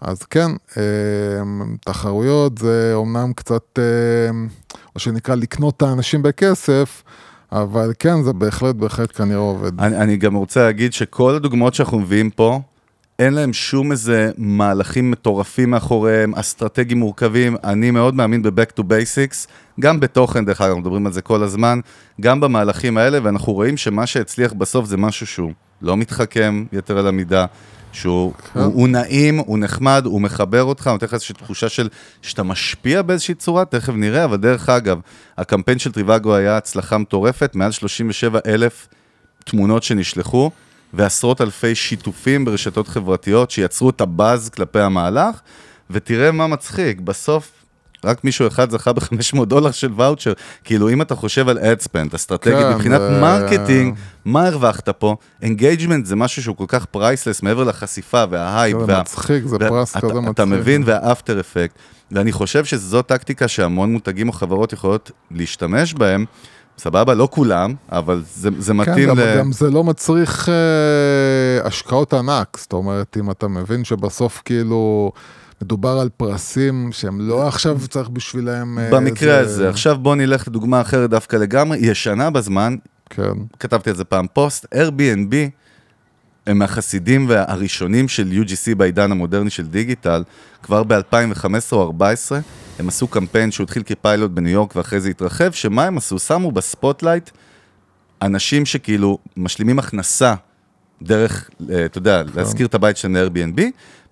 אז 0.00 0.22
כן, 0.22 0.50
תחרויות 1.84 2.58
זה 2.58 2.90
אומנם 2.94 3.32
קצת, 3.32 3.78
מה 4.94 5.00
שנקרא 5.00 5.34
לקנות 5.34 5.76
את 5.76 5.82
האנשים 5.82 6.22
בכסף, 6.22 7.02
אבל 7.54 7.92
כן, 7.98 8.22
זה 8.22 8.32
בהחלט, 8.32 8.74
בהחלט 8.74 9.16
כנראה 9.16 9.38
עובד. 9.38 9.80
אני, 9.80 9.96
אני 9.96 10.16
גם 10.16 10.34
רוצה 10.34 10.62
להגיד 10.62 10.92
שכל 10.92 11.34
הדוגמאות 11.34 11.74
שאנחנו 11.74 11.98
מביאים 11.98 12.30
פה, 12.30 12.60
אין 13.18 13.34
להם 13.34 13.52
שום 13.52 13.92
איזה 13.92 14.30
מהלכים 14.38 15.10
מטורפים 15.10 15.70
מאחוריהם, 15.70 16.34
אסטרטגיים 16.34 16.98
מורכבים. 16.98 17.56
אני 17.64 17.90
מאוד 17.90 18.14
מאמין 18.14 18.42
ב-Back 18.42 18.80
to 18.80 18.82
Basics, 18.82 19.48
גם 19.80 20.00
בתוכן, 20.00 20.44
דרך 20.44 20.60
אגב, 20.60 20.74
מדברים 20.76 21.06
על 21.06 21.12
זה 21.12 21.22
כל 21.22 21.42
הזמן, 21.42 21.80
גם 22.20 22.40
במהלכים 22.40 22.98
האלה, 22.98 23.18
ואנחנו 23.22 23.52
רואים 23.52 23.76
שמה 23.76 24.06
שהצליח 24.06 24.52
בסוף 24.52 24.86
זה 24.86 24.96
משהו 24.96 25.26
שהוא 25.26 25.52
לא 25.82 25.96
מתחכם 25.96 26.64
יתר 26.72 26.98
על 26.98 27.06
המידה. 27.06 27.46
שהוא 27.94 28.32
כן. 28.32 28.60
הוא, 28.60 28.72
הוא 28.74 28.88
נעים, 28.88 29.38
הוא 29.38 29.58
נחמד, 29.58 30.02
הוא 30.06 30.20
מחבר 30.20 30.62
אותך, 30.62 30.86
נותן 30.86 31.06
לך 31.06 31.14
איזושהי 31.14 31.34
תחושה 31.34 31.68
של 31.68 31.88
שאתה 32.22 32.42
משפיע 32.42 33.02
באיזושהי 33.02 33.34
צורה, 33.34 33.64
תכף 33.64 33.92
נראה, 33.92 34.24
אבל 34.24 34.36
דרך 34.36 34.68
אגב, 34.68 35.00
הקמפיין 35.38 35.78
של 35.78 35.92
Trivago 35.92 36.34
היה 36.34 36.56
הצלחה 36.56 36.98
מטורפת, 36.98 37.54
מעל 37.54 37.72
37 37.72 38.38
אלף 38.46 38.88
תמונות 39.44 39.82
שנשלחו, 39.82 40.50
ועשרות 40.94 41.40
אלפי 41.40 41.74
שיתופים 41.74 42.44
ברשתות 42.44 42.88
חברתיות 42.88 43.50
שיצרו 43.50 43.90
את 43.90 44.00
הבאז 44.00 44.48
כלפי 44.48 44.80
המהלך, 44.80 45.40
ותראה 45.90 46.32
מה 46.32 46.46
מצחיק, 46.46 47.00
בסוף 47.00 47.63
רק 48.04 48.24
מישהו 48.24 48.46
אחד 48.46 48.70
זכה 48.70 48.92
ב-500 48.92 49.44
דולר 49.44 49.70
של 49.70 49.88
ואוצ'ר. 49.96 50.32
כאילו, 50.64 50.88
אם 50.90 51.02
אתה 51.02 51.14
חושב 51.14 51.48
על 51.48 51.58
ad 51.58 51.72
spend, 51.72 52.14
אסטרטגית, 52.14 52.56
כן, 52.58 52.72
מבחינת 52.74 53.00
זה- 53.00 53.20
marketing, 53.20 53.94
מה 54.24 54.46
הרווחת 54.46 54.88
פה? 54.88 55.16
engagement 55.42 56.06
זה 56.06 56.16
משהו 56.16 56.42
שהוא 56.42 56.56
כל 56.56 56.64
כך 56.68 56.84
priceless, 56.84 57.42
מעבר 57.42 57.64
לחשיפה 57.64 58.24
וההייפ. 58.30 58.76
זה 58.80 58.92
וה- 58.92 59.00
מצחיק, 59.00 59.44
זה 59.46 59.56
וה- 59.60 59.68
פרס 59.68 59.96
כזה 59.96 60.14
מצחיק. 60.14 60.30
אתה 60.34 60.44
מבין, 60.44 60.82
וה 60.86 61.01
after 61.01 61.40
effect. 61.40 61.74
ואני 62.12 62.32
חושב 62.32 62.64
שזו 62.64 63.02
טקטיקה 63.02 63.48
שהמון 63.48 63.92
מותגים 63.92 64.28
או 64.28 64.32
חברות 64.32 64.72
יכולות 64.72 65.10
להשתמש 65.30 65.94
בהם. 65.94 66.24
סבבה, 66.78 67.14
לא 67.14 67.28
כולם, 67.30 67.74
אבל 67.92 68.22
זה, 68.34 68.48
זה 68.58 68.72
כן, 68.72 68.76
מתאים 68.76 69.08
גם, 69.08 69.18
ל... 69.18 69.38
גם 69.38 69.52
זה 69.52 69.70
לא 69.70 69.84
מצריך 69.84 70.48
אה, 70.48 71.66
השקעות 71.66 72.14
ענק, 72.14 72.56
זאת 72.60 72.72
אומרת, 72.72 73.16
אם 73.20 73.30
אתה 73.30 73.48
מבין 73.48 73.84
שבסוף 73.84 74.42
כאילו 74.44 75.12
מדובר 75.64 75.98
על 75.98 76.08
פרסים 76.16 76.88
שהם 76.92 77.20
לא 77.20 77.48
עכשיו 77.48 77.78
צריך 77.88 78.08
בשבילם... 78.08 78.78
אה, 78.78 78.90
במקרה 78.90 79.34
זה- 79.34 79.40
הזה. 79.40 79.68
עכשיו 79.68 79.98
בוא 79.98 80.16
נלך 80.16 80.48
לדוגמה 80.48 80.80
אחרת 80.80 81.10
דווקא 81.10 81.36
לגמרי, 81.36 81.78
ישנה 81.78 82.30
בזמן, 82.30 82.76
כן, 83.10 83.22
כתבתי 83.58 83.90
על 83.90 83.96
זה 83.96 84.04
פעם 84.04 84.26
פוסט, 84.32 84.64
Airbnb 84.74 85.34
הם 86.46 86.58
מהחסידים 86.58 87.26
והראשונים 87.28 88.08
של 88.08 88.32
UGC 88.42 88.74
בעידן 88.74 89.12
המודרני 89.12 89.50
של 89.50 89.66
דיגיטל, 89.66 90.22
כבר 90.62 90.82
ב-2015 90.82 90.94
או 91.72 91.82
2014, 91.82 92.40
הם 92.78 92.88
עשו 92.88 93.08
קמפיין 93.08 93.50
שהוא 93.50 93.64
התחיל 93.64 93.82
כפיילוט 93.82 94.30
בניו 94.30 94.52
יורק 94.52 94.76
ואחרי 94.76 95.00
זה 95.00 95.08
התרחב, 95.08 95.52
שמה 95.52 95.84
הם 95.84 95.96
עשו? 95.98 96.18
שמו 96.18 96.52
ב 96.52 96.60
spotlight 96.60 97.30
אנשים 98.22 98.66
שכאילו 98.66 99.18
משלימים 99.36 99.78
הכנסה 99.78 100.34
דרך, 101.02 101.50
אה, 101.70 101.84
אתה 101.84 101.98
יודע, 101.98 102.22
להשכיר 102.34 102.66
את 102.66 102.74
הבית 102.74 102.96
שלהם 102.96 103.16
ל-Airbnb, 103.16 103.60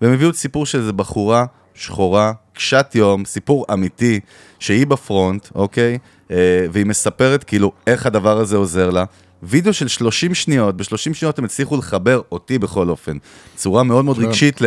והם 0.01 0.13
הביאו 0.13 0.29
את 0.29 0.35
סיפור 0.35 0.65
של 0.65 0.79
איזה 0.79 0.93
בחורה 0.93 1.45
שחורה, 1.73 2.33
קשת 2.53 2.91
יום, 2.95 3.25
סיפור 3.25 3.65
אמיתי, 3.73 4.19
שהיא 4.59 4.87
ב 4.87 4.96
front, 4.96 5.47
okay? 5.55 5.97
אה, 6.31 6.37
והיא 6.71 6.85
מספרת 6.85 7.43
כאילו 7.43 7.71
איך 7.87 8.05
הדבר 8.05 8.37
הזה 8.37 8.57
עוזר 8.57 8.89
לה. 8.89 9.05
וידאו 9.43 9.73
של 9.73 9.87
30 9.87 10.33
שניות, 10.33 10.77
ב-30 10.77 11.13
שניות 11.13 11.39
הם 11.39 11.45
הצליחו 11.45 11.77
לחבר 11.77 12.21
אותי 12.31 12.59
בכל 12.59 12.89
אופן. 12.89 13.17
צורה 13.55 13.83
מאוד 13.83 14.05
מאוד 14.05 14.17
כן. 14.17 14.23
רגשית 14.23 14.59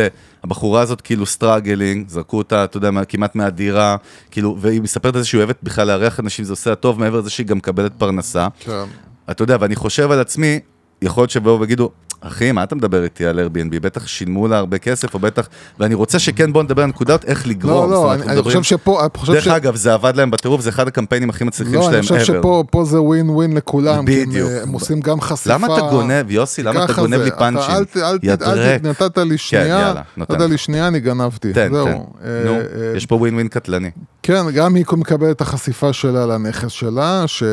לבחורה 0.43 0.81
הזאת 0.81 1.01
כאילו 1.01 1.25
struggling, 1.25 2.09
זרקו 2.09 2.37
אותה, 2.37 2.63
אתה 2.63 2.77
יודע, 2.77 2.89
כמעט 3.09 3.35
מהדירה, 3.35 3.95
כאילו, 4.31 4.57
והיא 4.59 4.81
מספרת 4.81 5.15
על 5.15 5.21
זה 5.21 5.27
שהיא 5.27 5.39
אוהבת 5.39 5.57
בכלל 5.63 5.87
לארח 5.87 6.19
אנשים, 6.19 6.45
זה 6.45 6.53
עושה 6.53 6.75
טוב, 6.75 6.99
מעבר 6.99 7.19
לזה 7.19 7.29
שהיא 7.29 7.47
גם 7.47 7.57
מקבלת 7.57 7.91
פרנסה. 7.97 8.47
כן. 8.59 8.83
אתה 9.31 9.43
יודע, 9.43 9.57
ואני 9.59 9.75
חושב 9.75 10.11
על 10.11 10.19
עצמי, 10.19 10.59
יכול 11.01 11.21
להיות 11.21 11.31
שיבואו 11.31 11.59
ויגידו, 11.59 11.91
אחי, 12.21 12.51
מה 12.51 12.63
אתה 12.63 12.75
מדבר 12.75 13.03
איתי 13.03 13.25
על 13.25 13.39
Airbnb? 13.39 13.79
בטח 13.79 14.07
שילמו 14.07 14.47
לה 14.47 14.57
הרבה 14.57 14.77
כסף, 14.77 15.13
או 15.13 15.19
בטח... 15.19 15.47
ואני 15.79 15.95
רוצה 15.95 16.19
שכן, 16.19 16.53
בואו 16.53 16.63
נדבר 16.63 16.81
על 16.83 16.89
נקודות 16.89 17.25
איך 17.25 17.47
לגרום. 17.47 17.89
לא, 17.91 17.95
לא, 17.95 18.13
אני, 18.13 18.21
אני 18.21 18.31
מדברים- 18.31 18.43
חושב 18.43 18.63
שפה, 18.63 19.01
אני 19.01 19.09
חושב 19.17 19.33
דרך 19.33 19.43
ש... 19.43 19.47
אגב, 19.47 19.75
זה 19.75 19.93
עבד 19.93 20.15
להם 20.15 20.31
בטירוף, 20.31 20.61
זה 20.61 20.69
אחד 20.69 20.87
הקמפיינים 20.87 21.29
הכי 21.29 21.43
מצליחים 21.43 21.73
לא, 21.75 21.79
אני 21.89 22.03
שלהם 22.03 22.19
חושב 22.19 22.33
ever. 22.33 22.37
שפה 22.39 22.63
פה 22.71 22.85
זה 22.85 23.01
ווין 23.01 23.29
ווין 23.29 23.53
לכולם, 23.57 24.05
כי 24.05 24.21
הם, 24.23 24.29
בדיוק. 24.29 24.49
אה, 24.49 24.61
הם 24.63 24.71
עושים 24.71 24.99
גם 24.99 25.21
חשיפה. 25.21 25.53
למה 25.53 25.67
אתה 25.77 25.87
גונב, 25.89 26.31
יוסי, 26.31 26.63
למה 26.63 26.83
אתה 26.85 26.93
גונב 26.93 27.17
זה, 27.17 27.23
לי 27.23 27.31
פאנצ'ים? 27.31 27.75
אל, 27.75 27.85
אל, 27.95 28.17
אל. 28.41 28.77
ת- 28.77 28.83
נתת 28.83 29.17
לי 29.17 29.37
שנייה, 29.37 29.67
יאללה, 29.67 30.01
נותן 30.17 30.33
נתת 30.35 30.49
לי. 30.49 30.57
שנייה, 30.57 30.87
אני 30.87 30.99
גנבתי. 30.99 31.53
תן, 31.53 31.69
זהו. 31.73 31.85
תן. 31.85 31.91
אה, 32.25 32.41
נו, 32.45 32.53
אה, 32.55 32.61
יש 32.97 33.05
פה 33.05 33.15
ווין 33.15 33.33
ווין 33.33 33.47
קטלני. 33.47 33.91
כן, 34.23 34.51
גם 34.55 34.75
היא 34.75 34.85
מקבלת 34.93 35.35
את 35.35 35.41
החשיפה 35.41 35.93
שלה 35.93 36.25
לנכס 36.25 36.71
שלה, 36.71 37.23
ש... 37.27 37.43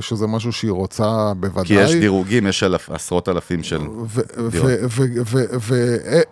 שזה 0.00 0.26
משהו 0.26 0.52
שהיא 0.52 0.70
רוצה 0.70 1.32
בוודאי. 1.36 1.64
כי 1.66 1.74
יש 1.74 1.94
דירוגים, 1.94 2.46
יש 2.46 2.64
עשרות 2.90 3.28
אלפים 3.28 3.62
של... 3.62 3.78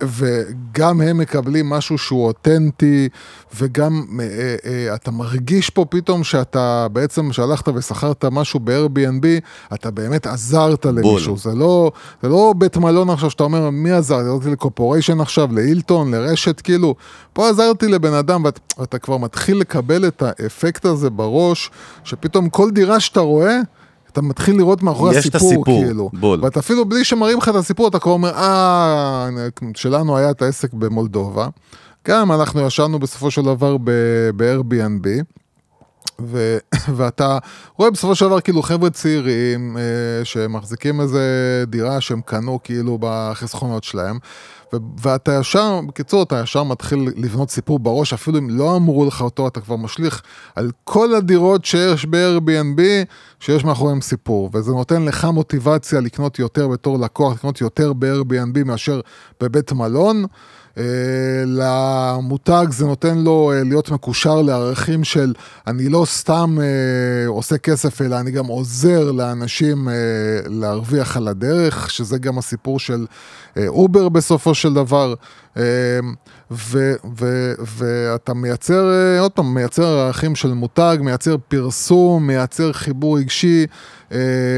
וגם 0.03 1.01
הם 1.01 1.19
מקבלים 1.19 1.69
משהו 1.71 1.99
שהוא 1.99 2.27
אותנטי, 2.27 3.09
וגם 3.57 4.03
אה, 4.21 4.27
אה, 4.64 4.95
אתה 4.95 5.11
מרגיש 5.11 5.71
פה 5.71 5.85
פתאום 5.90 6.25
שאתה 6.25 6.87
בעצם, 6.93 7.33
שהלכת 7.33 7.69
ושכרת 7.69 8.25
משהו 8.25 8.61
ב-Airbnb, 8.61 9.27
אתה 9.75 9.90
באמת 9.90 10.27
עזרת 10.27 10.87
למישהו. 10.87 11.37
זה 11.37 11.51
לא, 11.55 11.93
זה 12.23 12.29
לא 12.29 12.55
בית 12.59 12.77
מלון 12.77 13.11
עכשיו 13.11 13.31
שאתה 13.31 13.45
אומר, 13.45 13.71
מי 13.71 13.90
עזר? 13.93 14.16
עזרתי 14.19 14.51
לקופוריישן 14.51 15.21
עכשיו, 15.21 15.49
להילטון, 15.55 16.14
לרשת, 16.14 16.61
כאילו, 16.61 16.95
פה 17.33 17.49
עזרתי 17.49 17.87
לבן 17.88 18.12
אדם, 18.12 18.45
ואת- 18.45 18.61
ואתה 18.79 18.99
כבר 18.99 19.16
מתחיל 19.16 19.57
לקבל 19.61 20.07
את 20.09 20.23
האפקט 20.23 20.85
הזה 20.85 21.11
בראש, 21.11 21.71
שפתאום 22.05 22.49
כל 22.49 22.71
דירה 22.71 23.01
שאתה 23.01 23.21
רואה, 23.21 23.57
אתה 24.12 24.23
מתחיל 24.23 24.57
לראות 24.57 24.83
מאחורי 24.83 25.16
הסיפור, 25.18 25.40
הסיפור, 25.49 25.64
כאילו. 25.64 26.11
בול. 26.12 26.40
ואתה 26.44 26.61
אפילו 26.61 26.85
בלי 26.85 27.05
שמראים 27.05 27.38
לך 27.38 27.49
את 27.49 27.55
הסיפור, 27.55 27.88
אתה 27.88 27.99
כבר 27.99 28.12
אומר, 28.12 28.31
אה, 28.35 29.29
שלנו 29.75 30.16
היה 30.16 30.31
את 30.31 30.42
העסק 30.42 30.73
במולדובה. 30.75 31.49
גם 32.09 32.33
אנחנו 32.33 32.61
ישנו 32.61 32.99
בסופו 32.99 33.31
של 33.31 33.42
דבר 33.42 33.77
ב- 33.85 34.31
ב-Airbnb. 34.37 35.07
ו- 36.25 36.59
ואתה 36.97 37.39
רואה 37.77 37.91
בסופו 37.91 38.15
של 38.15 38.27
דבר 38.27 38.41
כאילו 38.41 38.63
חבר'ה 38.63 38.91
צעירים 38.91 39.77
אה, 39.77 40.25
שמחזיקים 40.25 41.01
איזה 41.01 41.65
דירה 41.67 42.01
שהם 42.01 42.21
קנו 42.21 42.59
כאילו 42.65 42.99
בחסכונות 43.01 43.85
שלהם 43.85 44.19
ו- 44.73 44.77
ואתה 45.03 45.33
ישר, 45.41 45.81
בקיצור 45.89 46.23
אתה 46.23 46.41
ישר 46.41 46.63
מתחיל 46.63 47.09
לבנות 47.17 47.51
סיפור 47.51 47.79
בראש 47.79 48.13
אפילו 48.13 48.39
אם 48.39 48.51
לא 48.51 48.77
אמרו 48.77 49.05
לך 49.05 49.21
אותו 49.21 49.49
אתה 49.49 49.61
כבר 49.61 49.77
משליך 49.77 50.23
על 50.57 50.71
כל 50.85 51.15
הדירות 51.15 51.65
שיש 51.65 52.07
ב-Airbnb 52.07 52.81
שיש 53.41 53.65
מאחוריהם 53.65 54.01
סיפור 54.01 54.51
וזה 54.53 54.71
נותן 54.71 55.05
לך 55.05 55.25
מוטיבציה 55.25 56.01
לקנות 56.01 56.39
יותר 56.39 56.69
בתור 56.69 56.99
לקוח, 56.99 57.33
לקנות 57.35 57.61
יותר 57.61 57.93
ב-Airbnb 57.93 58.65
מאשר 58.65 59.01
בבית 59.41 59.73
מלון. 59.73 60.25
אה, 60.81 61.45
למותג 61.47 62.66
זה 62.71 62.87
נותן 62.87 63.19
לו 63.19 63.53
אה, 63.55 63.64
להיות 63.64 63.90
מקושר 63.90 64.43
לערכים 64.43 65.05
של 65.05 65.33
אני 65.66 65.88
לא 65.88 66.05
סתם 66.07 66.57
אה, 66.61 67.29
עושה 67.29 67.59
כסף 67.59 68.03
אלא 68.03 68.21
אני 68.21 68.31
גם 68.31 68.47
עוזר 68.47 69.12
לאנשים 69.12 69.88
להרוויח 70.47 71.16
על 71.16 71.29
הדרך 71.29 71.90
שזה 71.90 72.19
גם 72.19 72.38
הסיפור 72.38 72.79
של 72.79 73.07
אובר 73.69 74.09
בסופו 74.09 74.55
של 74.55 74.75
דבר 74.75 75.14
ו, 76.51 76.93
ו, 77.19 77.53
ואתה 77.77 78.35
מייצר 78.35 78.90
עוד 79.21 79.33
פעם 79.33 79.55
מייצר 79.55 79.85
ערכים 79.85 80.37
של 80.37 80.53
מותג 80.53 80.97
מייצר 81.01 81.37
פרסום 81.49 82.27
מייצר 82.27 82.73
חיבור 82.73 83.19
רגשי 83.19 83.66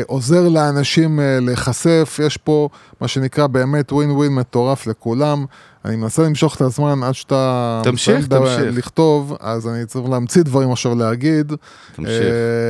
עוזר 0.06 0.48
לאנשים 0.48 1.20
להיחשף 1.40 2.20
יש 2.26 2.36
פה 2.36 2.68
מה 3.00 3.08
שנקרא 3.08 3.46
באמת 3.46 3.92
ווין 3.92 4.10
ווין 4.10 4.34
מטורף 4.34 4.86
לכולם. 4.86 5.44
אני 5.84 5.96
מנסה 5.96 6.22
למשוך 6.22 6.56
את 6.56 6.60
הזמן 6.60 7.02
עד 7.02 7.14
שאתה... 7.14 7.80
תמשיך, 7.84 8.26
תמשיך. 8.26 8.60
לכתוב, 8.72 9.36
אז 9.40 9.68
אני 9.68 9.86
צריך 9.86 10.08
להמציא 10.08 10.42
דברים 10.42 10.72
עכשיו 10.72 10.94
להגיד. 10.94 11.52
תמשיך. 11.96 12.22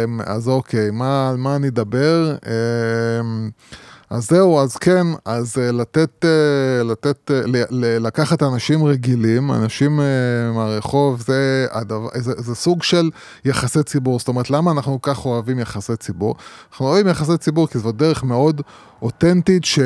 אמ, 0.04 0.20
אז 0.26 0.48
אוקיי, 0.48 0.90
מה, 0.90 1.30
על 1.30 1.36
מה 1.36 1.56
אני 1.56 1.68
אדבר? 1.68 2.36
אמ, 2.46 3.50
אז 4.12 4.28
זהו, 4.28 4.60
אז 4.60 4.76
כן, 4.76 5.06
אז 5.24 5.58
אה, 5.58 5.72
לתת, 5.72 6.24
אה, 6.24 6.82
לתת, 6.84 7.30
אה, 7.30 7.40
לקחת 7.98 8.42
אנשים 8.42 8.84
רגילים, 8.84 9.52
אנשים 9.52 10.00
מהרחוב, 10.54 11.20
זה, 11.20 11.66
הדבר, 11.70 12.08
זה, 12.14 12.32
זה 12.36 12.54
סוג 12.54 12.82
של 12.82 13.10
יחסי 13.44 13.82
ציבור. 13.82 14.18
זאת 14.18 14.28
אומרת, 14.28 14.50
למה 14.50 14.70
אנחנו 14.70 15.02
כך 15.02 15.26
אוהבים 15.26 15.58
יחסי 15.58 15.96
ציבור? 15.96 16.34
אנחנו 16.70 16.86
אוהבים 16.86 17.08
יחסי 17.08 17.38
ציבור 17.38 17.68
כי 17.68 17.78
זו 17.78 17.92
דרך 17.92 18.24
מאוד 18.24 18.60
אותנטית 19.02 19.64
ש... 19.64 19.78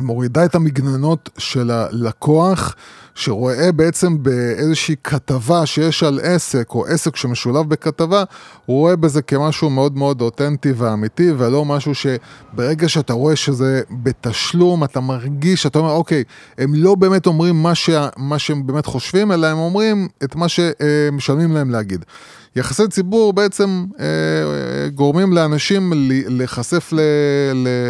מורידה 0.00 0.44
את 0.44 0.54
המגננות 0.54 1.30
של 1.38 1.70
הלקוח, 1.70 2.74
שרואה 3.14 3.72
בעצם 3.72 4.22
באיזושהי 4.22 4.94
כתבה 5.04 5.66
שיש 5.66 6.02
על 6.02 6.20
עסק, 6.22 6.66
או 6.70 6.86
עסק 6.86 7.16
שמשולב 7.16 7.68
בכתבה, 7.68 8.24
הוא 8.66 8.78
רואה 8.78 8.96
בזה 8.96 9.22
כמשהו 9.22 9.70
מאוד 9.70 9.96
מאוד 9.96 10.20
אותנטי 10.20 10.72
ואמיתי, 10.72 11.32
ולא 11.38 11.64
משהו 11.64 11.92
שברגע 11.94 12.88
שאתה 12.88 13.12
רואה 13.12 13.36
שזה 13.36 13.80
בתשלום, 13.90 14.84
אתה 14.84 15.00
מרגיש, 15.00 15.66
אתה 15.66 15.78
אומר, 15.78 15.92
אוקיי, 15.92 16.24
הם 16.58 16.74
לא 16.74 16.94
באמת 16.94 17.26
אומרים 17.26 17.62
מה, 17.62 17.74
שה, 17.74 18.08
מה 18.16 18.38
שהם 18.38 18.66
באמת 18.66 18.86
חושבים, 18.86 19.32
אלא 19.32 19.46
הם 19.46 19.58
אומרים 19.58 20.08
את 20.24 20.36
מה 20.36 20.46
שמשלמים 20.48 21.52
להם 21.52 21.70
להגיד. 21.70 22.04
יחסי 22.56 22.88
ציבור 22.88 23.32
בעצם 23.32 23.84
אה, 24.00 24.04
אה, 24.04 24.88
גורמים 24.88 25.32
לאנשים 25.32 25.92
להיחשף 26.26 26.92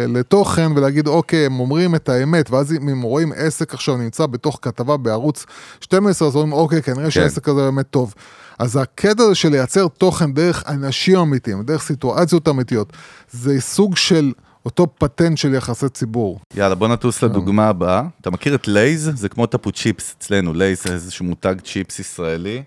לתוכן 0.07 0.71
ולהגיד 0.75 1.07
אוקיי 1.07 1.45
הם 1.45 1.59
אומרים 1.59 1.95
את 1.95 2.09
האמת 2.09 2.51
ואז 2.51 2.73
אם 2.73 2.89
הם 2.89 3.01
רואים 3.01 3.31
עסק 3.35 3.73
עכשיו 3.73 3.97
נמצא 3.97 4.25
בתוך 4.25 4.59
כתבה 4.61 4.97
בערוץ 4.97 5.45
12 5.81 6.27
אז 6.27 6.35
אומרים 6.35 6.53
אוקיי 6.53 6.81
כנראה 6.81 7.11
שהעסק 7.11 7.47
הזה 7.47 7.61
באמת 7.61 7.85
טוב. 7.89 8.13
אז 8.59 8.77
הקטע 8.77 9.23
הזה 9.23 9.35
של 9.35 9.49
לייצר 9.49 9.87
תוכן 9.87 10.33
דרך 10.33 10.63
אנשים 10.67 11.17
אמיתיים, 11.17 11.63
דרך 11.63 11.81
סיטואציות 11.83 12.47
אמיתיות, 12.47 12.93
זה 13.31 13.61
סוג 13.61 13.97
של 13.97 14.31
אותו 14.65 14.87
פטנט 14.97 15.37
של 15.37 15.53
יחסי 15.53 15.89
ציבור. 15.89 16.39
יאללה, 16.55 16.75
בוא 16.75 16.87
נטוס 16.87 17.23
לדוגמה 17.23 17.67
הבאה. 17.67 18.03
אתה 18.21 18.31
מכיר 18.31 18.55
את 18.55 18.67
Lay's? 18.67 19.11
זה 19.15 19.29
כמו 19.29 19.45
תפוצ'יפס 19.45 20.15
אצלנו, 20.17 20.53
Lay's 20.53 20.83
זה 20.83 20.93
איזשהו 20.93 21.25
מותג 21.25 21.55
צ'יפס 21.63 21.99
ישראלי, 21.99 22.63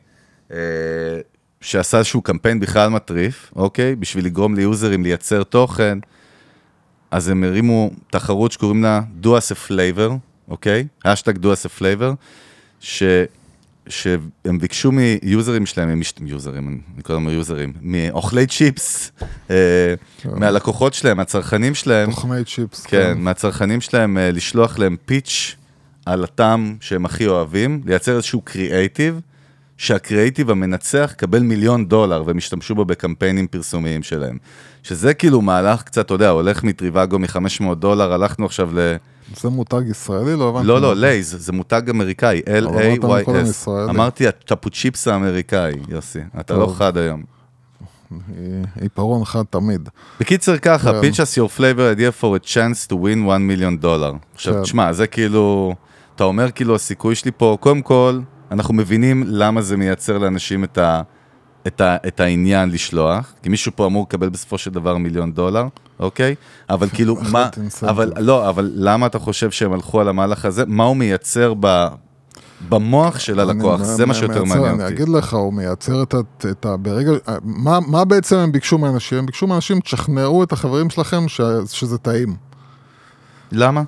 אה, 0.53 0.57
שעשה 1.67 1.99
איזשהו 1.99 2.23
קמפיין 2.23 2.61
בכלל 2.61 2.89
מטריף, 2.91 3.53
אוקיי? 3.57 3.97
בשביל 3.97 4.25
לגרום 4.25 4.55
ל 4.55 4.60
users-ים 4.60 5.03
לייצר 5.03 5.43
תוכן. 5.43 5.99
אז 7.11 7.29
הם 7.29 7.45
הרימו 7.45 7.91
תחרות 8.11 8.53
שקוראים 8.53 8.83
לה 8.83 9.01
Do 9.23 9.27
us 9.27 9.53
a 9.53 9.71
flavor, 9.71 10.13
okay? 10.49 10.87
hashtag 11.05 11.37
Do 11.45 11.49
us 11.49 11.67
a 11.67 11.81
flavor, 11.81 12.15
ש... 12.81 13.03
שהם 13.89 14.59
ביקשו 14.61 14.93
מיוזרים 14.93 15.67
שלהם, 15.67 15.89
הם 15.89 16.01
משת- 16.01 16.21
יוזרים, 16.27 16.81
אני 16.95 17.03
קורא 17.03 17.19
להם 17.19 17.29
יוזרים, 17.29 17.73
מאוכלי 17.83 18.47
צ'יפס, 18.47 19.13
אה, 19.51 19.95
מהלקוחות 20.25 20.95
שלהם, 20.95 21.17
מהצרכנים 21.17 21.75
שלהם, 21.75 22.11
תפוצ'יפס. 22.11 22.87
כן, 22.87 23.15
מהצרכנים 23.19 23.81
שלהם 23.81 24.19
אה, 24.19 24.31
לשלוח 24.31 24.79
להם 24.79 24.97
pitch 25.07 25.57
על 26.07 26.25
הטעם 26.25 26.77
שהם 26.81 27.05
הכי 27.05 27.27
אוהבים, 27.27 27.83
לייצר 27.87 28.17
איזשהו 28.17 28.41
קריאייטיב, 28.41 29.21
שהקריאייטיב 29.77 30.51
המנצח 30.51 31.12
קבל 31.17 31.43
מיליון 31.43 31.87
דולר, 31.87 32.23
והם 32.27 32.37
השתמשו 32.37 32.75
בו 32.75 32.85
בקמפיינים 32.85 33.47
פרסומיים 33.47 34.03
שלהם. 34.03 34.39
שזה 34.83 35.15
כאילו 35.15 35.41
מהלך 35.43 35.83
קצת, 35.83 36.07
אתה 36.07 36.15
יודע, 36.15 36.31
הולך 36.31 36.65
מטריוואגו 36.65 37.19
מ-500 37.19 37.75
דולר, 37.75 38.12
הלכנו 38.12 38.47
עכשיו 38.47 38.71
ל... 38.75 38.97
זה 39.41 39.49
מותג 39.49 39.83
ישראלי? 39.91 40.37
לא 40.37 40.49
הבנתי. 40.49 40.67
לא, 40.67 40.81
לא. 40.81 40.97
Lay's, 40.97 41.37
זה 41.39 41.53
מותג 41.53 41.83
אמריקאי, 41.91 42.43
L-A-Y-S. 42.47 43.71
אמרתי 43.71 44.29
התפוצ'יפס 44.29 45.09
האמריקאי, 45.09 45.73
יוסי, 45.89 46.21
אתה 46.41 46.55
לא. 46.55 46.75
חד 46.79 46.97
היום. 46.97 47.23
עיפרון 48.81 49.25
חד 49.25 49.43
תמיד. 49.51 49.89
בקיצר 50.21 50.57
ככה, 50.59 50.93
כן. 50.93 51.01
pitch 51.01 51.15
us 51.15 51.39
your 51.39 51.59
flavor 51.59 51.99
idea 51.99 52.23
for 52.23 52.27
a 52.27 52.47
chance 52.47 52.93
to 52.93 52.93
win 52.93 53.29
1 53.29 53.41
מיליון 53.41 53.79
דולר. 53.79 54.12
עכשיו, 54.35 54.55
כן. 54.55 54.62
תשמע, 54.62 54.93
זה 54.93 55.07
כאילו, 55.07 55.75
אתה 56.17 56.25
אומר 56.25 56.51
כאילו, 56.51 56.75
הסיכוי 56.75 57.15
שלי 57.15 57.31
פה, 57.37 57.57
קודם 57.61 57.83
כל, 57.83 58.21
אנחנו 58.51 58.75
מבינים 58.75 59.23
למה 59.27 59.63
זה 59.63 59.77
מייצר 59.77 60.19
לאנשים 60.19 60.65
את, 60.65 60.79
ה, 60.79 61.03
את, 61.67 61.81
ה, 61.81 61.97
את 62.09 62.21
העניין 62.21 62.71
לשלוח, 62.71 63.33
כי 63.43 63.49
מישהו 63.49 63.73
פה 63.75 63.87
אמור 63.87 64.07
לקבל 64.09 64.29
בסופו 64.29 64.59
של 64.59 64.71
דבר 64.71 64.97
מיליון 64.97 65.33
דולר, 65.33 65.67
אוקיי? 66.01 66.35
אבל 66.71 66.89
כאילו, 66.93 67.17
מה. 67.33 67.49
אבל 67.83 68.13
לא, 68.19 68.49
אבל 68.49 68.71
למה 68.75 69.07
אתה 69.07 69.19
חושב 69.19 69.51
שהם 69.51 69.73
הלכו 69.73 70.01
על 70.01 70.09
המהלך 70.09 70.45
הזה? 70.45 70.65
מה 70.67 70.85
הוא 70.85 70.97
מייצר 70.97 71.55
ב... 71.61 71.87
במוח 72.69 73.19
של 73.19 73.41
הלקוח, 73.41 73.81
אני- 73.81 73.89
זה 73.89 74.07
מה 74.07 74.15
שיותר 74.15 74.43
מייצר- 74.45 74.59
מעניין 74.61 74.75
אני 74.75 74.83
אותי. 74.83 74.95
אגיד 74.95 75.09
לך, 75.09 75.35
הוא 75.35 75.53
מייצר 75.55 76.03
את 76.03 76.15
ה... 76.15 76.19
את 76.51 76.67
ה 76.67 76.77
ברגע... 76.77 77.11
מה, 77.45 77.79
מה 77.87 78.05
בעצם 78.05 78.37
הם 78.37 78.53
ביקשו 78.53 78.79
מאנשים? 78.79 79.19
הם 79.19 79.27
ביקשו 79.27 79.47
מאנשים, 79.47 79.81
תשכנעו 79.81 80.43
את 80.43 80.53
החברים 80.53 80.91
שלכם 80.91 81.29
ש, 81.29 81.41
שזה 81.73 81.99
טעים. 81.99 82.37
למה? 83.53 83.83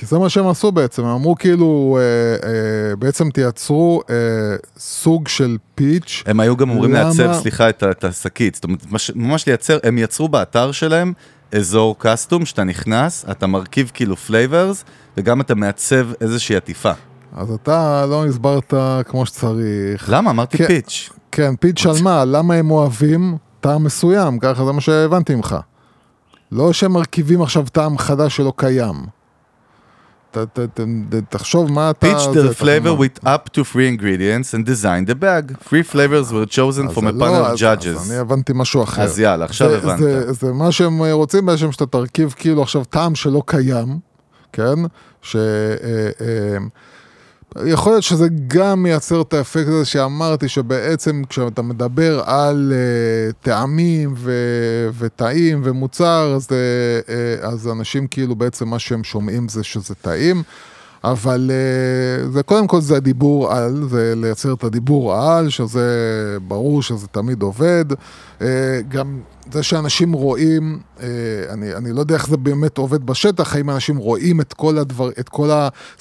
כי 0.00 0.06
זה 0.06 0.18
מה 0.18 0.28
שהם 0.28 0.48
עשו 0.48 0.72
בעצם, 0.72 1.04
הם 1.04 1.08
אמרו 1.08 1.34
כאילו, 1.38 1.98
אה, 2.00 2.48
אה, 2.48 2.96
בעצם 2.96 3.30
תייצרו 3.30 4.02
אה, 4.10 4.14
סוג 4.78 5.28
של 5.28 5.56
pitch. 5.74 6.22
הם 6.26 6.40
היו 6.40 6.56
גם 6.56 6.70
אמורים 6.70 6.92
למה? 6.94 7.04
לעצב, 7.04 7.32
סליחה, 7.32 7.68
את 7.68 7.84
את 7.90 8.04
השקית. 8.04 8.54
זאת 8.54 8.64
אומרת, 8.64 8.86
מש- 8.90 9.10
ממש 9.14 9.46
לייצר, 9.46 9.78
הם 9.84 9.98
יצרו 9.98 10.28
באתר 10.28 10.72
שלהם 10.72 11.12
אזור 11.52 11.96
custom, 11.98 12.44
שאתה 12.46 12.64
נכנס, 12.64 13.24
אתה 13.30 13.46
מרכיב 13.46 13.90
כאילו 13.94 14.16
flavors, 14.16 14.84
וגם 15.16 15.40
אתה 15.40 15.54
מעצב 15.54 16.06
איזושהי 16.20 16.56
עטיפה. 16.56 16.92
אז 17.36 17.50
אתה 17.50 18.06
לא 18.06 18.26
הסברת 18.26 18.74
כמו 19.06 19.26
שצריך. 19.26 20.08
למה? 20.08 20.30
אמרתי 20.30 20.58
כן. 20.58 20.66
פיץ'. 20.66 21.10
כן, 21.32 21.56
פיץ' 21.56 21.86
על 21.86 21.96
מה? 22.02 22.24
למה 22.24 22.54
הם 22.54 22.70
אוהבים 22.70 23.36
טעם 23.60 23.84
מסוים? 23.84 24.38
ככה 24.38 24.64
זה 24.64 24.72
מה 24.72 24.80
שהבנתי 24.80 25.34
ממך. 25.34 25.56
לא 26.52 26.72
שהם 26.72 26.92
מרכיבים 26.92 27.42
עכשיו 27.42 27.64
טעם 27.72 27.98
חדש 27.98 28.36
שלא 28.36 28.52
קיים. 28.56 29.19
ת, 30.30 30.38
ת, 30.38 30.58
ת, 30.58 30.80
תחשוב 31.28 31.72
מה 31.72 31.90
אתה... 31.90 32.06
Pitch 32.12 32.32
זה, 32.32 32.50
the 32.50 32.54
flavor 32.54 33.00
with 33.00 33.24
up 33.26 33.52
to 33.56 33.64
three 33.72 33.88
ingredients 33.98 34.54
and 34.54 34.64
design 34.66 35.10
the 35.10 35.14
bag. 35.14 35.56
Three 35.68 35.82
flavors 35.92 36.32
were 36.32 36.46
chosen 36.50 36.94
from 36.94 37.02
a 37.06 37.12
לא, 37.12 37.24
panel 37.26 37.46
of 37.46 37.52
אז- 37.52 37.58
judges. 37.58 37.98
אז 38.00 38.10
אני 38.10 38.18
הבנתי 38.18 38.52
משהו 38.54 38.82
אחר. 38.82 39.02
אז 39.02 39.18
יאללה, 39.20 39.44
עכשיו 39.44 39.70
הבנת. 39.70 39.98
זה, 39.98 40.32
זה 40.32 40.52
מה 40.52 40.72
שהם 40.72 41.02
רוצים 41.12 41.46
בעצם 41.46 41.72
שאתה 41.72 41.86
תרכיב 41.86 42.34
כאילו 42.38 42.62
עכשיו 42.62 42.84
טעם 42.84 43.14
שלא 43.14 43.42
קיים, 43.46 43.98
כן? 44.52 44.74
ש... 45.22 45.36
אה, 45.36 45.40
אה, 46.20 46.56
יכול 47.66 47.92
להיות 47.92 48.02
שזה 48.02 48.28
גם 48.46 48.82
מייצר 48.82 49.20
את 49.20 49.34
האפקט 49.34 49.68
הזה 49.68 49.84
שאמרתי, 49.84 50.48
שבעצם 50.48 51.22
כשאתה 51.28 51.62
מדבר 51.62 52.22
על 52.26 52.72
uh, 52.72 53.32
טעמים 53.42 54.14
ו- 54.16 54.88
וטעים 54.98 55.60
ומוצר, 55.64 56.32
אז, 56.36 56.48
uh, 56.48 56.52
אז 57.44 57.68
אנשים 57.68 58.06
כאילו 58.06 58.36
בעצם 58.36 58.68
מה 58.68 58.78
שהם 58.78 59.04
שומעים 59.04 59.48
זה 59.48 59.64
שזה 59.64 59.94
טעים. 59.94 60.42
אבל 61.04 61.50
אה, 61.50 62.28
זה 62.30 62.42
קודם 62.42 62.66
כל 62.66 62.80
זה 62.80 62.96
הדיבור 62.96 63.52
על, 63.52 63.84
זה 63.88 64.14
לייצר 64.16 64.52
את 64.52 64.64
הדיבור 64.64 65.14
על, 65.14 65.48
שזה 65.48 65.86
ברור 66.48 66.82
שזה 66.82 67.06
תמיד 67.06 67.42
עובד. 67.42 67.84
אה, 68.42 68.46
גם 68.88 69.20
זה 69.52 69.62
שאנשים 69.62 70.12
רואים, 70.12 70.78
אה, 71.02 71.06
אני, 71.50 71.74
אני 71.74 71.92
לא 71.92 72.00
יודע 72.00 72.14
איך 72.14 72.28
זה 72.28 72.36
באמת 72.36 72.78
עובד 72.78 73.06
בשטח, 73.06 73.56
האם 73.56 73.70
אנשים 73.70 73.96
רואים 73.96 74.40
את 74.40 74.52
כל 74.52 74.78
הדבר, 74.78 75.10
את 75.20 75.28
כל. 75.28 75.50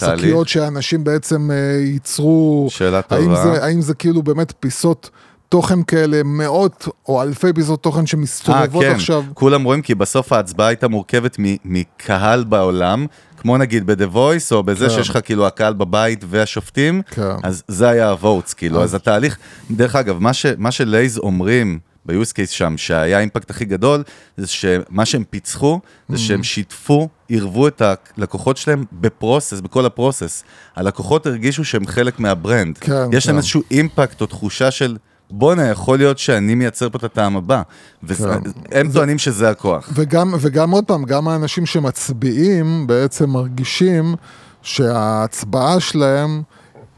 השקיות 0.01 0.47
שאנשים 0.47 1.03
בעצם 1.03 1.49
ייצרו. 1.79 2.67
שאלה 2.69 3.01
האם 3.09 3.23
טובה. 3.23 3.43
זה, 3.43 3.65
האם 3.65 3.81
זה 3.81 3.93
כאילו 3.93 4.23
באמת 4.23 4.53
פיסות 4.59 5.09
תוכן 5.49 5.83
כאלה, 5.83 6.21
מאות 6.25 6.87
או 7.07 7.21
אלפי 7.21 7.53
פיסות 7.53 7.83
תוכן 7.83 8.05
שמסתובבות 8.05 8.83
כן, 8.83 8.91
עכשיו? 8.91 9.23
כולם 9.33 9.63
רואים 9.63 9.81
כי 9.81 9.95
בסוף 9.95 10.33
ההצבעה 10.33 10.67
הייתה 10.67 10.87
מורכבת 10.87 11.35
מקהל 11.65 12.43
בעולם, 12.43 13.05
כמו 13.41 13.57
נגיד 13.57 13.91
ב-The 13.91 14.15
Voice, 14.15 14.51
או 14.51 14.63
בזה 14.63 14.85
כן. 14.87 14.93
שיש 14.95 15.09
לך 15.09 15.19
כאילו 15.23 15.47
הקהל 15.47 15.73
בבית 15.73 16.23
והשופטים, 16.29 17.01
כן. 17.11 17.21
אז 17.43 17.63
זה 17.67 17.89
היה 17.89 18.09
ה-votes, 18.11 18.53
כאילו, 18.57 18.77
אז- 18.83 18.89
אז 18.89 18.95
התהליך, 18.95 19.37
דרך 19.71 19.95
אגב, 19.95 20.19
מה 20.19 20.33
ש- 20.33 20.45
מה 20.57 20.71
שלייז 20.71 21.17
אומרים, 21.17 21.79
ב-use 22.05 22.31
case 22.31 22.51
שם, 22.51 22.77
שהיה 22.77 23.17
האימפקט 23.17 23.49
הכי 23.49 23.65
גדול, 23.65 24.03
זה 24.37 24.47
שמה 24.47 25.05
שהם 25.05 25.23
פיצחו, 25.29 25.79
זה 26.09 26.15
Mm. 26.15 26.19
שהם 26.19 26.43
שיתפו, 26.43 27.09
עירבו 27.27 27.67
את 27.67 27.81
הלקוחות 28.17 28.57
שלהם 28.57 28.85
בפרוסס, 28.93 29.59
בכל 29.59 29.85
הפרוסס. 29.85 30.43
הלקוחות 30.75 31.25
הרגישו 31.25 31.65
שהם 31.65 31.87
חלק 31.87 32.19
מהברנד. 32.19 32.77
כן, 32.77 32.93
יש 33.11 33.27
להם 33.27 33.33
כן. 33.33 33.37
איזשהו 33.37 33.61
אימפקט 33.71 34.21
או 34.21 34.25
תחושה 34.25 34.71
של... 34.71 34.97
בואנה, 35.31 35.67
יכול 35.67 35.97
להיות 35.97 36.17
שאני 36.17 36.55
מייצר 36.55 36.89
פה 36.89 36.97
את 36.97 37.03
הטעם 37.03 37.37
הבא. 37.37 37.61
והם 38.03 38.41
כן. 38.71 38.91
טוענים 38.91 39.17
שזה 39.17 39.49
הכוח. 39.49 39.89
וגם, 39.93 40.33
וגם 40.39 40.71
עוד 40.71 40.85
פעם, 40.85 41.03
גם 41.03 41.27
האנשים 41.27 41.65
שמצביעים 41.65 42.87
בעצם 42.87 43.29
מרגישים 43.29 44.15
שההצבעה 44.61 45.79
שלהם 45.79 46.41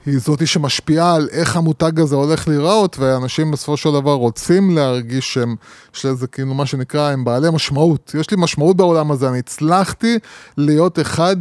היא 0.06 0.20
זאתי 0.20 0.46
שמשפיעה 0.46 1.15
על 1.15 1.30
איך 1.32 1.58
המותג 1.58 2.00
הזה 2.00 2.15
הולך 2.15 2.48
להיראות, 2.48 3.00
ואנשים 3.00 3.52
בסופו 3.52 3.78
של 3.78 3.89
דבר 3.91 4.13
רוצים 4.13 4.76
להרגיש 4.76 5.34
שהם, 5.34 5.56
יש 5.96 6.06
לזה 6.06 6.28
כאילו 6.28 6.54
מה 6.54 6.65
שנקרא, 6.65 7.12
הם 7.12 7.24
בעלי 7.24 7.50
משמעות. 7.54 8.15
יש 8.20 8.32
לי 8.32 8.38
משמעות 8.39 8.78
בעולם 8.78 9.12
הזה, 9.12 9.30
אני 9.30 9.39
הצלחתי 9.39 10.20
להיות 10.58 11.00
אחד 11.00 11.36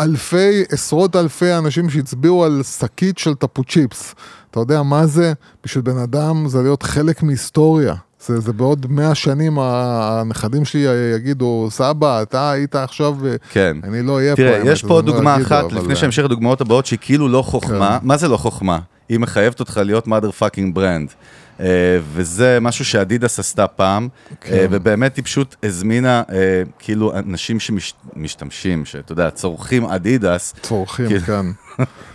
מאלפי, 0.00 0.62
עשרות 0.72 1.16
אלפי 1.16 1.54
אנשים 1.54 1.90
שהצביעו 1.90 2.44
על 2.44 2.62
שקית 2.78 3.18
של 3.18 3.34
טפו 3.34 3.64
צ'יפס. 3.64 4.14
אתה 4.50 4.60
יודע 4.60 4.82
מה 4.82 5.06
זה? 5.06 5.32
בשביל 5.64 5.84
בן 5.84 5.98
אדם 5.98 6.48
זה 6.48 6.62
להיות 6.62 6.82
חלק 6.82 7.22
מהיסטוריה. 7.22 7.94
זה, 8.26 8.40
זה 8.40 8.52
בעוד 8.52 8.86
מאה 8.90 9.14
שנים 9.14 9.58
הנכדים 9.58 10.64
שלי 10.64 10.86
יגידו, 11.16 11.68
סבא, 11.70 12.22
אתה 12.22 12.50
היית 12.50 12.74
עכשיו, 12.76 13.16
כן. 13.52 13.76
אני 13.84 14.02
לא 14.02 14.16
אהיה 14.16 14.36
פה. 14.36 14.42
תראה, 14.42 14.72
יש 14.72 14.82
פה 14.82 14.94
לא 14.94 15.00
דוגמה 15.00 15.34
יגידו, 15.34 15.46
אחת, 15.46 15.64
אבל, 15.64 15.76
לפני 15.76 15.90
אה, 15.90 15.96
שהמשך 15.96 16.22
לדוגמאות 16.22 16.60
הבאות, 16.60 16.86
שהיא 16.86 16.98
כאילו 17.02 17.28
לא 17.28 17.42
חוכמה. 17.42 17.98
כן. 18.00 18.06
מה 18.06 18.16
זה 18.16 18.28
לא 18.28 18.36
חוכמה? 18.36 18.78
היא 19.08 19.18
מחייבת 19.18 19.60
אותך 19.60 19.80
להיות 19.84 20.06
mother 20.06 20.42
fucking 20.42 20.76
brand. 20.76 21.14
אה, 21.60 21.66
וזה 22.12 22.58
משהו 22.60 22.84
שאדידס 22.84 23.38
עשתה 23.38 23.66
פעם, 23.66 24.08
כן. 24.40 24.66
ובאמת 24.70 25.16
היא 25.16 25.24
פשוט 25.24 25.56
הזמינה, 25.62 26.22
אה, 26.32 26.62
כאילו, 26.78 27.18
אנשים 27.18 27.60
שמשתמשים, 27.60 28.84
שאתה 28.84 29.12
יודע, 29.12 29.30
צורכים 29.30 29.84
אדידס, 29.84 30.54
צורכים, 30.62 31.06
כאילו, 31.06 31.20
כן. 31.20 31.46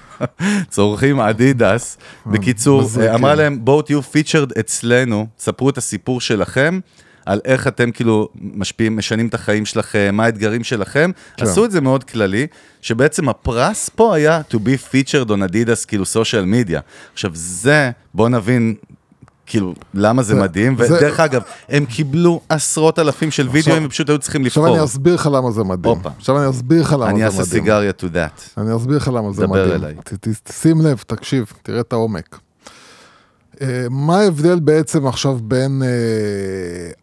צורכים 0.73 1.19
אדידס. 1.19 1.97
בקיצור, 2.25 2.83
אמרה 3.13 3.35
להם, 3.35 3.65
בואו 3.65 3.81
תהיו 3.81 4.01
פיצ'רד 4.01 4.51
אצלנו, 4.51 5.27
ספרו 5.39 5.69
את 5.69 5.77
הסיפור 5.77 6.21
שלכם. 6.21 6.79
על 7.25 7.41
איך 7.45 7.67
אתם 7.67 7.91
כאילו 7.91 8.29
משפיעים, 8.35 8.97
משנים 8.97 9.27
את 9.27 9.33
החיים 9.33 9.65
שלכם, 9.65 10.09
מה 10.13 10.25
האתגרים 10.25 10.63
שלכם. 10.63 11.11
כן. 11.37 11.45
עשו 11.45 11.65
את 11.65 11.71
זה 11.71 11.81
מאוד 11.81 12.03
כללי, 12.03 12.47
שבעצם 12.81 13.29
הפרס 13.29 13.89
פה 13.89 14.15
היה 14.15 14.41
to 14.51 14.55
be 14.55 14.91
featured 14.91 15.29
on 15.29 15.51
Adidas, 15.51 15.85
כאילו 15.87 16.03
social 16.03 16.67
media. 16.67 16.79
עכשיו 17.13 17.31
זה, 17.33 17.91
בוא 18.13 18.29
נבין, 18.29 18.75
כאילו, 19.45 19.73
למה 19.93 20.23
זה 20.23 20.35
זה- 20.35 20.41
מדהים, 20.41 20.77
זה- 20.77 20.95
ודרך 20.97 21.19
אגב, 21.19 21.41
הם 21.69 21.85
קיבלו 21.85 22.41
עשרות 22.49 22.99
אלפים 22.99 23.31
של 23.31 23.47
וידאוים, 23.51 23.85
ופשוט 23.85 24.09
היו 24.09 24.19
צריכים 24.19 24.45
עכשיו 24.45 24.63
לבחור. 24.63 24.77
אני 24.77 24.85
אסביר 24.85 25.15
לך 25.15 25.29
למה 25.33 25.51
זה 25.51 25.63
מדהים. 25.63 25.95
הופה. 25.95 26.09
עכשיו 26.17 26.41
אני 26.41 26.49
אסביר 26.49 26.81
לך 26.81 26.91
למה 26.93 26.99
זה 27.05 27.05
אני 27.05 27.13
מדהים. 27.13 27.25
אעשה 27.39 27.43
סיגריה 27.43 27.91
to 27.99 28.13
that. 28.13 28.61
אני 28.61 28.75
אסביר 28.75 28.97
לך 28.97 29.07
למה 29.13 29.31
זה 29.31 29.41
דבר 29.45 29.53
מדהים. 29.53 29.71
אליי. 29.83 29.95
ת- 30.03 30.27
ת- 30.27 30.51
שים 30.51 30.81
לב, 30.81 31.03
תקשיב, 31.07 31.45
תראה 31.63 31.79
את 31.79 31.93
העומק. 31.93 32.39
אה, 33.61 33.85
מה 33.89 34.19
ההבדל 34.19 34.59
בעצם 34.59 35.07
עכשיו 35.07 35.37
בין, 35.43 35.81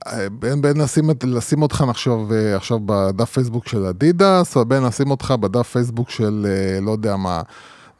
אה, 0.06 0.26
בין, 0.32 0.62
בין 0.62 0.76
לשים, 0.80 1.10
לשים 1.24 1.62
אותך 1.62 1.84
עכשיו, 1.88 2.34
אה, 2.34 2.56
עכשיו 2.56 2.78
בדף 2.86 3.30
פייסבוק 3.30 3.68
של 3.68 3.84
אדידס, 3.86 4.56
או 4.56 4.64
בין 4.64 4.82
לשים 4.82 5.10
אותך 5.10 5.34
בדף 5.40 5.68
פייסבוק 5.68 6.10
של, 6.10 6.46
לא 6.82 6.90
יודע 6.90 7.16
מה, 7.16 7.42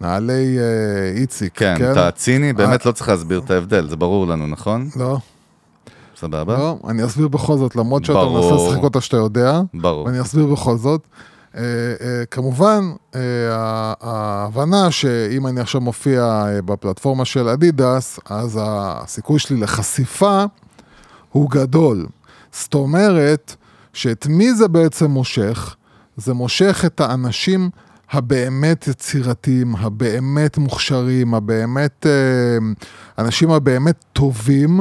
נעלי 0.02 0.58
אה, 0.58 1.20
איציק, 1.20 1.52
כן, 1.54 1.74
כן? 1.78 1.92
אתה 1.92 2.10
ציני, 2.10 2.52
באמת 2.52 2.86
לא 2.86 2.92
צריך 2.92 3.08
להסביר 3.08 3.40
את 3.44 3.50
ההבדל, 3.50 3.88
זה 3.88 3.96
ברור 3.96 4.26
לנו, 4.26 4.46
נכון? 4.46 4.88
לא, 4.96 5.18
סבבה? 6.16 6.58
לא, 6.58 6.78
אני 6.88 7.04
אסביר 7.04 7.28
בכל 7.28 7.56
זאת, 7.56 7.76
למרות 7.76 8.04
שאתה 8.04 8.18
ברור. 8.18 8.52
מנסה 8.52 8.68
לשחק 8.68 8.82
אותה 8.82 9.00
שאתה 9.00 9.16
יודע. 9.16 9.60
ברור. 9.74 10.06
ואני 10.06 10.20
אסביר 10.20 10.46
בכל 10.46 10.76
זאת. 10.76 11.00
Uh, 11.52 11.54
uh, 11.54 11.58
כמובן, 12.30 12.92
uh, 13.12 13.16
ההבנה 14.00 14.90
שאם 14.90 15.46
אני 15.46 15.60
עכשיו 15.60 15.80
מופיע 15.80 16.44
uh, 16.44 16.62
בפלטפורמה 16.62 17.24
של 17.24 17.48
אדידס, 17.48 18.18
אז 18.30 18.58
הסיכוי 18.62 19.38
שלי 19.38 19.56
לחשיפה 19.60 20.44
הוא 21.32 21.50
גדול. 21.50 22.06
זאת 22.52 22.74
אומרת, 22.74 23.56
שאת 23.92 24.26
מי 24.26 24.54
זה 24.54 24.68
בעצם 24.68 25.10
מושך? 25.10 25.76
זה 26.16 26.34
מושך 26.34 26.82
את 26.86 27.00
האנשים 27.00 27.70
הבאמת 28.12 28.88
יצירתיים, 28.88 29.76
הבאמת 29.76 30.58
מוכשרים, 30.58 31.34
הבאמת, 31.34 32.06
אה, 32.06 32.58
אנשים 33.18 33.50
הבאמת 33.50 34.04
טובים. 34.12 34.80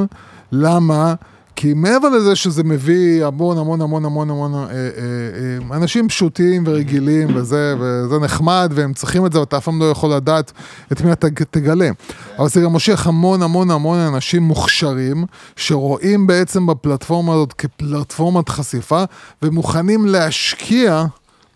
למה? 0.52 1.14
כי 1.56 1.74
מעבר 1.74 2.08
לזה 2.08 2.36
שזה 2.36 2.64
מביא 2.64 3.26
המון 3.26 3.58
המון 3.58 3.80
המון 3.80 4.04
המון 4.04 4.30
המון 4.30 4.54
אה, 4.54 4.60
אה, 4.60 4.66
אה, 4.70 5.76
אנשים 5.76 6.08
פשוטים 6.08 6.64
ורגילים 6.66 7.36
וזה, 7.36 7.74
וזה 7.80 8.18
נחמד 8.18 8.72
והם 8.74 8.92
צריכים 8.94 9.26
את 9.26 9.32
זה 9.32 9.40
ואתה 9.40 9.56
אף 9.56 9.64
פעם 9.64 9.80
לא 9.80 9.84
יכול 9.84 10.14
לדעת 10.14 10.52
את 10.92 11.00
מי 11.00 11.12
אתה 11.12 11.26
תגלה. 11.50 11.90
אבל 12.38 12.48
זה 12.48 12.60
גם 12.60 12.72
מושך 12.72 13.06
המון 13.06 13.42
המון 13.42 13.70
המון 13.70 13.98
אנשים 13.98 14.42
מוכשרים 14.42 15.24
שרואים 15.56 16.26
בעצם 16.26 16.66
בפלטפורמה 16.66 17.34
הזאת 17.34 17.52
כפלטפורמת 17.52 18.48
חשיפה 18.48 19.04
ומוכנים 19.42 20.06
להשקיע, 20.06 21.04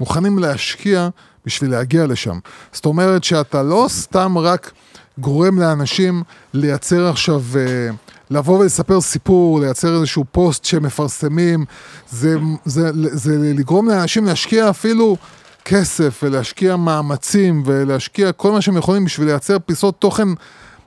מוכנים 0.01 0.39
להשקיע 0.39 1.09
בשביל 1.47 1.71
להגיע 1.71 2.07
לשם. 2.07 2.39
זאת 2.73 2.87
אומרת 2.87 3.25
שאתה 3.25 3.63
לא 3.63 3.87
סתם 3.89 4.39
רק 4.39 4.73
גורם 5.19 5.59
לאנשים 5.59 6.23
לייצר 6.55 7.09
עכשיו... 7.09 7.43
אה, 7.57 7.91
לבוא 8.31 8.59
ולספר 8.59 9.01
סיפור, 9.01 9.61
לייצר 9.61 9.97
איזשהו 9.97 10.25
פוסט 10.33 10.65
שמפרסמים, 10.65 11.65
זה, 12.11 12.37
זה, 12.65 12.91
זה 12.95 13.39
לגרום 13.39 13.89
לאנשים 13.89 14.25
להשקיע 14.25 14.71
אפילו 14.71 15.17
כסף 15.65 16.21
ולהשקיע 16.23 16.77
מאמצים 16.77 17.63
ולהשקיע 17.67 18.33
כל 18.33 18.53
מה 18.53 18.61
שהם 18.63 18.77
יכולים 18.77 19.05
בשביל 19.05 19.29
לייצר 19.29 19.59
פיסות 19.59 20.01
תוכן 20.01 20.29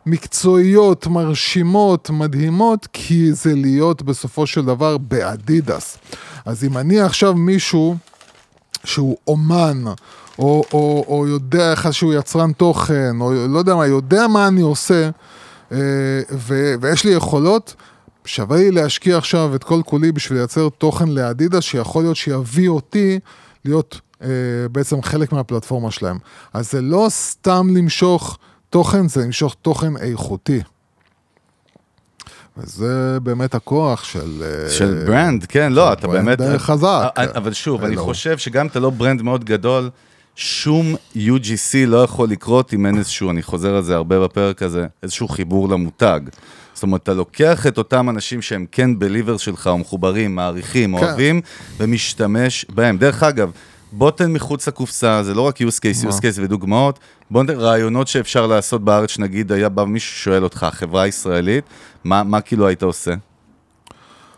מקצועיות, 0.06 1.08
מרשימות, 1.08 2.10
מדהימות, 2.10 2.88
כי 2.94 3.34
זה 3.34 3.56
להיות 3.56 4.02
בסופו 4.02 4.48
של 4.48 4.66
דבר 4.66 4.98
באדידס. 4.98 5.98
אז 6.46 6.64
אם 6.64 6.78
אני 6.78 7.00
עכשיו 7.00 7.34
מישהו 7.34 7.98
שהוא 8.84 9.18
אומן, 9.28 9.84
או, 10.40 10.64
או, 10.74 11.06
או 11.08 11.28
יודע 11.28 11.72
איך 11.72 11.94
שהוא 11.94 12.14
יצרן 12.14 12.52
תוכן, 12.52 13.22
או 13.22 13.34
לא 13.50 13.60
יודע 13.60 13.76
מה, 13.76 13.88
יודע 13.88 14.28
מה 14.28 14.48
אני 14.48 14.62
עושה, 14.62 15.10
אה, 15.72 15.78
ו, 16.32 16.74
ויש 16.82 17.04
לי 17.04 17.12
יכולות, 17.12 17.76
שווה 18.26 18.58
לי 18.58 18.72
להשקיע 18.72 19.18
עכשיו 19.18 19.56
את 19.56 19.64
כל 19.64 19.82
כולי 19.86 20.12
בשביל 20.12 20.38
לייצר 20.38 20.70
תוכן 20.78 21.08
לאדידס, 21.10 21.64
שיכול 21.64 22.04
להיות 22.04 22.16
שיביא 22.16 22.70
אותי 22.70 23.20
להיות 23.66 24.02
אה, 24.24 24.28
בעצם 24.72 25.02
חלק 25.02 25.32
מהפלטפורמה 25.32 25.92
שלהם. 25.92 26.18
אז 26.54 26.72
זה 26.72 26.82
לא 26.82 27.08
סתם 27.10 27.68
למשוך 27.76 28.38
תוכן, 28.70 29.08
זה 29.08 29.22
למשוך 29.22 29.56
תוכן 29.62 29.98
איכותי. 29.98 30.62
וזה 32.58 33.18
באמת 33.24 33.56
הכוח 33.56 34.04
של... 34.04 34.44
אה, 34.44 34.70
של 34.70 35.04
brand, 35.08 35.46
כן, 35.46 35.74
לא, 35.74 35.94
אתה 35.94 36.08
brand 36.08 36.26
באמת... 36.26 36.42
די 36.42 36.60
חזק. 36.60 37.14
אה, 37.18 37.24
אבל 37.36 37.54
שוב, 37.54 37.84
אני. 37.84 37.98
חושב 37.98 38.38
שגם 38.38 38.62
אם 38.62 38.68
אתה 38.68 38.80
לא 38.80 38.90
brand 38.90 39.22
מאוד 39.22 39.46
גדול, 39.46 39.90
שום 40.42 40.96
UGC 41.16 41.88
לא 41.88 42.04
יכול 42.04 42.30
לקרות 42.30 42.74
אם 42.74 42.86
אין 42.86 42.98
איזשהו, 42.98 43.30
אני 43.30 43.44
חוזר 43.44 43.76
על 43.76 43.84
זה 43.84 43.96
הרבה 43.96 44.20
בפרק 44.20 44.62
הזה, 44.64 44.86
איזשהו 45.04 45.28
חיבור 45.28 45.70
למותג. 45.70 46.20
זאת 46.74 46.84
אומרת, 46.84 47.04
אתה 47.04 47.14
לוקח 47.14 47.68
את 47.68 47.78
אותם 47.78 48.10
אנשים 48.10 48.42
שהם 48.42 48.66
כן 48.72 49.00
believers 49.00 49.42
שלך, 49.42 49.68
או 49.68 49.78
מחוברים, 49.78 50.36
מעריכים, 50.36 50.98
כן. 50.98 51.04
אוהבים, 51.04 51.42
ומשתמש 51.78 52.66
בהם. 52.70 52.98
דרך 52.98 53.24
אגב, 53.24 53.52
בוא 53.92 54.12
תן 54.12 54.34
מחוץ 54.34 54.68
לקופסה, 54.68 55.24
זה 55.24 55.34
לא 55.34 55.42
רק 55.42 55.58
use 55.58 55.80
case, 55.80 56.08
use 56.08 56.20
case 56.20 56.36
ודוגמאות, 56.36 57.00
בוא 57.32 57.44
נתן 57.44 57.60
רעיונות 57.60 58.08
שאפשר 58.08 58.48
לעשות 58.48 58.84
בארץ, 58.84 59.10
שנגיד 59.10 59.52
היה 59.52 59.70
בא 59.70 59.84
מישהו 59.84 60.16
שואל 60.16 60.44
אותך, 60.44 60.68
חברה 60.72 61.08
ישראלית, 61.08 61.64
מה, 62.04 62.24
מה 62.24 62.42
כאילו 62.42 62.68
היית 62.68 62.84
עושה? 62.84 63.14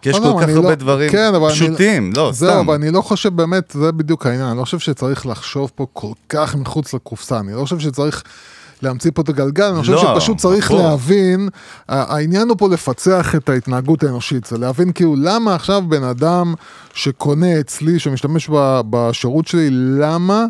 כי 0.02 0.10
יש 0.10 0.16
כל 0.20 0.34
כך 0.38 0.44
אני 0.44 0.54
הרבה 0.54 0.70
לא- 0.70 0.76
דברים 0.76 1.10
כן, 1.12 1.32
פשוטים, 1.50 2.14
לא, 2.16 2.32
זהו, 2.32 2.50
סתם. 2.52 2.60
אבל 2.66 2.74
אני 2.74 2.92
לא 2.92 3.02
חושב 3.02 3.36
באמת, 3.36 3.72
זה 3.80 3.92
בדיוק 3.92 4.26
העניין, 4.26 4.46
אני 4.48 4.58
לא 4.58 4.64
חושב 4.64 4.80
שצריך 4.80 5.26
לחשוב 5.26 5.72
פה 5.76 5.86
כל 5.94 6.12
כך 6.30 6.56
מחוץ 6.56 6.94
לקופסה, 6.94 7.40
אני 7.40 7.54
לא 7.54 7.62
חושב 7.62 7.80
שצריך 7.80 8.23
להמציא 8.82 9.12
פה 9.13 9.21
את 9.21 9.30
הגלגל, 9.30 9.63
אני 9.63 9.80
חושב 9.80 9.94
לא, 9.94 10.02
שפשוט 10.15 10.38
צריך 10.38 10.71
הפוך. 10.71 10.82
להבין, 10.82 11.50
העניין 11.90 12.50
הוא 12.50 12.58
פה 12.58 12.69
לפצח 12.69 13.36
את 13.36 13.50
ההתנהגות 13.50 14.04
האנושית, 14.04 14.46
זה 14.46 14.58
להבין 14.58 14.92
כאילו 14.92 15.15
למה 15.17 15.56
עכשיו 15.56 15.84
בן 15.90 16.04
אדם 16.04 16.54
שקונה 16.94 17.60
אצלי, 17.60 18.00
שמשתמש 18.00 18.50
ב- 18.54 18.82
בשירות 18.90 19.48
שלי, 19.48 19.67
למה 19.71 20.46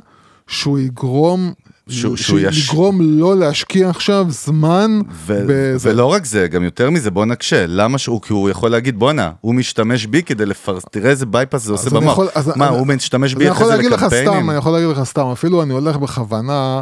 שהוא 0.47 0.79
יגרום... 0.79 1.53
שהוא- 1.89 2.17
שהוא 2.17 2.39
יש- 2.39 2.69
יגרום 2.69 2.99
לא 3.19 3.37
להשקיע 3.37 3.89
עכשיו 3.89 4.25
זמן 4.29 5.01
ו- 5.11 5.45
בזה. 5.47 5.89
ולא 5.91 6.05
רק 6.05 6.25
זה, 6.25 6.47
גם 6.47 6.63
יותר 6.63 6.89
מזה, 6.89 7.11
בוא 7.11 7.25
נקשה. 7.25 7.65
למה 7.67 7.97
שהוא, 7.97 8.21
כי 8.21 8.33
הוא 8.33 8.49
יכול 8.49 8.71
להגיד, 8.71 8.99
בואנה, 8.99 9.31
הוא 9.41 9.55
משתמש 9.55 10.05
בי 10.05 10.23
כדי 10.23 10.45
לפרס, 10.45 10.83
תראה 10.91 11.09
איזה 11.09 11.25
בייפס 11.25 11.63
זה 11.63 11.71
עושה 11.71 11.89
במוח. 11.89 12.11
יכול- 12.11 12.27
אז 12.35 12.51
מה, 12.55 12.67
אני- 12.67 12.77
הוא 12.77 12.87
משתמש 12.87 13.33
בי 13.33 13.43
אני 13.43 13.51
אחרי 13.51 13.65
יכול 13.73 13.83
זה 13.83 13.89
לקמפיינים? 13.89 14.33
סתם, 14.39 14.49
אני 14.49 14.57
יכול 14.57 14.71
להגיד 14.71 14.89
לך 14.89 15.03
סתם, 15.03 15.25
אפילו 15.27 15.63
אני 15.63 15.73
הולך 15.73 15.95
בכוונה, 15.97 16.81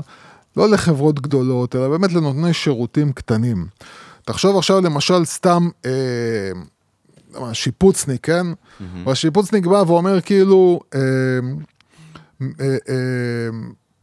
לא 0.58 0.70
לחברות 0.70 1.20
גדולות, 1.20 1.76
אלא 1.76 1.88
באמת 1.90 2.14
לנותני 2.14 2.54
שירותים 2.54 3.12
קטנים. 3.12 3.66
תחשוב 4.26 4.58
עכשיו 4.58 4.82
למשל 4.82 5.26
סתם 5.26 5.70
אה, 5.86 5.92
שיפוצניק, 7.54 8.26
כן? 8.26 8.48
והשיפוצניק 9.06 9.66
בא 9.66 9.84
ואומר 9.88 10.22
כאילו, 10.22 10.80
אה, 10.96 11.00
אה, 12.42 12.48
אה, 12.90 12.96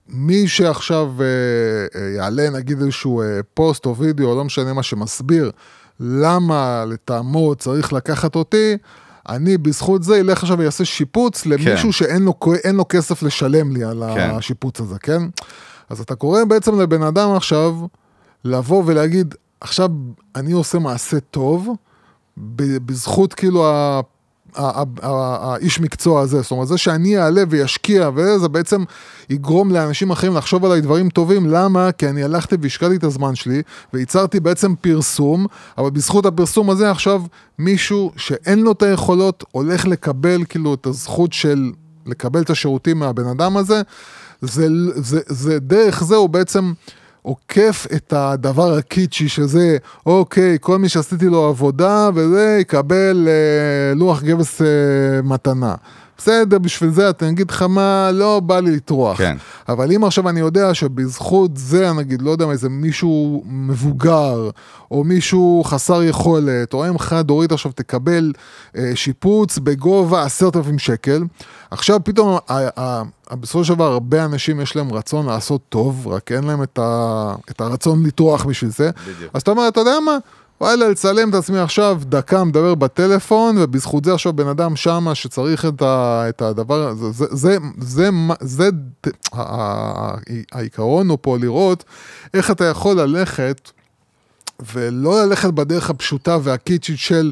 מי 0.08 0.48
שעכשיו 0.48 1.12
אה, 1.20 2.00
יעלה 2.16 2.50
נגיד 2.50 2.80
איזשהו 2.80 3.22
אה, 3.22 3.40
פוסט 3.54 3.86
או 3.86 3.96
וידאו, 3.96 4.36
לא 4.36 4.44
משנה 4.44 4.72
מה 4.72 4.82
שמסביר 4.82 5.50
למה 6.00 6.84
לטעמו 6.88 7.54
צריך 7.54 7.92
לקחת 7.92 8.34
אותי, 8.34 8.76
אני 9.28 9.58
בזכות 9.58 10.02
זה 10.02 10.20
אלך 10.20 10.42
עכשיו 10.42 10.58
ויעשה 10.58 10.84
שיפוץ 10.84 11.46
למישהו 11.46 11.92
שאין 11.92 12.22
לו, 12.22 12.34
לו 12.72 12.84
כסף 12.88 13.22
לשלם 13.22 13.72
לי 13.72 13.84
על 13.84 14.02
כן. 14.14 14.30
השיפוץ 14.30 14.80
הזה, 14.80 14.98
כן? 14.98 15.22
אז 15.90 16.00
אתה 16.00 16.14
קורא 16.14 16.44
בעצם 16.44 16.80
לבן 16.80 17.02
אדם 17.02 17.36
עכשיו 17.36 17.76
לבוא 18.44 18.82
ולהגיד, 18.86 19.34
עכשיו 19.60 19.90
אני 20.36 20.52
עושה 20.52 20.78
מעשה 20.78 21.20
טוב, 21.20 21.68
בזכות 22.86 23.34
כאילו 23.34 23.66
האיש 25.02 25.80
מקצוע 25.80 26.20
הזה, 26.20 26.40
זאת 26.40 26.50
אומרת, 26.50 26.68
זה 26.68 26.78
שאני 26.78 27.18
אעלה 27.18 27.42
וישקיע 27.48 28.10
וזה 28.14 28.48
בעצם 28.48 28.84
יגרום 29.30 29.70
לאנשים 29.70 30.10
אחרים 30.10 30.34
לחשוב 30.34 30.64
עליי 30.64 30.80
דברים 30.80 31.08
טובים, 31.08 31.46
למה? 31.46 31.92
כי 31.92 32.08
אני 32.08 32.22
הלכתי 32.22 32.56
והשקעתי 32.60 32.96
את 32.96 33.04
הזמן 33.04 33.34
שלי 33.34 33.62
וייצרתי 33.92 34.40
בעצם 34.40 34.74
פרסום, 34.80 35.46
אבל 35.78 35.90
בזכות 35.90 36.26
הפרסום 36.26 36.70
הזה 36.70 36.90
עכשיו 36.90 37.22
מישהו 37.58 38.12
שאין 38.16 38.58
לו 38.58 38.72
את 38.72 38.82
היכולות 38.82 39.44
הולך 39.52 39.86
לקבל 39.86 40.44
כאילו 40.48 40.74
את 40.74 40.86
הזכות 40.86 41.32
של 41.32 41.72
לקבל 42.06 42.42
את 42.42 42.50
השירותים 42.50 42.98
מהבן 42.98 43.26
אדם 43.26 43.56
הזה, 43.56 43.82
זה, 44.40 44.66
זה, 44.94 45.20
זה 45.26 45.58
דרך 45.58 46.04
זה 46.04 46.16
הוא 46.16 46.28
בעצם 46.28 46.72
עוקף 47.26 47.86
את 47.96 48.12
הדבר 48.16 48.76
הקיצ'י 48.76 49.28
שזה, 49.28 49.76
אוקיי, 50.06 50.56
כל 50.60 50.78
מי 50.78 50.88
שעשיתי 50.88 51.26
לו 51.26 51.44
עבודה 51.44 52.10
וזה 52.14 52.58
יקבל 52.60 53.28
אה, 53.28 53.94
לוח 53.94 54.22
גבס 54.22 54.62
אה, 54.62 54.66
מתנה. 55.22 55.74
בסדר, 56.18 56.58
בשביל 56.58 56.90
זה 56.90 57.10
אתה 57.10 57.26
נגיד 57.26 57.50
לך 57.50 57.62
מה, 57.62 58.10
לא 58.12 58.40
בא 58.40 58.60
לי 58.60 58.76
לטרוח. 58.76 59.18
כן. 59.18 59.36
אבל 59.68 59.92
אם 59.92 60.04
עכשיו 60.04 60.28
אני 60.28 60.40
יודע 60.40 60.74
שבזכות 60.74 61.50
זה, 61.56 61.92
נגיד, 61.92 62.22
לא 62.22 62.30
יודע 62.30 62.46
מה, 62.46 62.52
איזה 62.52 62.68
מישהו 62.68 63.42
מבוגר, 63.46 64.50
או 64.90 65.04
מישהו 65.04 65.62
חסר 65.66 66.02
יכולת, 66.02 66.74
או 66.74 66.88
אם 66.88 66.98
חד 66.98 67.30
הורית 67.30 67.52
עכשיו 67.52 67.72
תקבל 67.72 68.32
אה, 68.76 68.90
שיפוץ 68.94 69.58
בגובה 69.58 70.22
עשרת 70.22 70.56
אלפים 70.56 70.78
שקל, 70.78 71.24
עכשיו 71.70 72.00
פתאום, 72.04 72.28
ה- 72.48 72.52
ה- 72.52 72.80
ה- 72.80 73.02
בסופו 73.36 73.64
של 73.64 73.74
דבר, 73.74 73.92
הרבה 73.92 74.24
אנשים 74.24 74.60
יש 74.60 74.76
להם 74.76 74.92
רצון 74.92 75.26
לעשות 75.26 75.60
טוב, 75.68 76.08
רק 76.08 76.32
אין 76.32 76.44
להם 76.44 76.62
את, 76.62 76.78
ה, 76.82 77.34
את 77.50 77.60
הרצון 77.60 78.06
לטרוח 78.06 78.44
בשביל 78.44 78.70
זה. 78.70 78.90
בדיוק. 79.02 79.30
אז 79.34 79.42
אתה 79.42 79.50
אומר, 79.50 79.68
אתה 79.68 79.80
יודע 79.80 80.00
מה? 80.04 80.18
וואלה, 80.60 80.88
לצלם 80.88 81.30
את 81.30 81.34
עצמי 81.34 81.58
עכשיו 81.58 81.98
דקה 82.02 82.44
מדבר 82.44 82.74
בטלפון, 82.74 83.56
ובזכות 83.58 84.04
זה 84.04 84.14
עכשיו 84.14 84.32
בן 84.32 84.48
אדם 84.48 84.76
שמה 84.76 85.14
שצריך 85.14 85.64
את, 85.64 85.82
ה, 85.82 86.24
את 86.28 86.42
הדבר 86.42 86.88
הזה, 86.88 87.10
זה, 87.10 87.26
זה, 87.30 87.56
זה, 87.80 88.08
זה, 88.40 88.40
זה 88.40 88.68
העיקרון 90.52 91.08
הוא 91.08 91.18
פה 91.20 91.38
לראות 91.38 91.84
איך 92.34 92.50
אתה 92.50 92.64
יכול 92.64 93.00
ללכת, 93.00 93.70
ולא 94.74 95.24
ללכת 95.24 95.50
בדרך 95.50 95.90
הפשוטה 95.90 96.38
והקיצ'ית 96.42 96.98
של... 96.98 97.30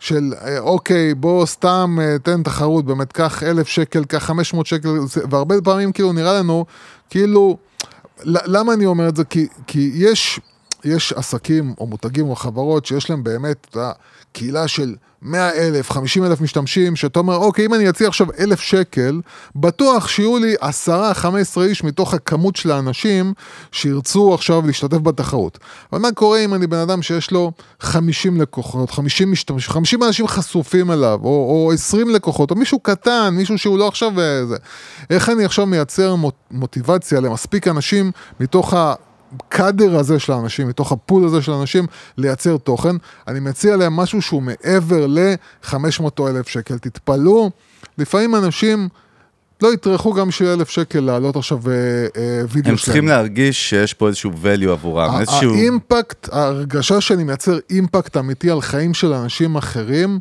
של 0.00 0.32
אה, 0.44 0.58
אוקיי, 0.58 1.14
בוא 1.14 1.46
סתם 1.46 1.98
אה, 2.02 2.16
תן 2.22 2.42
תחרות, 2.42 2.84
באמת, 2.84 3.12
קח 3.12 3.42
אלף 3.42 3.68
שקל, 3.68 4.04
קח 4.04 4.18
500 4.24 4.66
שקל, 4.66 4.88
זה- 5.06 5.20
והרבה 5.30 5.54
פעמים 5.64 5.92
כאילו 5.92 6.12
נראה 6.12 6.32
לנו, 6.38 6.64
כאילו, 7.10 7.56
למה 8.24 8.72
אני 8.72 8.86
אומר 8.86 9.08
את 9.08 9.16
זה? 9.16 9.24
כי, 9.24 9.46
כי 9.66 9.90
יש, 9.94 10.40
יש 10.84 11.12
עסקים 11.12 11.74
או 11.78 11.86
מותגים 11.86 12.28
או 12.28 12.36
חברות 12.36 12.86
שיש 12.86 13.10
להם 13.10 13.24
באמת, 13.24 13.66
אתה 13.70 13.78
יודע, 13.78 13.92
קהילה 14.32 14.68
של 14.68 14.94
100 15.22 15.52
אלף, 15.52 15.90
50 15.90 16.24
אלף 16.24 16.40
משתמשים, 16.40 16.96
שאתה 16.96 17.18
אומר, 17.18 17.36
אוקיי, 17.36 17.66
אם 17.66 17.74
אני 17.74 17.88
אציע 17.88 18.08
עכשיו 18.08 18.26
אלף 18.38 18.60
שקל, 18.60 19.20
בטוח 19.56 20.08
שיהיו 20.08 20.38
לי 20.38 20.54
10-15 20.86 21.60
איש 21.60 21.84
מתוך 21.84 22.14
הכמות 22.14 22.56
של 22.56 22.70
האנשים 22.70 23.32
שירצו 23.72 24.34
עכשיו 24.34 24.66
להשתתף 24.66 24.96
בתחרות. 24.98 25.58
אבל 25.92 26.00
מה 26.00 26.12
קורה 26.12 26.44
אם 26.44 26.54
אני 26.54 26.66
בן 26.66 26.78
אדם 26.78 27.02
שיש 27.02 27.30
לו 27.30 27.52
50 27.80 28.40
לקוחות, 28.40 28.90
50 28.90 29.30
משתמשים, 29.30 29.72
50 29.72 30.02
אנשים 30.02 30.26
חשופים 30.28 30.90
אליו, 30.90 31.20
או, 31.22 31.28
או 31.66 31.72
20 31.72 32.10
לקוחות, 32.10 32.50
או 32.50 32.56
מישהו 32.56 32.78
קטן, 32.80 33.34
מישהו 33.36 33.58
שהוא 33.58 33.78
לא 33.78 33.88
עכשיו 33.88 34.20
אה, 34.20 34.46
זה. 34.46 34.56
איך 35.10 35.28
אני 35.28 35.44
עכשיו 35.44 35.66
מייצר 35.66 36.14
מוט- 36.14 36.50
מוטיבציה 36.50 37.20
למספיק 37.20 37.68
אנשים 37.68 38.10
מתוך 38.40 38.74
ה... 38.74 38.94
הקאדר 39.36 39.96
הזה 39.96 40.18
של 40.18 40.32
האנשים, 40.32 40.68
מתוך 40.68 40.92
הפול 40.92 41.24
הזה 41.24 41.42
של 41.42 41.52
האנשים, 41.52 41.86
לייצר 42.18 42.56
תוכן. 42.56 42.96
אני 43.28 43.40
מציע 43.40 43.76
להם 43.76 43.92
משהו 43.96 44.22
שהוא 44.22 44.42
מעבר 44.42 45.06
ל-500 45.06 45.74
או 46.18 46.28
1,000 46.28 46.48
שקל. 46.48 46.78
תתפלאו, 46.78 47.50
לפעמים 47.98 48.34
אנשים 48.34 48.88
לא 49.62 49.72
יטרחו 49.74 50.14
גם 50.14 50.28
בשביל 50.28 50.48
1,000 50.48 50.68
שקל 50.68 51.00
לעלות 51.00 51.36
עכשיו 51.36 51.58
אה, 51.70 51.74
אה, 52.16 52.40
וידאו 52.48 52.70
הם 52.70 52.76
שלהם. 52.76 52.76
צריכים 52.76 53.08
להרגיש 53.08 53.70
שיש 53.70 53.94
פה 53.94 54.08
איזשהו 54.08 54.30
value 54.42 54.68
עבורם, 54.70 55.10
ה- 55.10 55.20
איזשהו... 55.20 55.54
ה 55.54 55.63
impact, 55.63 56.28
ההרגשה 56.32 57.00
שאני 57.00 57.24
מייצר 57.24 57.58
impact 57.70 58.16
אמיתי 58.16 58.50
על 58.50 58.60
חיים 58.60 58.94
של 58.94 59.12
אנשים 59.12 59.56
אחרים, 59.56 60.18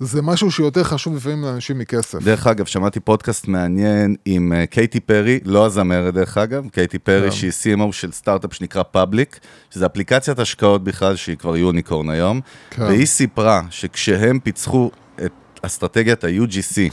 זה 0.00 0.22
משהו 0.22 0.50
שיותר 0.50 0.84
חשוב 0.84 1.16
לפעמים 1.16 1.42
לאנשים 1.44 1.78
מכסף. 1.78 2.22
דרך 2.22 2.46
אגב, 2.46 2.66
שמעתי 2.66 3.00
פודקאסט 3.00 3.48
מעניין 3.48 4.16
עם 4.24 4.52
אה, 4.52 4.66
קייטי 4.66 5.00
פרי, 5.00 5.40
לא 5.44 5.66
הזמרת 5.66 6.14
דרך 6.14 6.38
אגב, 6.38 6.68
קייטי 6.68 6.98
פרי 6.98 7.30
כן. 7.30 7.36
שהיא 7.36 7.76
CMO 7.76 7.92
של 7.92 8.12
סטארט-אפ 8.12 8.54
שנקרא 8.54 8.82
Public, 8.82 9.38
שזה 9.70 9.86
אפליקציית 9.86 10.38
השקעות 10.38 10.84
בכלל 10.84 11.16
שהיא 11.16 11.36
כבר 11.36 11.56
unicorn 11.56 12.10
היום, 12.10 12.40
כן. 12.70 12.82
והיא 12.82 13.06
סיפרה 13.06 13.62
שכשהם 13.70 14.38
פיצחו 14.38 14.90
את 15.24 15.32
אסטרטגיית 15.62 16.24
ה-UGC 16.24 16.92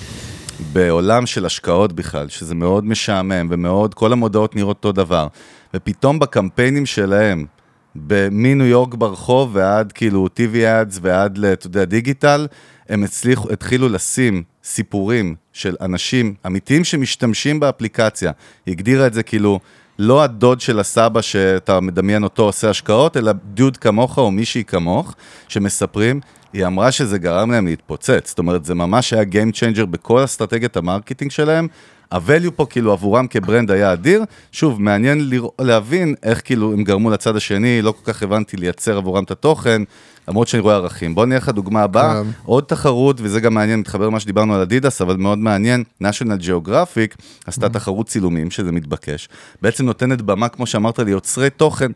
בעולם 0.73 1.25
של 1.25 1.45
השקעות 1.45 1.93
בכלל, 1.93 2.29
שזה 2.29 2.55
מאוד 2.55 2.85
משעמם 2.85 3.47
ומאוד, 3.51 3.93
כל 3.93 4.13
המודעות 4.13 4.55
נראות 4.55 4.77
אותו 4.77 4.91
דבר, 4.91 5.27
ופתאום 5.73 6.19
בקמפיינים 6.19 6.85
שלהם, 6.85 7.45
מניו 8.31 8.65
יורק 8.65 8.93
ברחוב 8.93 9.49
ועד 9.53 9.91
כאילו 9.91 10.27
TV 10.27 10.53
ads 10.55 10.99
ועד, 11.01 11.45
אתה 11.45 11.67
יודע, 11.67 11.85
דיגיטל, 11.85 12.47
הם 12.89 13.03
הצליחו, 13.03 13.51
התחילו 13.51 13.89
לשים 13.89 14.43
סיפורים 14.63 15.35
של 15.53 15.75
אנשים 15.81 16.33
אמיתיים 16.45 16.83
שמשתמשים 16.83 17.59
באפליקציה. 17.59 18.31
היא 18.65 18.71
הגדירה 18.71 19.07
את 19.07 19.13
זה 19.13 19.23
כאילו, 19.23 19.59
לא 19.99 20.23
הדוד 20.23 20.61
של 20.61 20.79
הסבא 20.79 21.21
שאתה 21.21 21.79
מדמיין 21.79 22.23
אותו 22.23 22.43
עושה 22.43 22.69
השקעות, 22.69 23.17
אלא 23.17 23.31
דוד 23.31 23.77
כמוך 23.77 24.17
או 24.17 24.31
מישהי 24.31 24.63
כמוך, 24.63 25.15
שמספרים. 25.47 26.21
היא 26.53 26.65
אמרה 26.65 26.91
שזה 26.91 27.17
גרם 27.17 27.51
להם 27.51 27.67
להתפוצץ, 27.67 28.29
זאת 28.29 28.39
אומרת, 28.39 28.65
זה 28.65 28.75
ממש 28.75 29.13
היה 29.13 29.23
Game 29.23 29.53
Changer 29.53 29.85
בכל 29.85 30.23
אסטרטגיית 30.23 30.77
ה 30.77 30.82
marketing 30.82 31.31
שלהם. 31.31 31.67
ה-value 32.11 32.51
פה 32.55 32.65
כאילו 32.69 32.91
עבורם 32.91 33.27
כ 33.27 33.40
brand 33.40 33.71
היה 33.71 33.93
אדיר. 33.93 34.23
שוב, 34.51 34.81
מעניין 34.81 35.29
לרא- 35.29 35.47
להבין 35.61 36.15
איך 36.23 36.41
כאילו 36.45 36.73
הם 36.73 36.83
גרמו 36.83 37.09
לצד 37.09 37.35
השני, 37.35 37.81
לא 37.81 37.91
כל 37.91 38.13
כך 38.13 38.23
הבנתי 38.23 38.57
לייצר 38.57 38.97
עבורם 38.97 39.23
את 39.23 39.31
התוכן, 39.31 39.81
למרות 40.27 40.47
שאני 40.47 40.61
רואה 40.61 40.75
ערכים. 40.75 41.15
בואו 41.15 41.25
נלך 41.25 41.47
לדוגמה 41.47 41.81
הבאה, 41.83 42.23
כן. 42.23 42.29
עוד 42.45 42.63
תחרות, 42.63 43.17
וזה 43.21 43.39
גם 43.39 43.53
מעניין, 43.53 43.79
מתחבר 43.79 44.05
למה 44.07 44.19
שדיברנו 44.19 44.55
על 44.55 44.61
אדידס, 44.61 45.01
אבל 45.01 45.17
מאוד 45.17 45.37
מעניין, 45.37 45.83
National 46.03 46.41
Geographic 46.47 47.15
עשתה 47.45 47.69
תחרות 47.69 48.07
צילומים, 48.07 48.51
שזה 48.51 48.71
מתבקש, 48.71 49.29
בעצם 49.61 49.85
נותנת 49.85 50.21
במה, 50.21 50.49
כמו 50.49 50.65
שאמרת, 50.67 50.99
ליוצרי 50.99 51.49
תוכן. 51.49 51.91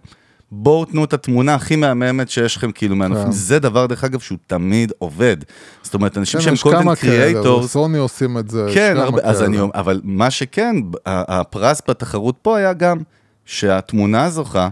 בואו 0.52 0.86
תנו 0.86 1.04
את 1.04 1.14
התמונה 1.14 1.56
הכי 1.56 1.76
מהממת 1.76 2.30
שיש 2.30 2.58
לכם 2.58 2.72
כאילו 2.72 2.96
מהנופים, 2.96 3.26
כן. 3.26 3.32
זה 3.32 3.60
דבר 3.60 3.86
דרך 3.86 4.04
אגב 4.04 4.20
שהוא 4.20 4.38
תמיד 4.48 4.92
עובד. 4.98 5.38
זאת 5.84 5.94
אומרת, 5.94 6.18
אנשים 6.18 6.40
כן, 6.40 6.46
שהם 6.46 6.56
content 6.58 6.84
כאלה, 6.84 6.96
creators, 6.96 7.72
סוני 7.72 7.98
עושים 7.98 8.38
את 8.38 8.50
זה. 8.50 8.68
כן, 8.74 8.98
הרבה, 8.98 9.22
אז. 9.24 9.44
אני 9.44 9.60
אומר, 9.60 9.72
אבל 9.76 10.02
מה 10.04 10.32
שכן, 10.32 10.76
הפרס 11.06 11.82
בתחרות 11.88 12.36
פה 12.42 12.58
היה 12.58 12.74
גם 12.74 12.98
שהתמונה 13.46 14.24
הזוכה 14.24 14.70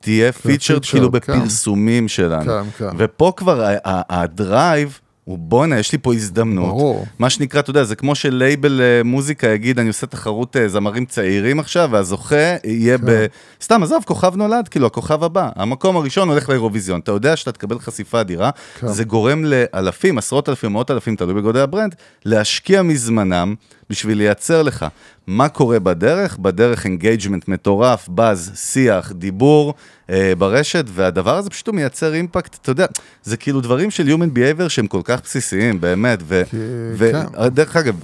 תהיה 0.00 0.32
featured 0.32 0.84
כאילו 0.84 1.12
כן. 1.12 1.18
בפרסומים 1.18 2.08
שלנו. 2.08 2.44
כן, 2.44 2.70
כן. 2.78 2.96
ופה 2.98 3.32
כבר 3.36 3.74
ה 3.84 4.03
drive 4.03 5.00
הוא 5.30 5.38
בואנה, 5.38 5.78
יש 5.78 5.92
לי 5.92 5.98
פה 5.98 6.14
הזדמנות. 6.14 6.68
ברור. 6.68 7.06
מה 7.18 7.30
שנקרא, 7.30 7.60
אתה 7.60 7.70
יודע, 7.70 7.84
זה 7.84 7.96
כמו 7.96 8.14
שלייבל 8.14 8.80
אה, 8.80 9.02
מוזיקה 9.04 9.48
יגיד, 9.48 9.78
אני 9.78 9.88
עושה 9.88 10.06
תחרות 10.06 10.56
אה, 10.56 10.68
זמרים 10.68 11.04
צעירים 11.04 11.60
עכשיו, 11.60 11.88
והזוכה 11.92 12.56
יהיה 12.64 12.98
כן. 12.98 13.04
ב... 13.06 13.26
סתם, 13.62 13.82
עזוב, 13.82 14.04
כוכב 14.06 14.36
נולד, 14.36 14.68
כאילו, 14.68 14.86
הכוכב 14.86 15.24
הבא. 15.24 15.48
המקום 15.56 15.96
הראשון 15.96 16.28
הולך 16.28 16.48
לאירוויזיון. 16.48 17.00
אתה 17.00 17.12
יודע 17.12 17.36
שאתה 17.36 17.52
תקבל 17.52 17.78
חשיפה 17.78 18.20
אדירה, 18.20 18.50
כן. 18.80 18.88
זה 18.88 19.04
גורם 19.04 19.44
לאלפים, 19.44 20.18
עשרות 20.18 20.48
אלפים, 20.48 20.72
מאות 20.72 20.90
אלפים, 20.90 21.16
תלוי 21.16 21.34
בגודל 21.34 21.60
ה 21.60 21.65
brand, 21.65 21.94
להשקיע 22.24 22.82
מזמנם 22.82 23.54
בשביל 23.90 24.18
לייצר 24.18 24.62
לך. 24.62 24.86
מה 25.26 25.48
קורה 25.48 25.78
בדרך? 25.78 26.38
בדרך 26.38 26.84
engagement 26.84 27.48
מטורף, 27.48 28.08
באז, 28.08 28.52
שיח, 28.54 29.12
דיבור 29.12 29.74
אה, 30.10 30.32
ברשת, 30.38 30.84
והדבר 30.88 31.36
הזה 31.36 31.50
פשוט 31.50 31.66
הוא 31.66 31.74
מייצר 31.74 32.14
impact, 32.14 32.56
אתה 32.62 32.70
יודע, 32.70 32.86
זה 33.22 33.36
כאילו 33.36 33.60
דברים 33.60 33.90
של 33.90 34.08
Human 34.08 34.36
Behavior 34.36 34.68
שהם 34.68 34.86
כל 34.86 35.00
כך 35.04 35.20
בסיסיים, 35.24 35.80
באמת, 35.80 36.18
ו... 36.22 36.42
כי- 36.50 36.56
ודרך 36.96 37.76
אגב, 37.76 37.94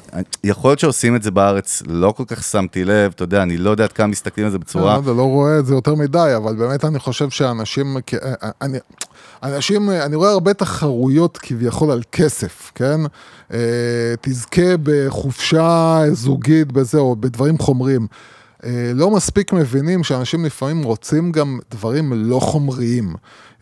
יכול 0.45 0.71
להיות 0.71 0.79
שעושים 0.79 1.17
את 1.17 1.23
זה 1.23 1.31
בארץ, 1.31 1.83
לא 1.87 2.13
כל 2.17 2.25
כך 2.27 2.43
שמתי 2.45 2.85
לב, 2.85 3.13
אתה 3.15 3.23
יודע, 3.25 3.43
אני 3.43 3.57
לא 3.57 3.71
יודע 3.71 3.85
עד 3.85 3.93
כמה 3.93 4.07
מסתכלים 4.07 4.47
על 4.47 4.53
זה 4.53 4.59
בצורה... 4.59 4.97
אני 4.97 5.07
לא 5.07 5.11
יודע, 5.11 5.19
לא 5.23 5.27
רואה 5.27 5.59
את 5.59 5.67
זה 5.67 5.75
יותר 5.75 5.95
מדי, 5.95 6.33
אבל 6.37 6.55
באמת 6.57 6.85
אני 6.85 6.99
חושב 6.99 7.31
שאנשים, 7.31 7.97
כ- 8.07 8.15
אני, 8.63 8.79
אנשים, 9.43 9.91
אני 9.91 10.17
רואה 10.17 10.31
הרבה 10.31 10.55
תחרויות 10.55 11.39
כביכול 11.39 11.91
על 11.91 12.03
כסף, 12.13 12.73
כן? 12.75 13.01
אה, 13.53 14.15
תזכה 14.21 14.77
בחופשה 14.83 16.03
זוגית 16.13 16.73
בזה, 16.73 16.99
או 16.99 17.17
בדברים 17.17 17.59
חומריים. 17.59 18.07
אה, 18.65 18.93
לא 18.95 19.11
מספיק 19.11 19.53
מבינים 19.53 20.05
שאנשים 20.05 20.45
לפעמים 20.45 20.83
רוצים 20.83 21.33
גם 21.33 21.59
דברים 21.71 22.13
לא 22.13 22.41
חומריים. 22.41 23.15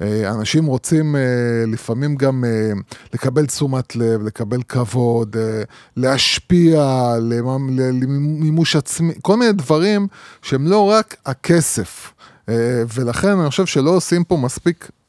אה, 0.02 0.30
אנשים 0.30 0.66
רוצים 0.66 1.16
אה, 1.16 1.20
לפעמים 1.66 2.16
גם 2.16 2.44
אה, 2.44 2.72
לקבל 3.14 3.46
תשומת 3.46 3.96
לב, 3.96 4.22
לקבל 4.22 4.62
כבוד, 4.62 5.36
אה, 5.36 5.62
להשפיע, 5.96 7.14
למימוש 7.20 8.76
עצמי, 8.76 9.14
כל 9.22 9.36
מיני 9.36 9.52
דברים 9.52 10.06
שהם 10.42 10.66
לא 10.66 10.90
רק 10.90 11.16
הכסף. 11.26 12.12
אה, 12.48 12.82
ולכן 12.94 13.38
אני 13.38 13.50
חושב 13.50 13.66
שלא 13.66 13.90
עושים 13.90 14.24
פה 14.24 14.36
מספיק, 14.36 14.84
אה, 14.84 15.03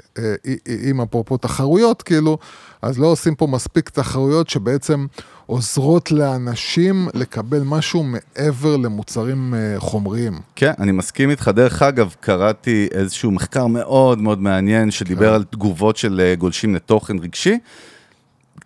אם 0.89 1.01
אפרופו 1.01 1.37
תחרויות, 1.37 2.01
כאילו, 2.01 2.37
אז 2.81 2.99
לא 2.99 3.07
עושים 3.07 3.35
פה 3.35 3.47
מספיק 3.47 3.89
תחרויות 3.89 4.49
שבעצם 4.49 5.05
עוזרות 5.45 6.11
לאנשים 6.11 7.07
לקבל 7.13 7.61
משהו 7.65 8.03
מעבר 8.03 8.77
למוצרים 8.77 9.53
אה, 9.53 9.75
חומריים. 9.77 10.39
כן, 10.55 10.71
אני 10.79 10.91
מסכים 10.91 11.29
איתך. 11.29 11.51
דרך 11.55 11.81
אגב, 11.81 12.15
קראתי 12.19 12.87
איזשהו 12.91 13.31
מחקר 13.31 13.67
מאוד 13.67 14.21
מאוד 14.21 14.39
מעניין 14.39 14.91
שדיבר 14.91 15.29
כן. 15.29 15.33
על 15.33 15.43
תגובות 15.43 15.97
של 15.97 16.21
אה, 16.21 16.35
גולשים 16.35 16.75
לתוכן 16.75 17.17
רגשי. 17.19 17.57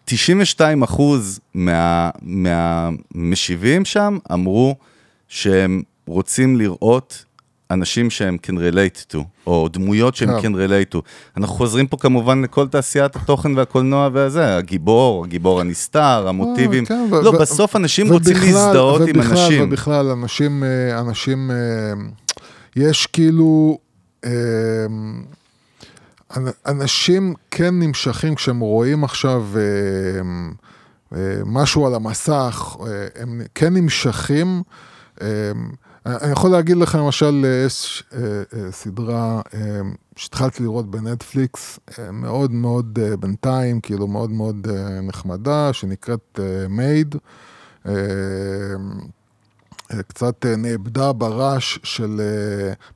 92 0.05 0.83
אחוז 0.83 1.39
מה, 1.53 2.09
מהמשיבים 2.21 3.85
שם 3.85 4.17
אמרו 4.33 4.75
שהם 5.27 5.81
רוצים 6.07 6.57
לראות 6.57 7.25
אנשים 7.71 8.09
שהם 8.09 8.37
can 8.47 8.55
relate 8.55 9.13
to, 9.13 9.17
או 9.47 9.67
דמויות 9.73 10.15
שהם 10.15 10.41
כן. 10.41 10.53
can 10.53 10.57
relate 10.57 10.95
to. 10.95 10.99
אנחנו 11.37 11.55
חוזרים 11.55 11.87
פה 11.87 11.97
כמובן 11.97 12.41
לכל 12.41 12.67
תעשיית 12.67 13.15
התוכן 13.15 13.57
והקולנוע 13.57 14.09
והזה, 14.13 14.57
הגיבור, 14.57 15.25
הגיבור 15.25 15.61
הנסתר, 15.61 16.27
המוטיבים. 16.27 16.85
כן, 16.85 17.07
ו- 17.11 17.21
לא, 17.21 17.29
ו- 17.29 17.39
בסוף 17.39 17.75
אנשים 17.75 18.13
רוצים 18.13 18.33
ובכלל- 18.35 18.51
להזדהות 18.51 19.01
עם 19.01 19.07
ובכלל- 19.19 19.37
אנשים. 19.37 19.63
ובכלל, 19.63 20.07
אנשים, 20.09 20.63
אה, 20.63 20.99
אנשים, 20.99 21.51
אה, 21.51 21.55
יש 22.75 23.07
כאילו, 23.07 23.77
אה, 24.25 24.29
אנ- 26.37 26.47
אנשים 26.67 27.33
כן 27.51 27.79
נמשכים 27.79 28.35
כשהם 28.35 28.59
רואים 28.59 29.03
עכשיו 29.03 29.45
אה, 29.55 29.61
אה, 31.17 31.35
משהו 31.45 31.87
על 31.87 31.95
המסך, 31.95 32.75
אה, 32.81 32.85
הם 33.21 33.41
כן 33.55 33.73
נמשכים. 33.73 34.63
אה, 36.07 36.17
אני 36.21 36.31
יכול 36.31 36.51
להגיד 36.51 36.77
לך 36.77 36.95
למשל, 36.95 37.45
יש 37.65 38.03
אה, 38.13 38.19
אה, 38.53 38.71
סדרה 38.71 39.41
שהתחלתי 40.15 40.63
לראות 40.63 40.91
בנטפליקס, 40.91 41.79
מאוד 42.13 42.51
מאוד 42.51 42.99
בינתיים, 43.19 43.81
כאילו 43.81 44.07
מאוד 44.07 44.31
מאוד 44.31 44.67
נחמדה, 45.03 45.73
שנקראת 45.73 46.39
מייד. 46.69 47.15
קצת 50.07 50.45
נאבדה 50.57 51.13
ברעש 51.13 51.79
של 51.83 52.21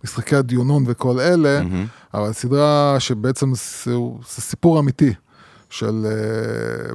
משחקי 0.04 0.36
הדיונון 0.36 0.84
וכל 0.88 1.20
אלה, 1.20 1.64
מהמם. 1.64 1.86
אבל 2.14 2.34
סדרה 2.34 2.96
שבעצם 3.00 3.54
זה 3.56 4.42
סיפור 4.42 4.80
אמיתי 4.80 5.14
של 5.70 6.06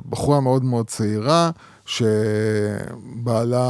בחורה 0.09 0.41
מאוד 0.41 0.65
מאוד 0.65 0.87
צעירה, 0.87 1.51
שבעלה, 1.89 3.63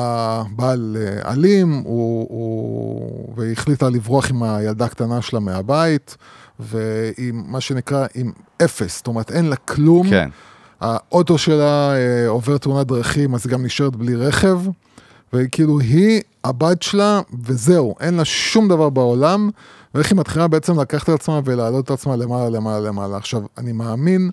בעל 0.57 0.97
אה, 1.01 1.33
אלים, 1.33 1.83
הוא, 1.85 2.27
הוא, 2.31 3.35
והיא 3.37 3.53
החליטה 3.53 3.89
לברוח 3.89 4.31
עם 4.31 4.43
הילדה 4.43 4.85
הקטנה 4.85 5.23
שלה 5.23 5.41
מהבית, 5.41 6.17
ועם 6.61 7.43
מה 7.47 7.61
שנקרא, 7.61 8.07
עם 8.15 8.33
אפס, 8.65 8.97
זאת 8.97 9.07
אומרת 9.07 9.31
אין 9.31 9.45
לה 9.45 9.57
כלום. 9.57 10.11
כן. 10.11 10.29
האוטו 10.81 11.39
שלה 11.39 11.95
אה, 11.95 12.29
עובר 12.29 12.59
תאונת 12.59 12.87
דרכים, 12.87 13.35
אז 13.35 13.47
היא 13.47 13.53
גם 13.53 13.65
נשארת 13.65 13.97
בלי 13.97 14.15
רכב, 14.15 14.61
וכאילו 15.33 15.81
היא, 15.81 16.21
הבת 16.45 16.83
שלה, 16.83 17.21
וזהו, 17.45 17.95
אין 18.01 18.15
לה 18.15 18.25
שום 18.25 18.69
דבר 18.69 18.91
בעולם, 18.91 19.51
ואיך 19.95 20.11
היא 20.11 20.19
מתחילה 20.19 20.49
בעצם 20.49 20.81
לקחת 20.81 21.09
את 21.09 21.15
עצמה 21.15 21.41
ולהעלות 21.45 21.85
את 21.85 21.91
עצמה 21.91 22.17
למעלה, 22.17 22.49
למעלה, 22.49 22.89
למעלה. 22.89 23.17
עכשיו, 23.17 23.43
אני 23.59 23.73
מאמין 23.73 24.31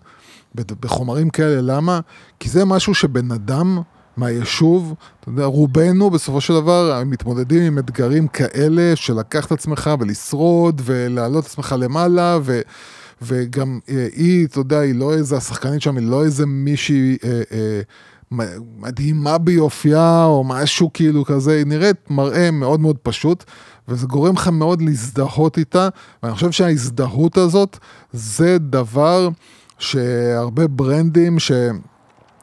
בחומרים 0.55 1.29
כאלה, 1.29 1.61
למה? 1.61 1.99
כי 2.39 2.49
זה 2.49 2.65
משהו 2.65 2.93
שבן 2.93 3.31
אדם 3.31 3.81
מהיישוב, 4.17 4.93
אתה 5.19 5.29
יודע, 5.29 5.45
רובנו 5.45 6.09
בסופו 6.09 6.41
של 6.41 6.53
דבר 6.53 7.03
מתמודדים 7.05 7.63
עם 7.63 7.79
אתגרים 7.79 8.27
כאלה 8.27 8.95
של 8.95 9.13
לקחת 9.13 9.47
את 9.47 9.51
עצמך 9.51 9.89
ולשרוד 9.99 10.81
ולהעלות 10.85 11.43
את 11.43 11.49
עצמך 11.49 11.75
למעלה, 11.79 12.37
ו... 12.41 12.61
וגם 13.21 13.79
אה, 13.89 14.07
היא, 14.15 14.45
אתה 14.45 14.59
יודע, 14.59 14.79
היא 14.79 14.95
לא 14.95 15.13
איזה, 15.13 15.37
השחקנית 15.37 15.81
שם, 15.81 15.97
היא 15.97 16.07
לא 16.07 16.23
איזה 16.23 16.45
מישהי 16.45 17.17
אה, 17.23 17.41
אה, 17.51 17.81
מדהימה 18.77 19.37
ביופייה 19.37 20.25
או 20.25 20.43
משהו 20.43 20.89
כאילו 20.93 21.25
כזה, 21.25 21.51
היא 21.51 21.65
נראית 21.65 22.09
מראה 22.09 22.51
מאוד 22.51 22.79
מאוד 22.79 22.97
פשוט, 22.97 23.43
וזה 23.87 24.07
גורם 24.07 24.35
לך 24.35 24.47
מאוד 24.47 24.81
להזדהות 24.81 25.57
איתה, 25.57 25.89
ואני 26.23 26.33
חושב 26.33 26.51
שההזדהות 26.51 27.37
הזאת 27.37 27.77
זה 28.13 28.57
דבר 28.57 29.29
שהרבה 29.79 30.67
ברנדים 30.67 31.39
ש... 31.39 31.51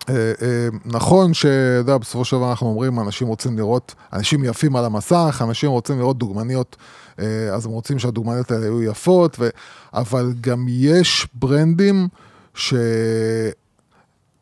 אה, 0.09 0.33
אה, 0.43 0.68
נכון 0.85 1.35
שאתה 1.35 1.99
בסופו 1.99 2.24
של 2.24 2.37
דבר 2.37 2.51
אנחנו 2.51 2.66
אומרים, 2.66 3.01
אנשים 3.01 3.28
רוצים 3.28 3.59
לראות, 3.59 3.95
אנשים 4.12 4.45
יפים 4.45 4.76
על 4.76 4.85
המסך, 4.85 5.43
אנשים 5.49 5.70
רוצים 5.70 5.99
לראות 5.99 6.18
דוגמניות, 6.18 6.76
אה, 7.18 7.55
אז 7.55 7.66
הם 7.66 7.72
רוצים 7.72 7.99
שהדוגמניות 7.99 8.51
האלה 8.51 8.64
יהיו 8.64 8.83
יפות, 8.83 9.37
ו... 9.41 9.49
אבל 9.95 10.33
גם 10.41 10.66
יש 10.68 11.26
ברנדים 11.35 12.09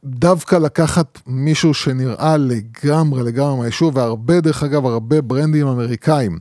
שדווקא 0.03 0.57
לקחת 0.57 1.19
מישהו 1.27 1.75
שנראה 1.75 2.37
לגמרי 2.37 3.23
לגמרי 3.23 3.59
מהיישוב, 3.59 3.97
והרבה, 3.97 4.41
דרך 4.41 4.63
אגב, 4.63 4.87
הרבה 4.87 5.21
ברנדים 5.21 5.67
אמריקאים. 5.67 6.39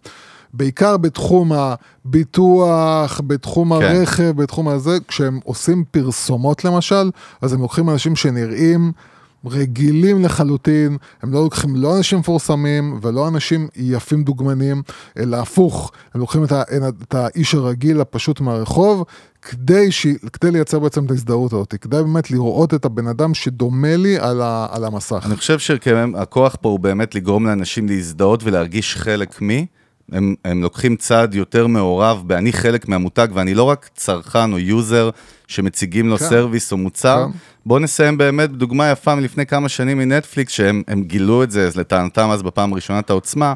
בעיקר 0.54 0.98
בתחום 0.98 1.52
הביטוח, 1.54 3.22
בתחום 3.28 3.80
כן. 3.80 3.86
הרכב, 3.86 4.32
בתחום 4.42 4.68
הזה, 4.68 4.98
כשהם 5.08 5.40
עושים 5.44 5.84
פרסומות 5.92 6.66
למשל, 6.66 7.12
אז 7.42 7.54
הם 7.54 7.62
לוקחים 7.62 7.90
אנשים 7.90 8.16
שנראים 8.16 8.92
רגילים 9.46 10.24
לחלוטין, 10.24 10.98
הם 11.22 11.34
לא 11.34 11.44
לוקחים 11.44 11.76
לא 11.76 11.98
אנשים 11.98 12.20
מפורסמים 12.20 13.00
ולא 13.02 13.28
אנשים 13.28 13.68
יפים 13.76 14.24
דוגמנים, 14.24 14.82
אלא 15.18 15.38
הפוך, 15.38 15.92
הם 16.14 16.22
לוקחים 16.22 16.44
את, 16.44 16.52
ה, 16.52 16.64
את 17.04 17.16
האיש 17.16 17.56
הרגיל 17.56 18.02
הפשוט 18.02 18.42
מהרחוב, 18.42 19.04
כדי, 19.42 19.92
ש, 19.92 20.08
כדי 20.34 20.52
לייצר 20.52 20.80
בעצם 20.80 21.06
את 21.06 21.12
ההזדהות 21.12 21.54
הזאת, 21.54 21.76
כדי 21.82 21.98
באמת 21.98 22.32
לראות 22.32 22.74
את 22.74 22.86
הבן 22.86 23.08
אדם 23.08 23.34
שדומה 23.34 23.96
לי 23.96 24.20
על, 24.20 24.42
ה, 24.42 24.68
על 24.72 24.86
המסך. 24.86 25.24
אני 25.26 25.36
חושב 25.36 25.60
שהכוח 25.60 26.56
פה 26.62 26.70
הוא 26.70 26.80
באמת 26.80 27.16
לגרום 27.16 27.48
לאנשים 27.48 27.88
להזדהות 27.88 28.44
ולהרגיש 28.44 28.96
חלק 28.96 29.42
מי. 29.42 29.66
הם, 30.12 30.36
הם 30.46 30.62
לוקחים 30.62 30.96
צעד 30.96 31.36
יותר 31.36 31.68
מעורב 31.68 32.24
ב"אני 32.28 32.54
חלק 32.54 32.88
מהמותג", 32.88 33.28
ואני 33.34 33.54
לא 33.54 33.64
רק 33.64 33.90
צרכן 33.96 34.54
או 34.54 34.60
user 34.60 35.10
שמציגים 35.48 36.10
לו 36.10 36.18
כן. 36.18 36.26
service 36.26 36.72
או 36.72 36.78
מוצר. 36.78 37.26
כן. 37.32 37.38
בואו 37.66 37.80
נסיים 37.80 38.18
באמת 38.18 38.52
בדוגמה 38.52 38.92
יפה 38.92 39.16
מלפני 39.16 39.46
כמה 39.46 39.70
שנים 39.70 39.98
מנטפליקס, 39.98 40.52
שהם 40.52 40.84
הם 40.88 41.04
גילו 41.04 41.44
את 41.44 41.52
זה, 41.52 41.68
אז 41.68 41.76
לטענתם 41.76 42.30
אז 42.30 42.42
בפעם 42.42 42.72
הראשונה 42.72 43.00
את 43.00 43.10
העוצמה. 43.10 43.54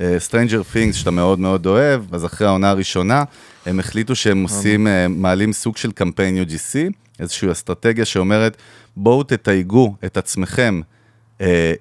אה, 0.00 0.16
Stranger 0.28 0.74
Things, 0.74 0.92
שאתה 0.92 1.10
מאוד 1.10 1.38
מאוד 1.38 1.66
אוהב, 1.66 2.14
אז 2.14 2.24
אחרי 2.24 2.46
העונה 2.46 2.70
הראשונה, 2.70 3.24
הם 3.66 3.80
החליטו 3.80 4.14
שהם 4.14 4.42
עושים, 4.42 4.86
אה, 4.86 5.08
מעלים 5.08 5.52
סוג 5.52 5.76
של 5.76 5.92
קמפיין 5.92 6.44
UGC, 6.44 6.92
איזושהי 7.20 7.52
אסטרטגיה 7.52 8.04
שאומרת, 8.04 8.56
בואו 8.96 9.22
תתייגו 9.22 9.94
את 10.04 10.16
עצמכם 10.16 10.80
אה, 11.40 11.72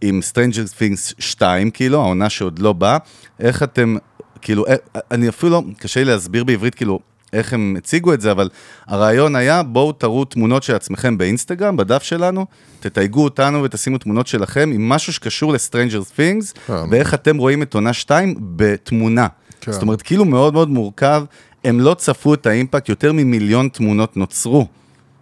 עם 0.00 0.20
Stranger 0.32 0.78
Things 0.78 1.14
2, 1.18 1.70
כאילו, 1.70 2.00
העונה 2.00 2.30
שעוד 2.30 2.58
לא 2.58 2.72
באה, 2.72 2.98
איך 3.40 3.62
אתם, 3.62 3.96
כאילו, 4.42 4.66
אה, 4.66 4.74
אני 5.10 5.28
אפילו 5.28 5.52
לא, 5.52 5.62
קשה 5.78 6.00
לי 6.00 6.10
להסביר 6.10 6.44
בעברית, 6.44 6.74
כאילו, 6.74 6.98
איך 7.32 7.52
הם 7.52 7.74
הציגו 7.78 8.14
את 8.14 8.20
זה, 8.20 8.30
אבל 8.30 8.48
הרעיון 8.86 9.36
היה, 9.36 9.62
בואו 9.62 9.92
תראו 9.92 10.24
תמונות 10.24 10.62
של 10.62 10.74
עצמכם 10.74 11.18
באינסטגרם, 11.18 11.76
בדף 11.76 12.02
שלנו, 12.02 12.46
תתייגו 12.80 13.24
אותנו 13.24 13.62
ותשימו 13.62 13.98
תמונות 13.98 14.26
שלכם 14.26 14.70
עם 14.74 14.88
משהו 14.88 15.12
שקשור 15.12 15.52
ל-Stranger 15.52 16.18
Things, 16.18 16.58
כן. 16.66 16.72
ואיך 16.90 17.14
אתם 17.14 17.36
רואים 17.36 17.62
את 17.62 17.74
עונה 17.74 17.92
2 17.92 18.34
בתמונה. 18.40 19.26
כן. 19.60 19.72
זאת 19.72 19.82
אומרת, 19.82 20.02
כאילו 20.02 20.24
מאוד 20.24 20.52
מאוד 20.52 20.68
מורכב, 20.68 21.24
הם 21.64 21.80
לא 21.80 21.94
צפו 21.94 22.34
את 22.34 22.46
האימפקט, 22.46 22.88
יותר 22.88 23.12
ממיליון 23.12 23.68
תמונות 23.68 24.16
נוצרו. 24.16 24.66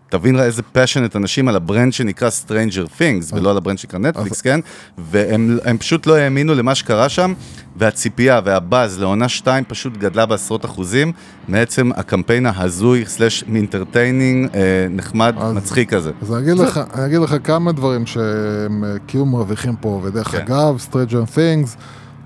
תבין 0.08 0.40
איזה 0.40 0.62
passionate 0.72 1.16
אנשים 1.16 1.48
על 1.48 1.56
ה 1.56 1.62
brand 1.62 1.92
שנקרא 1.92 2.28
Stranger 2.28 2.88
Things, 2.98 3.34
ולא 3.34 3.50
על 3.50 3.56
ה 3.56 3.60
brand 3.60 3.78
שנקרא 3.78 3.98
נטפליקס, 3.98 4.40
כן? 4.40 4.60
והם 4.98 5.58
הם 5.64 5.78
פשוט 5.78 6.06
לא 6.06 6.16
האמינו 6.16 6.54
למה 6.54 6.74
שקרה 6.74 7.08
שם, 7.08 7.32
והציפייה 7.76 8.40
והבאז 8.44 9.00
לעונה 9.00 9.28
2 9.28 9.64
פשוט 9.68 9.96
גדלה 9.96 10.26
בעשרות 10.26 10.64
אחוזים, 10.64 11.12
מעצם 11.48 11.90
הקמפיין 11.96 12.46
ההזוי, 12.46 13.04
slash 13.06 13.44
entertaining, 13.54 14.48
אה, 14.54 14.60
נחמד, 14.90 15.34
אז- 15.38 15.54
מצחיק 15.56 15.94
כזה. 15.94 16.10
אז 16.22 16.32
אני 16.32 16.40
אגיד 16.42 16.56
לך, 16.58 16.80
אני 16.94 17.06
אגיד 17.06 17.20
לך 17.20 17.36
כמה 17.44 17.72
דברים 17.72 18.06
שהם 18.06 18.84
אה, 18.84 18.94
כאילו 19.06 19.26
מרוויחים 19.26 19.76
פה, 19.76 20.00
ודרך 20.04 20.28
כן. 20.28 20.38
אגב, 20.38 20.76
Stranger 20.90 21.34
Things, 21.36 21.68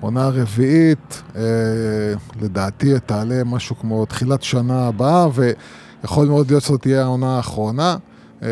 עונה 0.00 0.28
רביעית, 0.28 1.22
אה, 1.36 1.42
לדעתי 2.42 2.92
תעלה 3.06 3.44
משהו 3.44 3.76
כמו 3.78 4.06
תחילת 4.06 4.42
שנה 4.42 4.86
הבאה, 4.88 5.26
ויכול 6.02 6.28
מאוד 6.28 6.50
להיות 6.50 6.62
שזאת 6.62 6.82
תהיה 6.82 7.02
העונה 7.02 7.36
האחרונה. 7.36 7.96
אה, 8.42 8.48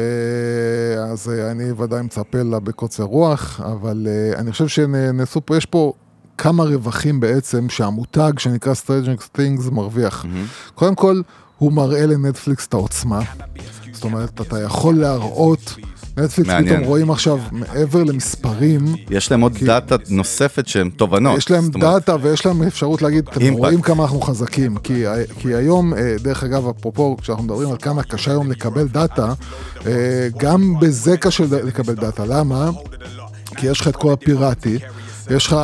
אז 1.12 1.30
אה, 1.30 1.50
אני 1.50 1.72
ודאי 1.72 2.02
מצפה 2.02 2.42
לה 2.42 2.60
בקוצר 2.60 3.02
רוח, 3.02 3.60
אבל 3.60 4.06
אה, 4.10 4.38
אני 4.38 4.52
חושב 4.52 4.68
שנעשו 4.68 5.40
פה, 5.44 5.56
יש 5.56 5.66
פה 5.66 5.92
כמה 6.38 6.64
רווחים 6.64 7.20
בעצם 7.20 7.68
שהמותג 7.68 8.32
שנקרא 8.38 8.72
Stranger 8.72 9.38
Things 9.38 9.70
מרוויח. 9.70 10.24
קודם 10.74 10.94
כל, 10.94 11.22
הוא 11.58 11.72
מראה 11.72 12.06
לנטפליקס 12.06 12.66
את 12.66 12.74
העוצמה. 12.74 13.20
זאת 13.92 14.04
אומרת, 14.04 14.40
אתה 14.40 14.60
יכול 14.62 14.98
להראות, 14.98 15.74
נטפליקס. 16.18 16.50
פתאום 16.66 16.84
רואים 16.84 17.10
עכשיו, 17.10 17.38
מעבר 17.52 18.04
למספרים, 18.04 18.84
יש 19.10 19.30
להם 19.30 19.40
עוד 19.40 19.54
כי- 19.56 19.64
data 19.64 19.96
נוספת 20.08 20.68
שהן 20.68 20.90
תובנות. 20.90 21.38
יש 21.38 21.50
להם 21.50 21.70
אומרת, 21.74 21.92
data 21.92 22.16
ויש 22.22 22.46
להם 22.46 22.62
אפשרות 22.62 23.02
להגיד, 23.02 23.28
אתם. 23.32 23.52
רואים 23.52 23.80
כמה 23.82 24.02
אנחנו 24.02 24.20
חזקים. 24.20 24.76
כי, 24.76 25.04
כי 25.38 25.54
היום, 25.54 25.94
אה, 25.94 26.16
דרך 26.22 26.44
אגב, 26.44 26.68
אפרופו, 26.68 27.16
כשאנחנו 27.20 27.44
מדברים 27.44 27.70
על 27.70 27.76
כמה 27.82 28.02
קשה 28.02 28.30
היום 28.30 28.50
לקבל 28.50 28.88
data, 28.88 29.32
אה, 29.86 29.92
גם 30.36 30.74
בזה 30.80 31.16
קשה 31.16 31.44
לקבל 31.64 31.94
data. 31.94 32.24
למה? 32.26 32.70
כי 33.56 33.66
יש 33.66 33.80
לך 33.80 33.88
את 33.88 33.96
כל 33.96 34.12
הפיראטי, 34.12 34.78
יש 35.30 35.46
לך 35.46 35.56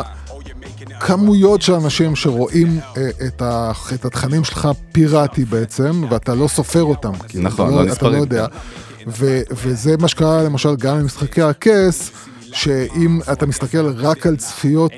כמויות 1.01 1.63
של 1.63 1.73
אנשים 1.75 2.17
שרואים 2.17 2.79
אה, 2.97 3.09
את, 3.27 3.43
ה, 3.43 3.73
את 3.95 4.05
התכנים 4.05 4.45
שלך 4.45 4.69
פיראטי 4.93 5.45
בעצם, 5.45 6.05
ואתה 6.11 6.35
לא 6.35 6.49
סופר 6.49 6.83
אותם. 6.83 7.13
נכון, 7.35 7.67
אתה 7.69 7.77
לא 7.77 7.83
אתה 7.83 7.91
נספרים, 7.91 8.13
לא 8.15 8.19
יודע. 8.19 8.47
ו, 9.07 9.41
וזה 9.51 9.97
מה 9.97 10.09
שקרה 10.09 10.43
למשל 10.43 10.77
גם 10.77 10.97
עם 10.97 11.05
משחקי 11.05 11.43
הכס, 11.43 12.11
שאם 12.41 13.21
אתה 13.33 13.47
מסתכל 13.47 13.87
רק 13.87 14.27
על 14.27 14.37
צפיות 14.37 14.93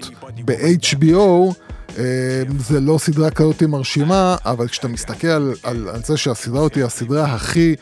ב-HBO, 0.44 1.54
אה, 1.98 2.42
זה 2.58 2.80
לא 2.80 2.98
סדרה 2.98 3.30
כזאת 3.30 3.62
מרשימה, 3.62 4.36
אבל 4.44 4.68
כשאתה 4.68 4.88
מסתכל 4.88 5.26
על, 5.26 5.54
על, 5.62 5.88
על 5.88 6.02
זה 6.04 6.16
שהסדרה 6.16 6.60
הזאת 6.60 6.74
היא 6.74 6.84
הסדרה 6.84 7.24
הכי 7.24 7.74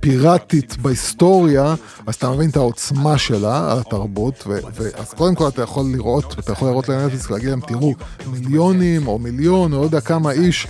פיראטית 0.00 0.76
בהיסטוריה, 0.76 1.74
אז 2.06 2.14
אתה 2.14 2.30
מבין 2.30 2.50
את 2.50 2.56
העוצמה 2.56 3.18
שלה 3.18 3.72
על 3.72 3.78
התרבות, 3.78 4.44
ו, 4.46 4.58
ו, 4.74 4.88
אז 4.94 5.12
קודם 5.14 5.34
כל 5.34 5.48
אתה 5.48 5.62
יכול 5.62 5.86
לראות, 5.92 6.38
אתה 6.38 6.52
יכול 6.52 6.68
לראות 6.68 6.88
לנטפליקס 6.88 7.30
ולהגיד 7.30 7.48
להם, 7.48 7.60
תראו, 7.60 7.94
מיליונים 8.26 9.06
או 9.08 9.18
מיליון 9.18 9.72
או 9.72 9.78
לא 9.78 9.84
יודע 9.84 10.00
כמה 10.00 10.32
איש, 10.32 10.66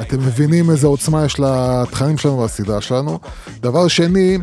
אתם 0.00 0.18
מבינים 0.18 0.70
איזה 0.70 0.86
עוצמה 0.86 1.24
יש 1.24 1.40
לתכנים 1.40 2.18
שלנו 2.18 2.38
והסדרה 2.38 2.80
שלנו. 2.80 3.18
דבר 3.60 3.88
שני, 3.88 4.38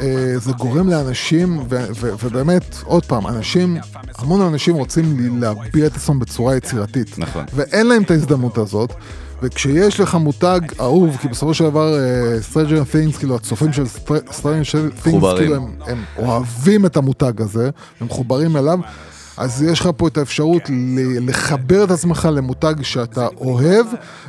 אה, 0.00 0.34
זה 0.38 0.52
גורם 0.52 0.88
לאנשים, 0.88 1.58
ו- 1.58 1.86
ו- 2.00 2.10
ובאמת, 2.24 2.76
עוד 2.84 3.04
פעם, 3.06 3.26
אנשים, 3.26 3.76
המון 4.18 4.40
אנשים 4.40 4.74
רוצים 4.74 5.40
להביע 5.40 5.86
את 5.86 5.96
עצמם 5.96 6.18
בצורה 6.18 6.56
יצירתית. 6.56 7.18
נכון. 7.18 7.44
ואין 7.54 7.86
להם 7.86 8.02
את 8.02 8.10
ההזדמנות 8.10 8.58
הזאת. 8.58 8.92
וכשיש 9.42 10.00
לך 10.00 10.14
מותג 10.14 10.60
אהוב, 10.80 11.16
כי 11.16 11.28
בסופו 11.28 11.54
של 11.54 11.64
דבר 11.64 11.94
uh, 11.94 12.52
Stranger 12.54 12.94
Things, 12.94 13.18
כאילו 13.18 13.36
הצופים 13.36 13.72
של 13.72 13.82
Str- 13.82 14.30
Stranger 14.40 15.06
Things. 15.06 15.36
כאילו 15.36 15.54
הם, 15.56 15.76
הם 15.86 16.04
אוהבים 16.18 16.86
את 16.86 16.96
המותג 16.96 17.40
הזה, 17.40 17.70
הם 18.00 18.06
מחוברים 18.06 18.56
אליו, 18.56 18.78
אז 19.36 19.62
יש 19.62 19.80
לך 19.80 19.88
פה 19.96 20.08
את 20.08 20.18
האפשרות 20.18 20.62
ל- 20.70 21.30
לחבר 21.30 21.84
את 21.84 21.90
עצמך 21.90 22.28
למותג 22.32 22.74
שאתה 22.82 23.26
אוהב, 23.36 23.86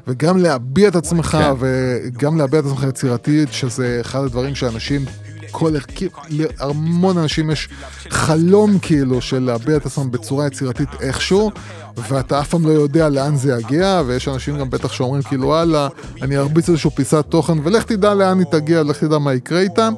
וגם 0.07 0.37
להביע 0.37 0.87
את 0.87 0.95
עצמך, 0.95 1.25
כן. 1.25 1.51
וגם 1.59 2.37
להביע 2.37 2.59
את 2.59 2.65
עצמך 2.65 2.83
יצירתית, 2.89 3.53
שזה 3.53 3.97
אחד 4.01 4.23
הדברים 4.23 4.55
שאנשים... 4.55 5.05
כל 5.51 5.75
הרכיב, 5.75 6.11
להמון 6.29 7.17
אנשים 7.17 7.51
יש 7.51 7.69
חלום 8.09 8.79
כאילו 8.79 9.21
של 9.21 9.39
להביע 9.39 9.77
את 9.77 9.85
עצמם 9.85 10.11
בצורה 10.11 10.47
יצירתית 10.47 10.89
איכשהו, 11.01 11.51
ואתה 11.97 12.39
אף 12.39 12.49
פעם 12.49 12.67
לא 12.67 12.71
יודע 12.71 13.09
לאן 13.09 13.35
זה 13.35 13.53
יגיע, 13.59 14.01
ויש 14.05 14.27
אנשים 14.27 14.57
גם 14.57 14.69
בטח 14.69 14.91
שאומרים 14.91 15.21
כאילו 15.21 15.47
וואלה, 15.47 15.87
אני 16.21 16.37
ארביץ 16.37 16.69
איזשהו 16.69 16.91
פיסת 16.91 17.25
תוכן, 17.29 17.53
ולך 17.63 17.83
תדע 17.83 18.13
לאן 18.13 18.39
היא 18.39 18.45
תגיע, 18.51 18.83
לך 18.83 18.99
תדע 19.03 19.17
מה 19.17 19.33
יקרה 19.33 19.59
איתה, 19.59 19.89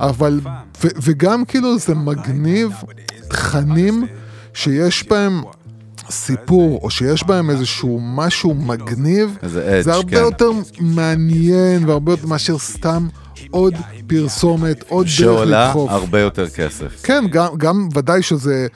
אבל, 0.00 0.40
ו, 0.84 0.88
וגם 1.02 1.44
כאילו 1.44 1.78
זה 1.78 1.94
מגניב 1.94 2.70
תכנים 3.28 4.06
שיש 4.54 5.08
בהם 5.08 5.42
סיפור, 6.10 6.80
או 6.82 6.90
שיש 6.90 7.24
בהם 7.24 7.50
איזשהו 7.50 8.00
משהו 8.02 8.54
מגניב, 8.54 9.38
איזה 9.42 9.80
edge, 9.80 9.82
זה 9.82 9.92
הרבה 9.92 10.10
כן. 10.10 10.16
יותר 10.16 10.50
מעניין 10.80 11.88
והרבה 11.88 12.12
יותר 12.12 12.26
מאשר 12.26 12.58
סתם 12.58 13.08
עוד 13.50 13.74
פרסומת, 14.06 14.84
עוד 14.88 15.06
דרך 15.06 15.14
שעולה 15.14 15.66
לדחוף. 15.66 15.90
הרבה 15.90 16.20
יותר 16.20 16.48
כסף. 16.48 17.02
כן, 17.02 17.24
גם, 17.30 17.48
גם 17.56 17.88
ודאי 17.94 18.22
שזה, 18.22 18.66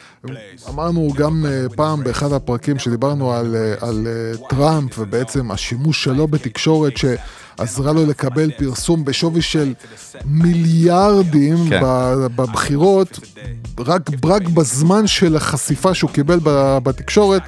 אמרנו 0.69 1.09
גם 1.17 1.47
אה, 1.47 1.67
פעם 1.77 2.05
באחד 2.05 2.33
הפרקים 2.33 2.79
שדיברנו 2.79 3.33
על, 3.33 3.57
אה, 3.57 3.89
על 3.89 4.07
אה, 4.07 4.49
טראמפ 4.49 4.99
ובעצם 4.99 5.51
השימוש 5.51 6.05
שלו 6.05 6.29
בתקשורת 6.29 6.97
שעזרה 7.59 7.93
לו 7.93 8.07
לקבל 8.07 8.51
פרסום 8.51 9.05
בשווי 9.05 9.43
של 9.43 9.75
מיליארדים 10.25 11.57
כן. 11.69 11.81
בבחירות, 12.37 13.21
רק, 13.79 14.11
רק 14.25 14.49
בזמן 14.49 15.07
של 15.07 15.37
החשיפה 15.37 15.95
שהוא 15.95 16.11
קיבל 16.11 16.39
בתקשורת, 16.83 17.43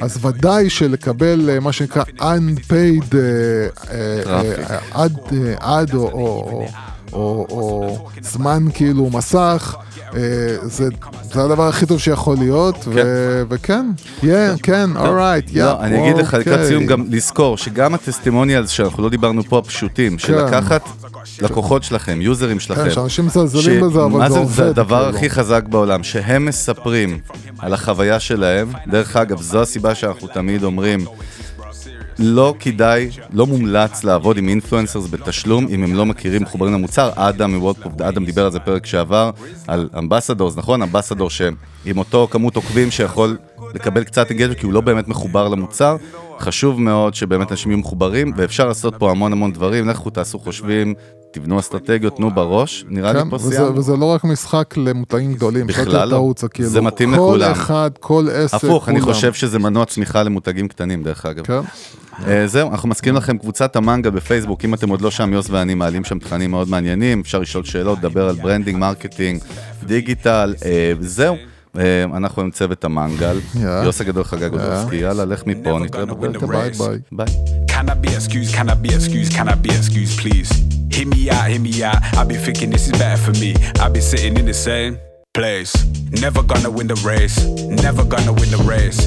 אז 0.00 0.24
ודאי 0.24 0.70
שלקבל 0.70 1.50
אה, 1.50 1.60
מה 1.60 1.72
שנקרא 1.72 2.02
unpaid 2.18 3.14
אה, 3.14 3.68
אה, 3.90 4.78
עד, 4.90 5.18
עד 5.60 5.94
או, 5.94 6.66
או, 7.16 7.46
או, 7.50 8.08
זמן 8.22 8.64
כאילו 8.74 9.10
מסך, 9.10 9.76
אה, 10.14 10.20
זה, 10.62 10.88
זה 11.22 11.44
הדבר 11.44 11.68
הכי 11.68 11.86
טוב 11.86 12.00
שיכול 12.00 12.36
להיות, 12.38 12.84
ו, 12.88 13.02
וכן, 13.48 13.86
yeah, 14.22 14.26
כן, 14.62 14.90
אורייט, 14.96 15.44
יא, 15.52 15.64
לא, 15.64 15.80
אני 15.80 15.98
אגיד 15.98 16.16
לך 16.16 16.34
לקראת 16.34 16.66
סיום 16.66 16.86
גם 16.86 17.04
לזכור 17.10 17.56
שגם 17.56 17.94
הטסטימוניאלס 17.94 18.70
שאנחנו 18.70 19.02
לא 19.02 19.08
דיברנו 19.08 19.42
פה 19.44 19.58
הפשוטים, 19.58 20.16
כן. 20.16 20.32
לקחת 20.32 20.82
לקוחות 21.42 21.82
שלכם, 21.82 22.20
יוזרים 22.20 22.60
שלכם. 22.60 22.84
כן, 22.84 22.90
שאנשים 22.90 23.26
מזלזלים 23.26 23.80
בזה, 23.80 24.04
אבל 24.04 24.32
זה, 24.32 24.38
עובד, 24.38 24.54
זה 24.54 24.68
הדבר 24.68 25.04
כאילו. 25.04 25.16
הכי 25.16 25.30
חזק 25.30 25.62
בעולם, 25.68 26.02
שהם 26.02 26.44
מספרים 26.44 27.18
על 27.58 27.74
החוויה 27.74 28.20
שלהם. 28.20 28.72
דרך 28.86 29.16
אגב, 29.16 29.42
זו 29.42 29.62
הסיבה 29.62 29.94
שאנחנו 29.94 30.28
תמיד 30.28 30.64
אומרים, 30.64 31.04
לא 32.18 32.54
כדאי, 32.60 33.10
לא 33.32 33.46
מומלץ 33.46 34.04
לעבוד 34.04 34.38
עם 34.38 34.48
influencers 34.48 35.10
בתשלום 35.10 35.66
אם 35.68 35.84
הם 35.84 35.94
לא 35.94 36.06
מכירים, 36.06 36.42
מחוברים 36.42 36.72
למוצר. 36.74 37.10
אדם 37.14 37.54
מוודפופ, 37.54 38.00
אדם 38.00 38.24
דיבר 38.24 38.44
על 38.44 38.52
זה 38.52 38.60
פרק 38.60 38.86
שעבר, 38.86 39.30
על 39.66 39.88
ambassadors, 39.98 40.56
נכון? 40.56 40.82
ambassador 40.82 41.30
שעם 41.30 41.98
אותו 41.98 42.28
כמות 42.30 42.56
עוקבים 42.56 42.90
שיכול 42.90 43.36
לקבל 43.74 44.04
קצת 44.04 44.30
engagement, 44.30 44.54
כי 44.54 44.66
הוא 44.66 44.72
לא 44.72 44.80
באמת 44.80 45.08
מחובר 45.08 45.48
למוצר. 45.48 45.96
חשוב 46.40 46.80
מאוד 46.80 47.14
שבאמת 47.14 47.50
אנשים 47.50 47.70
יהיו 47.70 47.78
מחוברים, 47.78 48.32
ואפשר 48.36 48.66
לעשות 48.66 48.94
פה 48.98 49.10
המון 49.10 49.32
המון 49.32 49.52
דברים. 49.52 49.88
לכו 49.88 50.10
תעשו 50.10 50.38
חושבים, 50.38 50.94
תבנו 51.38 51.58
אסטרטגיות, 51.58 52.16
תנו 52.16 52.30
בראש. 52.30 52.84
נראה 52.88 53.12
לי 53.12 53.18
כן, 53.18 53.30
פה 53.30 53.36
וזה, 53.36 53.50
סיימנו. 53.50 53.76
וזה 53.76 53.96
לא 53.96 54.04
רק 54.04 54.24
משחק 54.24 54.74
למותגים 54.76 55.34
גדולים, 55.34 55.66
בכלל 55.66 56.08
לא. 56.08 56.32
זה 56.38 56.48
כאילו, 56.48 56.68
זה 56.68 56.80
מתאים 56.80 57.10
כל 57.10 57.14
לכולם. 57.14 57.50
אחד, 57.50 57.90
כל 58.00 58.28
עסק, 58.32 58.54
הפוך, 58.54 58.88
אני 58.88 59.00
כולם. 59.00 59.14
חושב 59.14 59.32
שזה 59.32 59.58
מנוע 59.58 59.84
צמיחה 59.84 60.22
למותגים 60.22 60.68
קטנים, 60.68 61.02
דרך 61.02 61.26
אגב. 61.26 61.44
כן, 61.44 61.60
אה, 62.26 62.46
זהו, 62.46 62.70
אנחנו 62.70 62.88
מזכירים 62.88 63.16
לכם 63.16 63.38
קבוצת 63.38 63.76
המנגל 63.76 64.10
בפייסבוק, 64.10 64.64
אם 64.64 64.74
אתם 64.74 64.88
עוד 64.88 65.00
לא 65.00 65.10
שם, 65.10 65.32
יוס 65.32 65.50
ואני 65.50 65.74
מעלים 65.74 66.04
שם 66.04 66.18
תכנים 66.18 66.50
מאוד 66.50 66.68
מעניינים, 66.68 67.20
אפשר 67.20 67.38
לשאול 67.38 67.64
שאלות, 67.64 67.98
לדבר 67.98 68.28
על 68.28 68.34
branding, 68.34 68.78
marketing, 68.78 69.40
דיגיטל, 69.84 70.54
אה, 70.64 70.92
זהו. 71.00 71.36
אה, 71.78 72.04
אנחנו 72.04 72.42
עם 72.42 72.50
צוות 72.50 72.84
המנגל, 72.84 73.38
yeah. 73.60 73.84
יוס 73.84 74.00
הגדול 74.00 74.24
חגג 74.24 74.50
גודובסקי, 74.50 74.96
יאללה, 74.96 75.24
לך 75.24 75.46
מפה, 75.46 75.78
נתראה 75.78 76.06
בפרק 76.06 76.42
הבא. 76.42 76.46
ביי 76.46 76.70
ביי. 77.12 77.26
Hit 80.90 81.08
me 81.08 81.30
out, 81.30 81.50
hit 81.50 81.60
me 81.60 81.82
out. 81.82 82.02
I 82.16 82.24
be 82.24 82.36
thinking 82.36 82.70
this 82.70 82.86
is 82.86 82.92
better 82.92 83.20
for 83.20 83.32
me. 83.38 83.54
I 83.80 83.88
be 83.88 84.00
sitting 84.00 84.36
in 84.36 84.46
the 84.46 84.54
same 84.54 84.98
place. 85.34 85.74
Never 86.10 86.42
gonna 86.42 86.70
win 86.70 86.86
the 86.86 86.94
race. 86.96 87.44
Never 87.44 88.04
gonna 88.04 88.32
win 88.32 88.50
the 88.50 88.58
race. 88.64 89.06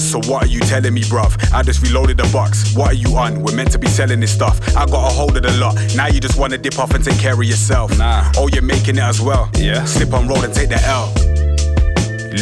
So 0.00 0.18
what 0.30 0.44
are 0.44 0.46
you 0.46 0.60
telling 0.60 0.94
me, 0.94 1.02
bruv? 1.02 1.52
I 1.52 1.62
just 1.62 1.82
reloaded 1.82 2.16
the 2.16 2.28
box. 2.32 2.74
What 2.74 2.92
are 2.92 2.94
you 2.94 3.16
on? 3.16 3.42
We're 3.42 3.54
meant 3.54 3.72
to 3.72 3.78
be 3.78 3.88
selling 3.88 4.20
this 4.20 4.32
stuff. 4.32 4.60
I 4.76 4.86
got 4.86 5.10
a 5.10 5.14
hold 5.14 5.36
of 5.36 5.42
the 5.42 5.52
lot. 5.58 5.74
Now 5.96 6.06
you 6.06 6.20
just 6.20 6.38
wanna 6.38 6.58
dip 6.58 6.78
off 6.78 6.94
and 6.94 7.04
take 7.04 7.18
care 7.18 7.34
of 7.34 7.44
yourself. 7.44 7.98
Nah. 7.98 8.30
Oh, 8.36 8.48
you're 8.48 8.62
making 8.62 8.96
it 8.96 9.02
as 9.02 9.20
well. 9.20 9.50
Yeah. 9.56 9.84
Slip 9.84 10.14
on 10.14 10.28
road 10.28 10.44
and 10.44 10.54
take 10.54 10.68
the 10.68 10.80
L. 10.84 11.12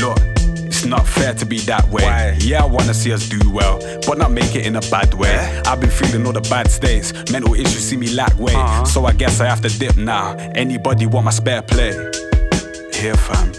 Look 0.00 0.43
it's 0.84 0.90
not 0.90 1.06
fair 1.06 1.32
to 1.32 1.46
be 1.46 1.58
that 1.60 1.88
way. 1.88 2.02
Why? 2.02 2.36
Yeah, 2.40 2.62
I 2.62 2.66
wanna 2.66 2.92
see 2.92 3.10
us 3.10 3.26
do 3.26 3.38
well, 3.50 3.78
but 4.06 4.18
not 4.18 4.30
make 4.30 4.54
it 4.54 4.66
in 4.66 4.76
a 4.76 4.82
bad 4.82 5.14
way. 5.14 5.32
Yeah? 5.32 5.62
I've 5.64 5.80
been 5.80 5.88
feeling 5.90 6.26
all 6.26 6.32
the 6.32 6.42
bad 6.42 6.70
states. 6.70 7.12
Mental 7.32 7.54
issues 7.54 7.88
see 7.88 7.96
me 7.96 8.10
lack 8.10 8.38
weight. 8.38 8.54
Uh-huh. 8.54 8.84
So 8.84 9.06
I 9.06 9.12
guess 9.12 9.40
I 9.40 9.46
have 9.46 9.62
to 9.62 9.70
dip 9.78 9.96
now. 9.96 10.36
Anybody 10.54 11.06
want 11.06 11.24
my 11.24 11.30
spare 11.30 11.62
play? 11.62 11.92
Here, 12.92 13.16
fam. 13.16 13.52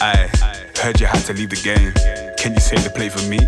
I 0.00 0.30
heard 0.80 1.00
you 1.00 1.06
had 1.06 1.24
to 1.24 1.32
leave 1.32 1.50
the 1.50 1.60
game. 1.62 1.92
Can 2.36 2.54
you 2.54 2.60
save 2.60 2.84
the 2.84 2.90
play 2.90 3.08
for 3.08 3.22
me? 3.28 3.38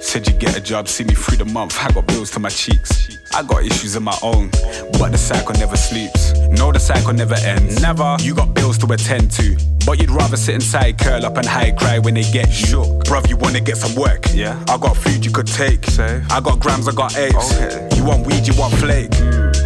Said 0.00 0.26
you 0.26 0.32
get 0.34 0.56
a 0.56 0.60
job, 0.60 0.88
see 0.88 1.04
me 1.04 1.14
through 1.14 1.36
the 1.36 1.44
month. 1.44 1.78
I 1.78 1.90
got 1.92 2.06
bills 2.06 2.30
to 2.32 2.40
my 2.40 2.48
cheeks. 2.48 3.18
I 3.34 3.42
got 3.42 3.62
issues 3.62 3.94
of 3.94 4.02
my 4.02 4.16
own, 4.22 4.50
but 4.98 5.12
the 5.12 5.18
cycle 5.18 5.54
never 5.54 5.76
sleeps. 5.76 6.32
No, 6.48 6.72
the 6.72 6.80
cycle 6.80 7.12
never 7.12 7.34
ends. 7.34 7.80
Never. 7.80 8.16
You 8.20 8.34
got 8.34 8.54
bills 8.54 8.76
to 8.78 8.92
attend 8.92 9.30
to, 9.32 9.56
but 9.86 10.00
you'd 10.00 10.10
rather 10.10 10.36
sit 10.36 10.56
inside, 10.56 10.98
curl 10.98 11.24
up 11.24 11.36
and 11.36 11.46
high 11.46 11.70
cry 11.72 11.98
when 11.98 12.14
they 12.14 12.24
get. 12.32 12.50
Shook. 12.50 13.04
Bruv, 13.04 13.28
you 13.28 13.36
wanna 13.36 13.60
get 13.60 13.76
some 13.76 13.94
work? 13.94 14.24
Yeah. 14.32 14.58
I 14.68 14.78
got 14.78 14.96
food 14.96 15.24
you 15.24 15.30
could 15.30 15.46
take. 15.46 15.84
Safe. 15.84 16.24
I 16.30 16.40
got 16.40 16.58
grams, 16.58 16.88
I 16.88 16.92
got 16.92 17.16
apes. 17.16 17.54
Okay. 17.54 17.96
You 17.96 18.04
want 18.04 18.26
weed, 18.26 18.48
you 18.48 18.54
want 18.58 18.74
flake. 18.74 19.14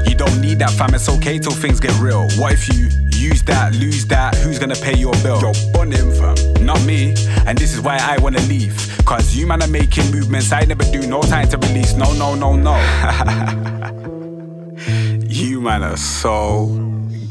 You 0.06 0.14
don't 0.14 0.40
need 0.40 0.58
that, 0.58 0.72
fam. 0.76 0.94
It's 0.94 1.08
okay 1.08 1.38
till 1.38 1.52
things 1.52 1.80
get 1.80 1.98
real. 2.00 2.28
What 2.38 2.52
if 2.52 2.68
you 2.68 2.90
use 3.24 3.42
that, 3.44 3.74
lose 3.74 4.06
that? 4.06 4.34
Who's 4.36 4.58
gonna 4.58 4.76
pay 4.76 4.96
your 4.96 5.12
bill? 5.22 5.40
You're 5.40 5.54
bunning, 5.72 6.12
fam. 6.12 6.64
Not 6.64 6.82
me. 6.84 7.14
And 7.46 7.56
this 7.56 7.72
is 7.72 7.80
why 7.80 7.98
I 8.00 8.18
wanna 8.18 8.40
leave. 8.42 8.76
Cause 9.06 9.34
you 9.34 9.46
man 9.46 9.62
are 9.62 9.68
making 9.68 10.10
movements 10.10 10.52
I 10.52 10.64
never 10.64 10.84
do. 10.84 11.06
No 11.06 11.22
time 11.22 11.48
to 11.48 11.58
release. 11.58 11.94
No, 11.94 12.12
no, 12.14 12.34
no, 12.34 12.54
no. 12.54 12.76
you 15.26 15.60
man 15.60 15.82
are 15.82 15.96
so 15.96 16.66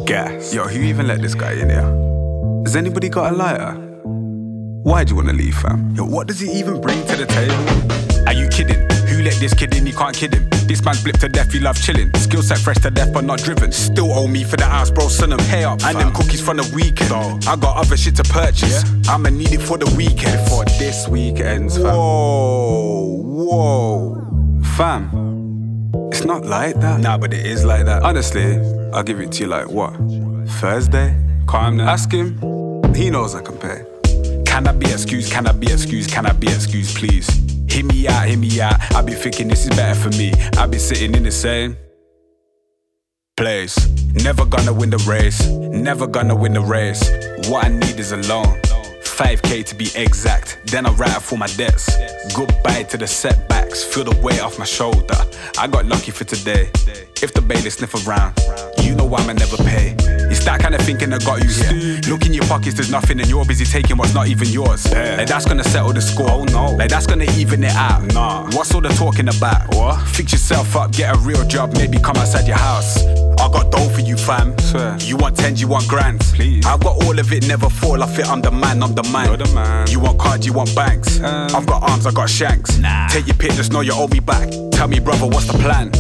gas. 0.06 0.54
Yo, 0.54 0.64
who 0.64 0.80
even 0.80 1.08
let 1.08 1.22
this 1.22 1.36
guy 1.36 1.54
in 1.54 1.70
here? 1.70 2.64
Has 2.66 2.76
anybody 2.76 3.10
got 3.10 3.34
a 3.34 3.36
lighter? 3.36 3.83
Why'd 4.84 5.10
you 5.10 5.16
wanna 5.16 5.32
leave, 5.32 5.56
fam? 5.56 5.96
Yo, 5.96 6.04
what 6.04 6.28
does 6.28 6.42
he 6.42 6.52
even 6.52 6.82
bring 6.82 7.00
to 7.08 7.16
the 7.16 7.26
table? 7.26 8.28
Are 8.28 8.34
you 8.34 8.50
kidding? 8.50 8.82
Who 9.08 9.24
let 9.24 9.36
this 9.36 9.54
kid 9.54 9.74
in? 9.76 9.88
You 9.88 9.94
can't 9.94 10.14
kid 10.14 10.34
him. 10.34 10.50
This 10.68 10.84
man's 10.84 11.02
blipped 11.02 11.22
to 11.22 11.30
death, 11.30 11.54
he 11.54 11.60
love 11.60 11.82
chilling. 11.82 12.14
Skill 12.16 12.42
set 12.42 12.58
fresh 12.58 12.80
to 12.80 12.92
death, 12.92 13.14
but 13.14 13.24
not 13.24 13.40
driven. 13.40 13.72
Still 13.72 14.12
owe 14.12 14.28
me 14.28 14.44
for 14.44 14.58
the 14.58 14.66
house, 14.66 14.92
bro. 14.92 15.08
Son 15.08 15.32
of 15.32 15.40
pay 15.48 15.64
up. 15.64 15.82
And 15.86 15.98
them 15.98 16.12
cookies 16.14 16.42
from 16.42 16.58
the 16.58 16.70
weekend. 16.76 17.14
I 17.48 17.56
got 17.56 17.78
other 17.78 17.96
shit 17.96 18.18
to 18.18 18.24
purchase. 18.24 18.84
I'ma 19.08 19.30
need 19.30 19.54
it 19.54 19.62
for 19.62 19.78
the 19.78 19.90
weekend. 19.96 20.50
For 20.50 20.66
this 20.66 21.08
weekend's 21.08 21.78
fam. 21.78 21.86
Whoa, 21.86 23.22
whoa, 23.24 24.62
fam. 24.76 25.92
It's 26.12 26.26
not 26.26 26.46
like 26.46 26.76
that. 26.82 27.00
Nah, 27.00 27.18
but 27.18 27.34
it 27.34 27.46
is 27.46 27.64
like 27.64 27.86
that. 27.86 28.04
Honestly, 28.04 28.58
I'll 28.92 29.04
give 29.04 29.22
it 29.22 29.32
to 29.34 29.44
you 29.44 29.48
like 29.48 29.70
what? 29.70 29.94
Thursday? 30.60 31.16
Calm 31.48 31.78
down. 31.78 31.88
Ask 31.88 32.12
him. 32.12 32.38
He 32.94 33.10
knows 33.10 33.34
I 33.34 33.42
can 33.42 33.58
pay. 33.58 33.86
Can 34.54 34.68
I 34.68 34.72
be 34.72 34.86
excused? 34.86 35.32
Can 35.32 35.48
I 35.48 35.52
be 35.52 35.66
excused? 35.66 36.12
Can 36.12 36.28
I 36.28 36.32
be 36.32 36.46
excused, 36.46 36.96
please? 36.96 37.28
Hear 37.68 37.84
me 37.86 38.08
out, 38.08 38.28
hear 38.28 38.38
me 38.38 38.62
out. 38.62 38.76
I 38.94 39.02
be 39.02 39.14
thinking 39.14 39.48
this 39.48 39.64
is 39.64 39.72
better 39.72 40.00
for 40.00 40.16
me. 40.16 40.32
I 40.60 40.68
be 40.68 40.78
sitting 40.78 41.16
in 41.16 41.24
the 41.24 41.32
same 41.32 41.76
place. 43.36 43.76
Never 44.14 44.46
gonna 44.46 44.72
win 44.72 44.92
the 44.92 45.04
race. 45.10 45.48
Never 45.48 46.06
gonna 46.06 46.36
win 46.36 46.54
the 46.54 46.62
race. 46.62 47.02
What 47.50 47.66
I 47.66 47.70
need 47.70 48.00
is 48.00 48.12
a 48.12 48.18
loan. 48.18 48.62
5k 49.02 49.66
to 49.66 49.76
be 49.76 49.90
exact. 49.96 50.60
Then 50.68 50.86
I 50.86 50.92
write 50.92 51.16
off 51.16 51.32
all 51.32 51.40
my 51.40 51.48
debts. 51.48 51.90
Goodbye 52.36 52.84
to 52.92 52.98
the 52.98 53.08
setbacks. 53.08 53.84
Feel 53.84 54.04
the 54.04 54.22
weight 54.22 54.40
off 54.40 54.60
my 54.60 54.66
shoulder. 54.66 55.18
I 55.58 55.66
got 55.66 55.88
lucky 55.88 56.12
for 56.12 56.26
today. 56.26 56.70
If 57.24 57.34
the 57.34 57.42
bailiff 57.42 57.74
sniff 57.74 57.96
around, 58.06 58.38
you 58.84 58.96
know 58.96 59.06
why 59.06 59.20
I'ma 59.20 59.34
never 59.34 59.58
pay. 59.58 59.96
It's 60.34 60.44
that 60.46 60.60
kind 60.62 60.74
of 60.74 60.82
thinking 60.82 61.12
that 61.12 61.24
got 61.26 61.44
you 61.44 61.50
stupid. 61.50 62.08
Look 62.08 62.26
in 62.26 62.34
your 62.34 62.46
pockets, 62.46 62.76
there's 62.76 62.90
nothing, 62.92 63.20
and 63.20 63.30
you're 63.30 63.46
busy 63.46 63.66
taking 63.66 63.98
what's 63.98 64.14
not 64.14 64.28
even 64.28 64.48
yours. 64.50 64.92
Like 64.92 65.28
that's 65.28 65.46
gonna 65.46 65.64
settle 65.64 65.94
the 65.94 66.02
score. 66.02 66.30
Oh 66.30 66.44
no. 66.46 66.76
Like 66.76 66.90
that's 66.90 67.06
gonna 67.06 67.30
even 67.38 67.64
it 67.64 67.76
out. 67.76 68.02
Nah. 68.14 68.44
What's 68.52 68.74
all 68.74 68.82
the 68.82 68.90
talking 68.90 69.30
about? 69.30 69.74
What? 69.76 70.02
Fix 70.08 70.32
yourself 70.32 70.76
up, 70.76 70.92
get 70.92 71.16
a 71.16 71.20
real 71.20 71.46
job, 71.48 71.74
maybe 71.78 72.00
come 72.00 72.18
outside 72.18 72.48
your 72.48 72.58
house. 72.58 73.04
I 73.44 73.50
got 73.52 73.72
dough 73.72 73.90
for 73.90 74.02
you, 74.02 74.18
fam. 74.18 74.58
Swear. 74.60 74.98
You 75.02 75.18
want 75.18 75.38
tens, 75.38 75.62
you 75.62 75.68
want 75.68 75.88
grands. 75.88 76.32
Please. 76.34 76.66
I 76.66 76.78
got 76.78 77.04
all 77.04 77.20
of 77.20 77.32
it, 77.32 77.48
never 77.48 77.70
fall 77.70 78.02
off 78.02 78.18
it. 78.18 78.26
I'm 78.28 78.42
the 78.42 78.52
man, 78.52 78.82
I'm 78.82 78.96
the 78.96 79.04
man. 79.04 79.28
You're 79.28 79.38
the 79.38 79.54
man. 79.54 79.88
You 79.90 80.00
want 80.00 80.18
cards, 80.18 80.46
you 80.46 80.54
want 80.54 80.74
banks. 80.76 81.20
Um, 81.20 81.56
I've 81.56 81.66
got 81.66 81.84
arms, 81.84 82.08
I 82.08 82.12
got 82.12 82.30
shanks. 82.30 82.78
Nah. 82.78 83.08
Take 83.10 83.28
your 83.28 83.36
pick, 83.36 83.52
just 83.52 83.72
know 83.72 83.82
you 83.82 83.94
owe 83.94 84.08
me 84.08 84.20
back. 84.20 84.50
Tell 84.72 84.88
me, 84.88 85.00
brother, 85.00 85.28
what's 85.28 85.48
the 85.48 85.58
plan? 85.60 85.92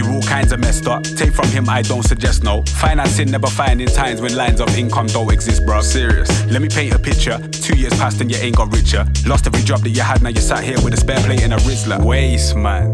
You're 0.00 0.12
all 0.12 0.22
kinds 0.22 0.50
of 0.50 0.60
messed 0.60 0.86
up. 0.86 1.02
Take 1.02 1.34
from 1.34 1.48
him, 1.48 1.68
I 1.68 1.82
don't 1.82 2.02
suggest 2.02 2.42
no. 2.42 2.62
Financing 2.80 3.30
never 3.30 3.48
finding 3.48 3.86
times 3.86 4.22
when 4.22 4.34
lines 4.34 4.58
of 4.58 4.74
income 4.74 5.08
don't 5.08 5.30
exist, 5.30 5.66
bro. 5.66 5.82
Serious. 5.82 6.42
Let 6.46 6.62
me 6.62 6.70
paint 6.70 6.94
a 6.94 6.98
picture. 6.98 7.36
Two 7.48 7.76
years 7.76 7.92
passed 7.98 8.18
and 8.22 8.30
you 8.30 8.38
ain't 8.38 8.56
got 8.56 8.72
richer. 8.72 9.06
Lost 9.26 9.46
every 9.46 9.60
job 9.60 9.80
that 9.80 9.90
you 9.90 10.00
had, 10.00 10.22
now 10.22 10.30
you 10.30 10.40
sat 10.40 10.64
here 10.64 10.80
with 10.82 10.94
a 10.94 10.96
spare 10.96 11.20
plate 11.20 11.42
and 11.42 11.52
a 11.52 11.58
Rizzler. 11.58 12.02
Waste, 12.02 12.56
man. 12.56 12.86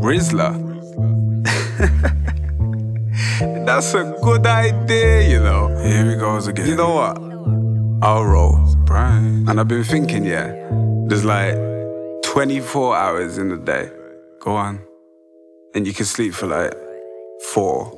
Rizzler? 0.00 0.56
That's 3.66 3.92
a 3.92 4.16
good 4.22 4.46
idea, 4.46 5.28
you 5.28 5.40
know. 5.40 5.76
Here 5.84 6.10
he 6.10 6.16
goes 6.16 6.46
again. 6.46 6.68
You 6.68 6.76
know 6.76 6.94
what? 6.94 7.18
I'll 8.02 8.24
roll. 8.24 8.74
Brian. 8.86 9.46
And 9.46 9.60
I've 9.60 9.68
been 9.68 9.84
thinking, 9.84 10.24
yeah, 10.24 10.54
there's 11.06 11.26
like 11.26 11.54
24 12.22 12.96
hours 12.96 13.36
in 13.36 13.50
the 13.50 13.58
day. 13.58 13.90
Go 14.40 14.56
on. 14.56 14.85
And 15.76 15.86
you 15.86 15.92
can 15.92 16.06
sleep 16.06 16.32
for 16.32 16.46
like 16.46 16.72
four. 17.52 17.92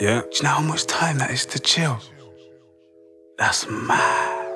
Yeah. 0.00 0.22
Do 0.22 0.28
you 0.32 0.42
know 0.42 0.48
how 0.48 0.62
much 0.62 0.86
time 0.86 1.18
that 1.18 1.30
is 1.30 1.44
to 1.44 1.58
chill? 1.58 1.98
That's 3.36 3.68
mad. 3.68 4.54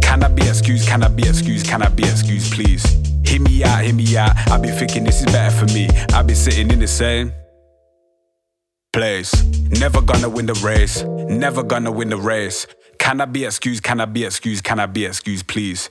Can 0.00 0.24
I 0.24 0.28
be 0.28 0.48
excused? 0.48 0.88
Can 0.88 1.02
I 1.02 1.08
be 1.08 1.28
excused? 1.28 1.66
Can 1.66 1.82
I 1.82 1.90
be 1.90 2.04
excused, 2.04 2.54
please? 2.54 2.82
Hear 3.22 3.42
me 3.42 3.62
out, 3.64 3.84
hear 3.84 3.94
me 3.94 4.16
out. 4.16 4.34
I 4.50 4.56
be 4.58 4.70
thinking 4.70 5.04
this 5.04 5.20
is 5.20 5.26
better 5.26 5.54
for 5.54 5.66
me. 5.74 5.90
I 6.14 6.22
be 6.22 6.34
sitting 6.34 6.70
in 6.70 6.78
the 6.78 6.88
same 6.88 7.34
place. 8.94 9.44
Never 9.68 10.00
gonna 10.00 10.30
win 10.30 10.46
the 10.46 10.54
race. 10.54 11.02
Never 11.02 11.62
gonna 11.62 11.92
win 11.92 12.08
the 12.08 12.16
race. 12.16 12.66
Can 12.98 13.20
I 13.20 13.26
be 13.26 13.44
excused? 13.44 13.82
Can 13.82 14.00
I 14.00 14.06
be 14.06 14.24
excused? 14.24 14.64
Can 14.64 14.80
I 14.80 14.86
be 14.86 15.04
excused, 15.04 15.48
please? 15.48 15.90